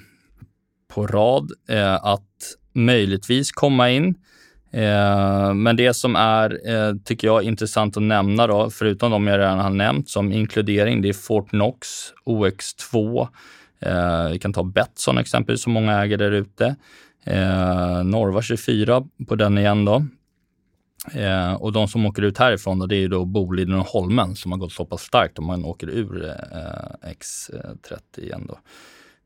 på 0.95 1.07
rad 1.07 1.51
eh, 1.69 2.05
att 2.05 2.57
möjligtvis 2.73 3.53
komma 3.53 3.91
in. 3.91 4.15
Eh, 4.73 5.55
men 5.55 5.77
det 5.77 5.95
som 5.95 6.17
är, 6.17 6.71
eh, 6.71 6.95
tycker 7.05 7.29
jag, 7.29 7.43
intressant 7.43 7.97
att 7.97 8.03
nämna 8.03 8.47
då, 8.47 8.71
förutom 8.71 9.11
de 9.11 9.27
jag 9.27 9.39
redan 9.39 9.59
har 9.59 9.71
nämnt 9.71 10.09
som 10.09 10.33
inkludering, 10.33 11.03
det 11.03 11.09
är 11.09 11.13
Fortnox, 11.13 11.89
OX2. 12.27 13.29
Eh, 13.81 14.29
vi 14.33 14.39
kan 14.39 14.53
ta 14.53 14.63
Betsson 14.63 15.19
exempelvis, 15.19 15.63
som 15.63 15.73
många 15.73 16.03
äger 16.03 16.17
där 16.17 16.33
ute. 16.33 16.77
Eh, 17.25 18.05
Norva 18.05 18.43
24 18.43 19.03
på 19.29 19.35
den 19.35 19.59
igen 19.59 19.85
då. 19.85 20.05
Eh, 21.15 21.53
och 21.53 21.73
de 21.73 21.89
som 21.89 22.07
åker 22.07 22.23
ut 22.23 22.39
härifrån, 22.39 22.79
då, 22.79 22.87
det 22.87 22.97
är 22.97 23.01
ju 23.01 23.09
då 23.09 23.25
Boliden 23.25 23.75
och 23.75 23.87
Holmen 23.87 24.37
som 24.37 24.53
har 24.53 24.59
gått 24.59 24.73
så 24.73 24.85
pass 24.85 25.03
starkt 25.03 25.39
om 25.39 25.47
man 25.47 25.65
åker 25.65 25.91
ur 25.91 26.25
eh, 26.29 27.11
X30 27.11 28.01
igen 28.17 28.47
då. 28.49 28.59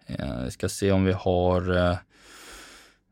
Eh, 0.06 0.44
vi 0.44 0.50
ska 0.50 0.68
se 0.68 0.92
om 0.92 1.04
vi 1.04 1.12
har 1.12 1.76
eh, 1.76 1.96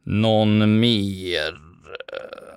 någon 0.05 0.81
mer. 0.81 1.49
Eh, 1.49 2.55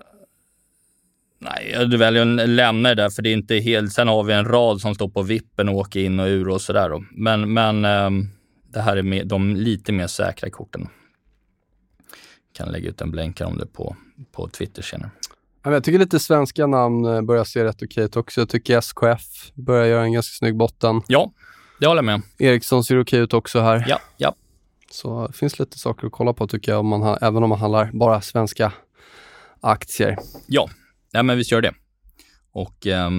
nej, 1.39 1.87
du 1.87 1.97
väljer 1.97 2.39
att 2.43 2.49
lämna 2.49 2.89
det 2.89 2.95
där 2.95 3.09
för 3.09 3.21
det 3.21 3.29
är 3.29 3.33
inte 3.33 3.55
helt. 3.55 3.93
Sen 3.93 4.07
har 4.07 4.23
vi 4.23 4.33
en 4.33 4.45
rad 4.45 4.81
som 4.81 4.95
står 4.95 5.09
på 5.09 5.21
vippen 5.21 5.69
och 5.69 5.75
åker 5.75 5.99
in 5.99 6.19
och 6.19 6.27
ur 6.27 6.49
och 6.49 6.61
sådär. 6.61 7.03
Men, 7.11 7.53
men 7.53 7.85
eh, 7.85 8.09
det 8.73 8.81
här 8.81 8.97
är 8.97 9.03
med, 9.03 9.27
de 9.27 9.55
lite 9.55 9.91
mer 9.91 10.07
säkra 10.07 10.49
korten. 10.49 10.87
Kan 12.53 12.71
lägga 12.71 12.89
ut 12.89 13.01
en 13.01 13.11
blänkare 13.11 13.47
om 13.47 13.57
det 13.57 13.67
på, 13.67 13.95
på 14.31 14.47
Twitter 14.47 14.81
senare. 14.81 15.11
Jag 15.73 15.83
tycker 15.83 15.99
lite 15.99 16.19
svenska 16.19 16.67
namn 16.67 17.05
eh, 17.05 17.21
börjar 17.21 17.43
se 17.43 17.63
rätt 17.63 17.83
okej 17.83 18.03
ut 18.03 18.15
också. 18.15 18.41
Jag 18.41 18.49
tycker 18.49 18.77
SKF 18.77 19.51
börjar 19.53 19.85
göra 19.85 20.03
en 20.03 20.13
ganska 20.13 20.37
snygg 20.37 20.57
botten. 20.57 21.01
Ja, 21.07 21.31
det 21.79 21.87
håller 21.87 21.97
jag 21.97 22.05
med 22.05 22.15
om. 22.15 22.23
Ericsson 22.37 22.83
ser 22.83 23.01
okej 23.01 23.19
ut 23.19 23.33
också 23.33 23.59
här. 23.59 23.85
Ja, 23.87 23.99
ja. 24.17 24.35
Så 24.91 25.27
det 25.27 25.33
finns 25.33 25.59
lite 25.59 25.79
saker 25.79 26.07
att 26.07 26.13
kolla 26.13 26.33
på 26.33 26.47
tycker 26.47 26.71
jag, 26.71 26.79
om 26.79 26.87
man 26.87 27.17
även 27.21 27.43
om 27.43 27.49
man 27.49 27.59
handlar 27.59 27.89
bara 27.93 28.21
svenska 28.21 28.73
aktier. 29.61 30.17
Ja, 30.47 30.69
ja 31.11 31.23
men 31.23 31.37
vi 31.37 31.43
kör 31.43 31.61
det. 31.61 31.73
Och 32.51 32.87
eh, 32.87 33.09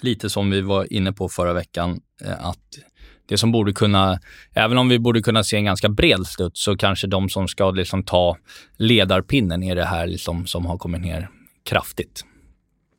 lite 0.00 0.30
som 0.30 0.50
vi 0.50 0.60
var 0.60 0.92
inne 0.92 1.12
på 1.12 1.28
förra 1.28 1.52
veckan, 1.52 2.00
eh, 2.24 2.46
att 2.46 2.78
det 3.26 3.38
som 3.38 3.52
borde 3.52 3.72
kunna, 3.72 4.20
även 4.54 4.78
om 4.78 4.88
vi 4.88 4.98
borde 4.98 5.22
kunna 5.22 5.44
se 5.44 5.56
en 5.56 5.64
ganska 5.64 5.88
bred 5.88 6.26
studs, 6.26 6.62
så 6.62 6.76
kanske 6.76 7.06
de 7.06 7.28
som 7.28 7.48
ska 7.48 7.70
liksom 7.70 8.02
ta 8.02 8.36
ledarpinnen 8.76 9.62
är 9.62 9.76
det 9.76 9.84
här 9.84 10.06
liksom 10.06 10.46
som 10.46 10.66
har 10.66 10.78
kommit 10.78 11.00
ner 11.00 11.28
kraftigt. 11.64 12.24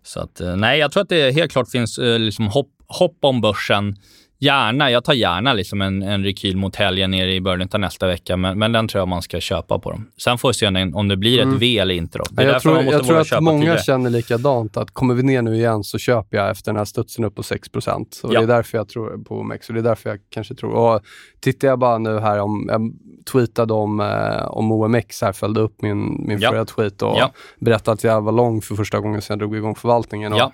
Så 0.04 0.20
att, 0.20 0.42
eh, 0.42 0.56
nej, 0.56 0.80
jag 0.80 0.92
tror 0.92 1.04
att 1.04 1.10
det 1.10 1.32
helt 1.32 1.52
klart 1.52 1.72
finns 1.72 1.98
eh, 1.98 2.20
liksom 2.20 2.48
hopp, 2.48 2.70
hopp 2.88 3.18
om 3.22 3.42
börsen 3.42 3.96
Gärna, 4.40 4.92
jag 4.92 5.04
tar 5.04 5.14
gärna 5.14 5.54
liksom 5.54 5.82
en, 5.82 6.02
en 6.02 6.24
rekyl 6.24 6.58
mot 6.58 6.76
helgen 6.76 7.12
nere 7.12 7.34
i 7.34 7.42
början 7.42 7.70
av 7.72 7.80
nästa 7.80 8.08
vecka, 8.08 8.38
men, 8.38 8.60
men 8.60 8.72
den 8.72 8.88
tror 8.88 9.02
jag 9.02 9.08
man 9.08 9.22
ska 9.22 9.40
köpa 9.40 9.80
på 9.80 9.92
dem. 9.92 10.12
Sen 10.18 10.38
får 10.38 10.50
vi 10.50 10.54
se 10.54 10.68
om 10.94 11.08
det 11.08 11.18
blir 11.18 11.40
ett 11.40 11.44
mm. 11.44 11.58
V 11.58 11.78
eller 11.80 11.96
inte. 11.96 12.18
Då. 12.18 12.24
Det 12.32 12.44
är 12.44 12.48
jag 12.48 12.62
tror, 12.62 12.84
jag 12.84 13.06
tror 13.06 13.20
att 13.20 13.44
många 13.44 13.60
tidigare. 13.60 13.80
känner 13.80 14.10
likadant, 14.10 14.78
att 14.78 14.92
kommer 14.92 15.14
vi 15.14 15.24
ner 15.24 15.42
nu 15.42 15.56
igen 15.56 15.84
så 15.84 15.98
köper 15.98 16.38
jag 16.38 16.50
efter 16.50 16.72
den 16.72 16.78
här 16.78 16.86
studsen 16.86 17.26
upp 17.26 17.36
på 17.36 17.44
6 17.44 17.70
och 17.74 17.84
ja. 17.86 18.28
Det 18.28 18.38
är 18.38 18.48
därför 18.48 18.78
jag 18.78 18.90
tror 18.90 19.24
på 19.24 19.40
OMX 19.40 19.70
och 19.70 19.74
det 19.74 19.82
är 19.82 19.84
därför 19.84 20.10
jag 20.10 20.20
kanske 20.30 20.56
tror... 20.56 20.74
Och 20.74 21.02
tittar 21.40 21.68
jag 21.68 21.80
bara 21.80 21.98
nu 21.98 22.20
här, 22.20 22.40
om, 22.40 22.66
jag 22.72 22.94
tweetade 23.32 23.74
om, 23.74 24.00
eh, 24.00 24.48
om 24.48 24.72
OMX 24.72 25.22
här, 25.22 25.34
följde 25.34 25.62
upp 25.62 25.82
min, 25.82 26.26
min 26.28 26.40
ja. 26.40 26.52
förra 26.52 26.66
tweet 26.66 27.02
och 27.02 27.18
ja. 27.18 27.32
berättade 27.60 27.94
att 27.94 28.04
jag 28.04 28.22
var 28.22 28.32
lång 28.32 28.62
för 28.62 28.76
första 28.76 29.00
gången 29.00 29.22
sedan 29.22 29.34
jag 29.34 29.40
drog 29.40 29.56
igång 29.58 29.76
förvaltningen. 29.76 30.34
Och 30.34 30.52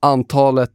Antalet 0.00 0.70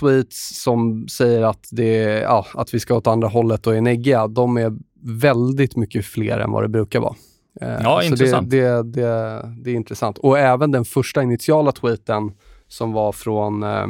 tweets 0.00 0.62
som 0.62 1.08
säger 1.08 1.42
att, 1.42 1.68
det, 1.70 1.94
ja, 2.20 2.46
att 2.54 2.74
vi 2.74 2.80
ska 2.80 2.94
åt 2.94 3.06
andra 3.06 3.28
hållet 3.28 3.66
och 3.66 3.76
är 3.76 3.80
neggiga, 3.80 4.26
de 4.26 4.56
är 4.56 4.72
väldigt 5.02 5.76
mycket 5.76 6.06
fler 6.06 6.38
än 6.38 6.50
vad 6.50 6.64
det 6.64 6.68
brukar 6.68 7.00
vara. 7.00 7.14
Eh, 7.60 7.78
ja, 7.82 8.00
så 8.00 8.06
intressant. 8.06 8.50
Det, 8.50 8.68
det, 8.68 8.82
det, 8.82 9.54
det, 9.62 9.70
är 9.70 9.74
intressant. 9.74 10.18
Och 10.18 10.38
även 10.38 10.70
den 10.70 10.84
första 10.84 11.22
initiala 11.22 11.72
tweeten 11.72 12.32
som 12.68 12.92
var 12.92 13.12
från 13.12 13.62
eh, 13.62 13.86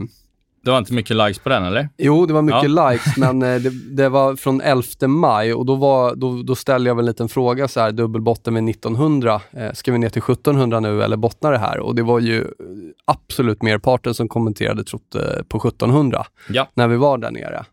det 0.65 0.71
var 0.71 0.79
inte 0.79 0.95
mycket 0.95 1.17
likes 1.17 1.39
på 1.39 1.49
den, 1.49 1.65
eller? 1.65 1.89
Jo, 1.99 2.27
det 2.27 2.33
var 2.33 2.43
mycket 2.43 2.71
ja. 2.71 2.91
likes, 2.91 3.17
men 3.17 3.43
eh, 3.43 3.61
det, 3.61 3.71
det, 3.71 4.09
var 4.09 4.37
från 4.37 4.61
11 4.61 4.85
maj 5.07 5.55
och 5.55 5.67
då, 5.67 5.75
var, 5.75 6.15
då, 6.15 6.43
då 6.43 6.55
ställde 6.55 6.91
jag 6.91 6.95
väl 6.95 7.03
en 7.03 7.07
liten 7.07 7.29
fråga 7.29 7.69
så 7.69 7.81
här, 7.81 7.93
dubbelbotten 7.93 8.55
med 8.55 8.69
1900. 8.69 9.41
Eh, 9.51 9.73
ska 9.73 9.93
vi 9.93 9.99
ner 9.99 10.09
till 10.09 10.23
1700 10.23 10.81
nu 10.81 11.03
eller 11.03 11.17
bottnar 11.17 11.53
det 11.53 11.59
här? 11.59 11.79
Och 11.79 11.95
det 11.95 12.03
var 12.03 12.21
ju 12.21 12.47
absolut 13.05 13.63
merparten 13.63 14.15
som 14.15 14.29
kommenterade 14.29 14.85
trott 14.85 15.17
på 15.49 15.59
1700 15.59 16.27
ja. 16.49 16.69
när 16.75 16.89
vi 16.89 16.97
var 16.97 17.19
där 17.19 17.31
nere. 17.31 17.65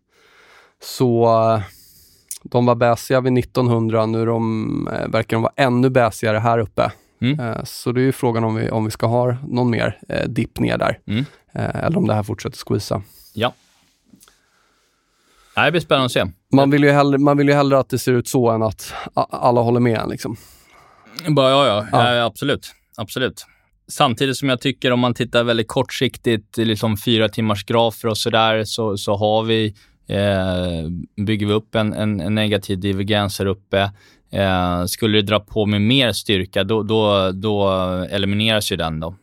Så 0.83 1.29
de 2.43 2.65
var 2.65 2.75
bäsiga 2.75 3.21
vid 3.21 3.37
1900, 3.37 4.05
nu 4.05 4.25
de, 4.25 4.87
eh, 4.87 5.07
verkar 5.07 5.37
de 5.37 5.41
vara 5.41 5.53
ännu 5.55 5.89
bäsigare 5.89 6.37
här 6.37 6.59
uppe. 6.59 6.91
Mm. 7.21 7.39
Eh, 7.39 7.63
så 7.63 7.91
det 7.91 8.01
är 8.01 8.05
ju 8.05 8.11
frågan 8.11 8.43
om 8.43 8.55
vi, 8.55 8.69
om 8.69 8.85
vi 8.85 8.91
ska 8.91 9.07
ha 9.07 9.37
någon 9.47 9.69
mer 9.69 9.99
eh, 10.09 10.27
dipp 10.27 10.59
ner 10.59 10.77
där. 10.77 10.99
Mm. 11.07 11.25
Eh, 11.53 11.85
eller 11.85 11.97
om 11.97 12.07
det 12.07 12.13
här 12.13 12.23
fortsätter 12.23 12.57
squeeza. 12.67 13.01
Ja. 13.33 13.53
Det 15.55 15.71
blir 15.71 15.81
spännande 15.81 16.05
att 16.05 16.11
se. 16.11 16.25
Man 16.53 16.69
vill, 16.69 16.83
ju 16.83 16.91
hellre, 16.91 17.17
man 17.17 17.37
vill 17.37 17.47
ju 17.47 17.53
hellre 17.53 17.79
att 17.79 17.89
det 17.89 17.99
ser 17.99 18.13
ut 18.13 18.27
så 18.27 18.49
än 18.49 18.63
att 18.63 18.93
alla 19.13 19.61
håller 19.61 19.79
med 19.79 19.99
en. 19.99 20.09
Liksom. 20.09 20.37
Bara, 21.27 21.49
ja, 21.49 21.67
ja, 21.67 21.87
ja. 21.91 22.15
ja, 22.15 22.25
absolut. 22.25 22.71
absolut. 22.97 23.45
Samtidigt 23.87 24.37
som 24.37 24.49
jag 24.49 24.61
tycker 24.61 24.91
om 24.91 24.99
man 24.99 25.13
tittar 25.13 25.43
väldigt 25.43 25.67
kortsiktigt, 25.67 26.57
liksom 26.57 26.97
fyra 26.97 27.29
timmars 27.29 27.65
grafer 27.65 28.07
och 28.07 28.17
sådär, 28.17 28.63
så, 28.63 28.97
så 28.97 29.15
har 29.15 29.43
vi, 29.43 29.75
eh, 30.07 31.23
bygger 31.25 31.47
vi 31.47 31.53
upp 31.53 31.75
en, 31.75 31.93
en, 31.93 32.19
en 32.19 32.35
negativ 32.35 32.79
divergens 32.79 33.39
här 33.39 33.45
uppe. 33.45 33.91
Eh, 34.31 34.85
skulle 34.85 35.17
det 35.17 35.21
dra 35.21 35.39
på 35.39 35.65
med 35.65 35.81
mer 35.81 36.11
styrka, 36.11 36.63
då, 36.63 36.83
då, 36.83 37.31
då 37.31 37.69
elimineras 38.09 38.71
ju 38.71 38.75
den. 38.75 38.99
Då. 38.99 39.15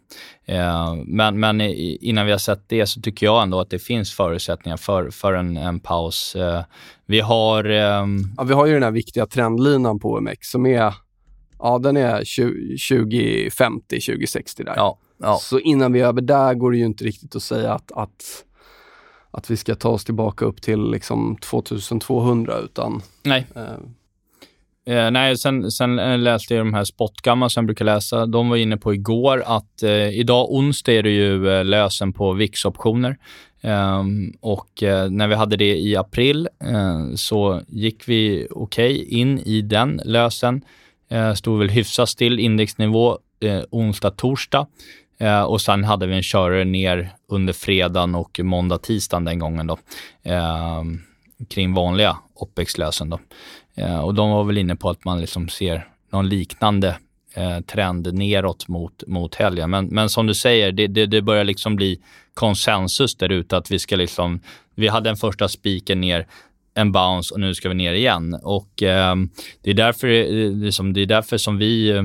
Eh, 0.45 0.95
men, 1.07 1.41
men 1.41 1.61
innan 1.61 2.27
vi 2.27 2.33
har 2.33 2.39
sett 2.39 2.69
det 2.69 2.87
så 2.87 3.01
tycker 3.01 3.27
jag 3.27 3.43
ändå 3.43 3.61
att 3.61 3.71
det 3.71 3.79
finns 3.79 4.13
förutsättningar 4.13 4.77
för, 4.77 5.11
för 5.11 5.33
en, 5.33 5.57
en 5.57 5.81
paus. 5.81 6.37
Eh, 6.37 6.65
vi 7.07 7.21
har... 7.21 7.65
Ehm, 7.65 8.25
ja, 8.37 8.43
vi 8.43 8.55
har 8.55 8.67
ju 8.67 8.73
den 8.73 8.83
här 8.83 8.91
viktiga 8.91 9.27
trendlinan 9.27 9.99
på 9.99 10.13
OMX 10.13 10.51
som 10.51 10.67
är, 10.67 10.95
ja, 11.59 11.79
den 11.79 11.97
är 11.97 12.17
2050, 12.99 14.01
2060 14.01 14.65
där. 14.65 14.75
Ja, 14.77 14.99
ja. 15.19 15.39
Så 15.41 15.59
innan 15.59 15.93
vi 15.93 16.01
är 16.01 16.07
över 16.07 16.21
där 16.21 16.55
går 16.55 16.71
det 16.71 16.79
ju 16.79 16.87
inte 16.87 17.05
riktigt 17.05 17.37
att 17.37 17.43
säga 17.43 17.73
att, 17.73 17.93
att, 17.93 18.45
att 19.31 19.51
vi 19.51 19.57
ska 19.57 19.75
ta 19.75 19.89
oss 19.89 20.05
tillbaka 20.05 20.45
upp 20.45 20.63
till 20.63 20.91
liksom 20.91 21.37
2200 21.41 22.59
utan... 22.59 23.03
Nej. 23.23 23.47
Eh, 23.57 23.63
Eh, 24.89 25.11
nej, 25.11 25.37
sen, 25.37 25.71
sen 25.71 25.99
eh, 25.99 26.19
läste 26.19 26.55
jag 26.55 26.67
de 26.67 26.75
här 26.75 26.85
spotgamma 26.85 27.49
som 27.49 27.63
jag 27.63 27.67
brukar 27.67 27.85
läsa. 27.85 28.27
De 28.27 28.49
var 28.49 28.57
inne 28.57 28.77
på 28.77 28.95
igår 28.95 29.43
att 29.47 29.83
eh, 29.83 30.09
idag 30.09 30.53
onsdag 30.53 30.93
är 30.93 31.03
det 31.03 31.11
ju 31.11 31.51
eh, 31.51 31.65
lösen 31.65 32.13
på 32.13 32.33
VIX-optioner. 32.33 33.17
Um, 33.63 34.33
och 34.41 34.83
uh, 34.83 35.11
när 35.11 35.29
vi 35.29 35.35
hade 35.35 35.57
det 35.57 35.77
i 35.77 35.97
april 35.97 36.49
uh, 36.65 37.15
så 37.15 37.61
gick 37.69 38.09
vi 38.09 38.47
okej 38.51 38.95
okay 38.95 39.19
in 39.21 39.39
i 39.39 39.63
den 39.63 40.01
lösen. 40.05 40.63
Uh, 41.13 41.35
stod 41.35 41.59
väl 41.59 41.69
hyfsat 41.69 42.09
still 42.09 42.39
indexnivå 42.39 43.19
onsdag, 43.71 44.11
torsdag. 44.11 44.67
och 45.47 45.61
sen 45.61 45.85
hade 45.85 46.07
vi 46.07 46.15
en 46.15 46.23
körare 46.23 46.65
ner 46.65 47.11
under 47.29 47.53
fredagen 47.53 48.15
och 48.15 48.41
måndag, 48.43 48.79
tisdagen 48.79 49.25
den 49.25 49.39
gången 49.39 49.67
då. 49.67 49.79
Ehm, 50.23 51.01
kring 51.49 51.75
vanliga 51.75 52.17
OPEX-lösen 52.35 53.11
då. 53.11 53.19
Eh, 53.79 54.01
och 54.01 54.15
de 54.15 54.31
var 54.31 54.45
väl 54.45 54.59
inne 54.59 54.77
på 54.77 54.91
att 54.91 55.05
man 55.05 55.21
liksom 55.21 55.49
ser 55.49 55.89
någon 56.13 56.29
liknande 56.29 56.97
eh, 57.35 57.61
trend 57.61 58.15
neråt 58.15 58.69
mot, 58.69 59.03
mot 59.07 59.35
helgen. 59.35 59.71
Men, 59.71 59.87
men 59.87 60.09
som 60.09 60.27
du 60.27 60.35
säger, 60.35 60.73
det, 60.73 60.87
det, 60.87 61.07
det 61.07 61.23
börjar 61.23 61.45
liksom 61.45 61.77
bli 61.77 62.01
konsensus 62.35 63.17
där 63.17 63.29
ute 63.29 63.57
att 63.57 63.71
vi 63.71 63.79
ska 63.79 63.97
liksom, 63.97 64.41
vi 64.75 64.89
hade 64.89 65.11
en 65.11 65.17
första 65.17 65.49
spiken 65.49 66.01
ner 66.01 66.27
en 66.75 66.93
bounce 66.93 67.35
och 67.35 67.41
nu 67.41 67.55
ska 67.55 67.69
vi 67.69 67.75
ner 67.75 67.93
igen. 67.93 68.35
Och 68.43 68.83
eh, 68.83 69.17
det, 69.63 69.71
är 69.71 69.75
därför, 69.75 70.09
eh, 70.09 70.53
liksom, 70.53 70.93
det 70.93 71.01
är 71.01 71.07
därför 71.07 71.39
som 71.39 71.59
vi, 71.59 71.91
eh, 71.91 72.03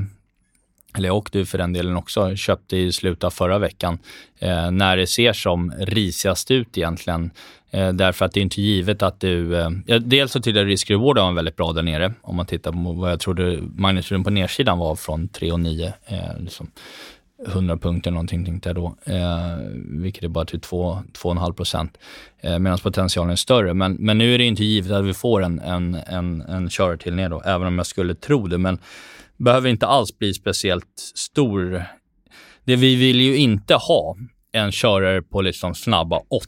eller 0.98 1.12
och 1.12 1.30
du 1.32 1.46
för 1.46 1.58
den 1.58 1.74
delen 1.74 1.96
också, 1.96 2.36
köpte 2.36 2.78
i 2.78 2.92
slutet 2.92 3.24
av 3.24 3.30
förra 3.30 3.60
veckan. 3.60 3.98
Eh, 4.40 4.72
när 4.72 4.98
det 4.98 5.08
ser 5.08 5.34
som 5.34 5.74
risigast 5.80 6.52
ut 6.52 6.78
egentligen. 6.78 7.32
Eh, 7.72 7.94
därför 7.94 8.26
att 8.26 8.32
det 8.32 8.40
är 8.40 8.42
inte 8.42 8.62
givet 8.62 9.04
att 9.04 9.20
du... 9.20 9.58
Eh, 9.58 9.70
dels 10.00 10.32
så 10.32 10.42
tycker 10.42 10.60
jag 10.60 10.68
risk-rewarden 10.68 11.26
var 11.26 11.34
väldigt 11.34 11.56
bra 11.56 11.72
där 11.72 11.84
nere. 11.84 12.14
Om 12.22 12.36
man 12.36 12.46
tittar 12.46 12.72
på 12.72 12.94
vad 12.94 13.12
jag 13.12 13.20
trodde 13.20 13.60
magnituden 13.76 14.24
på 14.24 14.30
nedsidan 14.30 14.78
var 14.78 14.96
från 14.96 15.30
3,9. 15.30 15.94
Eh, 16.06 16.40
liksom 16.40 16.72
100 17.48 17.78
punkter 17.78 18.12
någonting 18.12 18.46
tänkte 18.46 18.70
jag 18.70 18.76
då. 18.76 18.96
Eh, 19.04 19.58
vilket 19.76 20.24
är 20.24 20.28
bara 20.28 20.46
till 20.46 20.60
2,5 20.60 21.54
procent. 21.54 21.98
Eh, 22.42 22.60
Medan 22.60 22.78
potentialen 22.78 23.32
är 23.32 23.36
större. 23.36 23.74
Men, 23.74 23.94
men 23.94 24.18
nu 24.18 24.34
är 24.34 24.38
det 24.38 24.44
inte 24.44 24.64
givet 24.64 24.92
att 24.92 25.06
vi 25.06 25.14
får 25.14 25.44
en, 25.44 25.60
en, 25.60 25.96
en, 25.96 26.42
en 26.42 26.70
körare 26.70 26.98
till 26.98 27.14
ner 27.14 27.30
då, 27.30 27.42
även 27.46 27.68
om 27.68 27.78
jag 27.78 27.86
skulle 27.86 28.16
tro 28.16 28.48
det. 28.48 28.58
Men 28.58 28.78
behöver 29.38 29.70
inte 29.70 29.88
alls 29.88 30.18
bli 30.18 30.34
speciellt 30.34 31.12
stor. 31.16 31.86
Det 32.64 32.76
vi 32.76 32.96
vill 32.96 33.22
ju 33.22 33.38
inte 33.38 33.76
ha 33.76 34.16
en 34.56 34.72
körare 34.72 35.22
på 35.22 35.42
liksom 35.42 35.76
snabba 35.76 36.22
8 36.30 36.48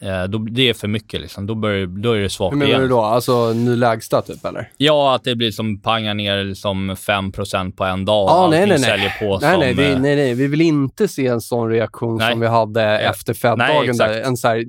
eh, 0.00 0.24
Det 0.24 0.68
är 0.68 0.74
för 0.74 0.88
mycket. 0.88 1.20
Liksom. 1.20 1.46
Då, 1.46 1.54
börjar, 1.54 1.86
då 1.86 2.12
är 2.12 2.18
det 2.18 2.30
svagt 2.30 2.52
Hur 2.52 2.58
menar 2.58 2.70
igen. 2.70 2.82
du 2.82 2.88
då? 2.88 3.00
Alltså 3.00 3.52
ny 3.52 3.76
lägsta 3.76 4.22
typ, 4.22 4.44
eller? 4.44 4.70
Ja, 4.76 5.14
att 5.14 5.24
det 5.24 5.36
blir 5.36 5.50
som 5.50 5.80
pangar 5.80 6.14
ner 6.14 6.44
liksom 6.44 6.90
5% 6.90 7.76
på 7.76 7.84
en 7.84 8.04
dag. 8.04 8.28
Ah, 8.30 8.48
nej, 8.50 8.66
nej, 8.66 8.78
nej. 8.80 9.16
På 9.20 9.38
nej, 9.38 9.50
som, 9.52 9.60
nej, 9.60 9.74
vi, 9.74 9.98
nej, 9.98 10.16
nej. 10.16 10.34
Vi 10.34 10.46
vill 10.46 10.60
inte 10.60 11.08
se 11.08 11.26
en 11.26 11.40
sån 11.40 11.70
reaktion 11.70 12.16
nej. 12.16 12.30
som 12.30 12.40
vi 12.40 12.46
hade 12.46 12.82
ja. 12.82 12.98
efter 12.98 13.34
Fed-dagen. 13.34 14.00
En 14.24 14.36
så 14.36 14.48
här, 14.48 14.64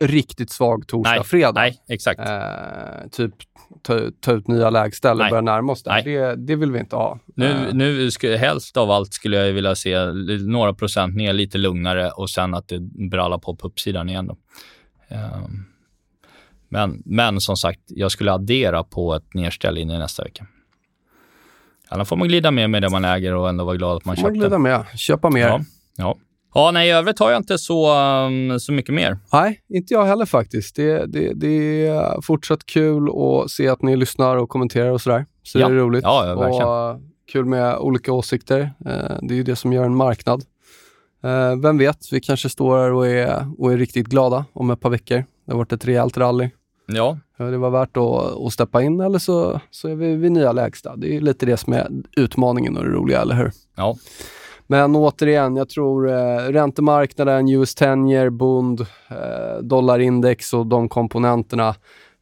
riktigt 0.00 0.50
svag 0.50 0.86
torsdag, 0.86 1.52
nej, 1.54 1.82
exakt. 1.88 2.20
Eh, 2.20 3.08
typ 3.10 3.34
ta, 3.82 4.00
ta 4.20 4.32
ut 4.32 4.48
nya 4.48 4.70
lägsta 4.70 5.10
eller 5.10 5.30
börja 5.30 5.40
närma 5.40 5.72
oss 5.72 5.82
Nej. 5.86 6.02
det. 6.04 6.36
det. 6.36 6.56
Vill 6.56 6.72
vi 6.72 6.78
inte 6.78 6.96
ha. 6.96 7.18
Nu, 7.36 7.52
Eh, 7.52 7.74
nu 7.74 8.10
helst 8.36 8.76
av 8.76 8.90
allt 8.90 9.12
skulle 9.12 9.36
jag 9.36 9.52
vilja 9.52 9.74
se 9.74 9.96
några 10.46 10.74
procent 10.74 11.16
ner, 11.16 11.32
lite 11.32 11.58
lugnare 11.82 12.10
och 12.10 12.30
sen 12.30 12.54
att 12.54 12.68
det 12.68 12.80
brallar 13.10 13.38
på 13.38 13.56
på 13.56 13.66
uppsidan 13.66 14.08
igen. 14.08 14.26
Då. 14.26 14.36
Ehm, 15.08 15.64
men, 16.68 17.02
men 17.04 17.40
som 17.40 17.56
sagt, 17.56 17.80
jag 17.86 18.10
skulle 18.12 18.32
addera 18.32 18.84
på 18.84 19.14
ett 19.14 19.34
nedställ 19.34 19.78
in 19.78 19.90
i 19.90 19.98
nästa 19.98 20.24
vecka. 20.24 20.46
Annars 21.88 22.08
får 22.08 22.16
man 22.16 22.28
glida 22.28 22.50
med 22.50 22.70
med 22.70 22.82
det 22.82 22.90
man 22.90 23.04
äger 23.04 23.34
och 23.34 23.48
ändå 23.48 23.64
vara 23.64 23.76
glad 23.76 23.96
att 23.96 24.04
man 24.04 24.16
får 24.16 24.22
man 24.22 24.30
köpte. 24.34 24.38
glida 24.38 24.58
med. 24.58 24.84
Köpa 24.96 25.30
mer. 25.30 25.48
Ja, 25.48 25.60
ja. 25.96 26.16
ja, 26.54 26.70
nej, 26.70 26.88
i 26.88 26.92
övrigt 26.92 27.18
har 27.18 27.30
jag 27.30 27.40
inte 27.40 27.58
så, 27.58 27.94
um, 28.26 28.60
så 28.60 28.72
mycket 28.72 28.94
mer. 28.94 29.18
Nej, 29.32 29.60
inte 29.68 29.94
jag 29.94 30.04
heller 30.04 30.26
faktiskt. 30.26 30.76
Det, 30.76 31.06
det, 31.06 31.32
det 31.34 31.86
är 31.86 32.20
fortsatt 32.22 32.66
kul 32.66 33.08
att 33.08 33.50
se 33.50 33.68
att 33.68 33.82
ni 33.82 33.96
lyssnar 33.96 34.36
och 34.36 34.48
kommenterar 34.48 34.90
och 34.90 35.00
sådär. 35.00 35.26
Så 35.42 35.58
Ja. 35.58 35.68
det 35.68 35.74
är 35.74 35.78
roligt. 35.78 36.02
Ja, 36.04 36.26
ja, 36.26 36.34
verkligen. 36.40 36.68
och 36.68 36.90
eh, 36.90 36.96
kul 37.32 37.44
med 37.44 37.76
olika 37.76 38.12
åsikter. 38.12 38.60
Eh, 38.60 39.16
Det 39.22 39.34
är 39.34 39.36
ju 39.36 39.42
det 39.42 39.56
som 39.56 39.72
gör 39.72 39.84
en 39.84 39.96
marknad. 39.96 40.44
Eh, 41.22 41.56
Vem 41.56 41.78
vet, 41.78 42.12
vi 42.12 42.20
kanske 42.20 42.48
står 42.48 42.78
här 42.78 42.92
och 42.92 43.06
är, 43.06 43.46
och 43.58 43.72
är 43.72 43.76
riktigt 43.76 44.06
glada 44.06 44.44
om 44.52 44.70
ett 44.70 44.80
par 44.80 44.90
veckor. 44.90 45.24
Det 45.46 45.52
har 45.52 45.58
varit 45.58 45.72
ett 45.72 45.84
rejält 45.84 46.16
rally. 46.16 46.50
Ja, 46.86 47.18
det 47.36 47.58
var 47.58 47.70
värt 47.70 47.96
att, 47.96 48.46
att 48.46 48.52
steppa 48.52 48.82
in 48.82 49.00
eller 49.00 49.18
så, 49.18 49.60
så 49.70 49.88
är 49.88 49.94
vi 49.94 50.16
vid 50.16 50.32
nya 50.32 50.52
lägsta. 50.52 50.96
Det 50.96 51.16
är 51.16 51.20
lite 51.20 51.46
det 51.46 51.56
som 51.56 51.72
är 51.72 51.88
utmaningen 52.16 52.76
och 52.76 52.84
det 52.84 52.90
roliga, 52.90 53.20
eller 53.20 53.34
hur? 53.34 53.52
ja. 53.76 53.96
Men 54.66 54.96
återigen, 54.96 55.56
jag 55.56 55.68
tror 55.68 56.10
eh, 56.10 56.36
räntemarknaden, 56.36 57.48
US 57.48 57.74
10 57.74 58.30
Bund, 58.30 58.80
eh, 59.08 59.62
dollarindex 59.62 60.54
och 60.54 60.66
de 60.66 60.88
komponenterna. 60.88 61.74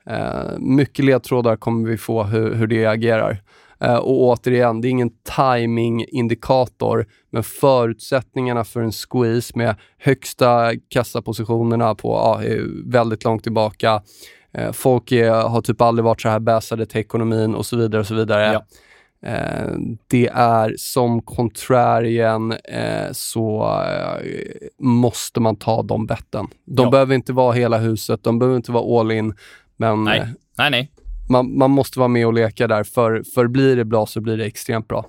Eh, 0.07 0.59
mycket 0.59 1.05
ledtrådar 1.05 1.57
kommer 1.57 1.88
vi 1.88 1.96
få 1.98 2.22
hur, 2.22 2.55
hur 2.55 2.66
det 2.66 2.86
agerar. 2.86 3.42
Eh, 3.81 3.97
och 3.97 4.20
återigen, 4.22 4.81
det 4.81 4.89
är 4.89 4.91
ingen 4.91 5.11
timing-indikator, 5.37 7.07
men 7.31 7.43
förutsättningarna 7.43 8.64
för 8.64 8.81
en 8.81 8.93
squeeze 8.93 9.53
med 9.59 9.74
högsta 9.99 10.72
kassapositionerna 10.89 11.95
på 11.95 12.09
ja, 12.12 12.41
väldigt 12.85 13.24
långt 13.24 13.43
tillbaka. 13.43 14.03
Eh, 14.53 14.72
folk 14.72 15.12
är, 15.12 15.31
har 15.31 15.61
typ 15.61 15.81
aldrig 15.81 16.05
varit 16.05 16.20
så 16.20 16.28
här 16.28 16.41
bäsade 16.41 16.87
till 16.87 17.01
ekonomin 17.01 17.55
och 17.55 17.66
så 17.66 17.76
vidare 17.76 18.01
och 18.01 18.07
så 18.07 18.14
vidare. 18.14 18.53
Ja. 18.53 18.64
Eh, 19.28 19.74
det 20.07 20.26
är 20.35 20.74
som 20.78 21.22
contrarian 21.22 22.53
eh, 22.53 23.12
så 23.12 23.62
eh, 23.83 24.26
måste 24.78 25.41
man 25.41 25.57
ta 25.57 25.83
de 25.83 26.07
betten. 26.07 26.47
De 26.64 26.83
Ja. 26.85 26.91
behöver 26.91 27.14
inte 27.14 27.33
vara 27.33 27.53
hela 27.53 27.78
huset, 27.78 28.24
de 28.24 28.39
behöver 28.39 28.57
inte 28.57 28.72
vara 28.72 29.01
all 29.01 29.11
in, 29.12 29.35
men 29.76 30.05
Nej, 30.05 30.24
nej, 30.59 30.70
nej. 30.70 30.91
Man, 31.31 31.59
man 31.59 31.70
måste 31.70 31.99
vara 31.99 32.09
med 32.09 32.26
och 32.26 32.33
leka 32.35 32.66
där, 32.68 32.85
för, 32.85 33.22
för 33.35 33.47
blir 33.47 33.76
det 33.76 33.85
bra 33.85 34.07
så 34.07 34.20
blir 34.20 34.37
det 34.37 34.45
extremt 34.45 34.89
bra. 34.89 35.07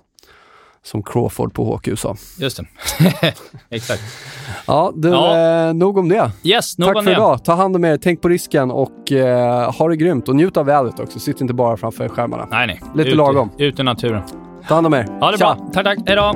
Som 0.84 1.04
Crawford 1.04 1.54
på 1.54 1.76
HQ 1.76 2.00
sa. 2.00 2.16
Just 2.40 2.58
det. 2.58 2.66
Exakt. 3.70 4.02
Ja, 4.68 4.92
du, 4.96 5.10
Ja. 5.10 5.38
Eh, 5.68 5.74
nog 5.74 5.98
om 5.98 6.10
det. 6.10 6.32
Yes, 6.44 6.78
nog 6.78 6.88
Tack 6.88 6.96
om 6.98 7.04
för 7.04 7.12
det. 7.12 7.18
idag. 7.18 7.44
Ta 7.46 7.54
hand 7.54 7.76
om 7.76 7.86
er, 7.86 7.98
tänk 7.98 8.22
på 8.22 8.30
risken 8.30 8.72
och 8.72 9.12
eh, 9.12 9.72
ha 9.74 9.88
det 9.90 9.96
grymt. 9.96 10.30
Och 10.30 10.36
njut 10.36 10.58
av 10.58 10.66
vädret 10.66 11.00
också. 11.00 11.20
Sitt 11.20 11.42
inte 11.42 11.54
bara 11.54 11.78
framför 11.78 12.08
skärmarna. 12.10 12.48
Nej, 12.52 12.68
nej. 12.68 12.82
Lite 12.96 13.10
ut, 13.10 13.16
lagom. 13.16 13.50
Ut 13.58 13.80
i 13.80 13.84
naturen. 13.84 14.22
Ta 14.68 14.76
hand 14.76 14.88
om 14.88 14.94
er. 14.94 15.04
Ha 15.20 15.32
det 15.32 15.38
Tja. 15.38 15.56
bra. 15.56 15.70
Tack, 15.74 15.84
tack. 15.84 16.00
Hej 16.08 16.16
då. 16.16 16.36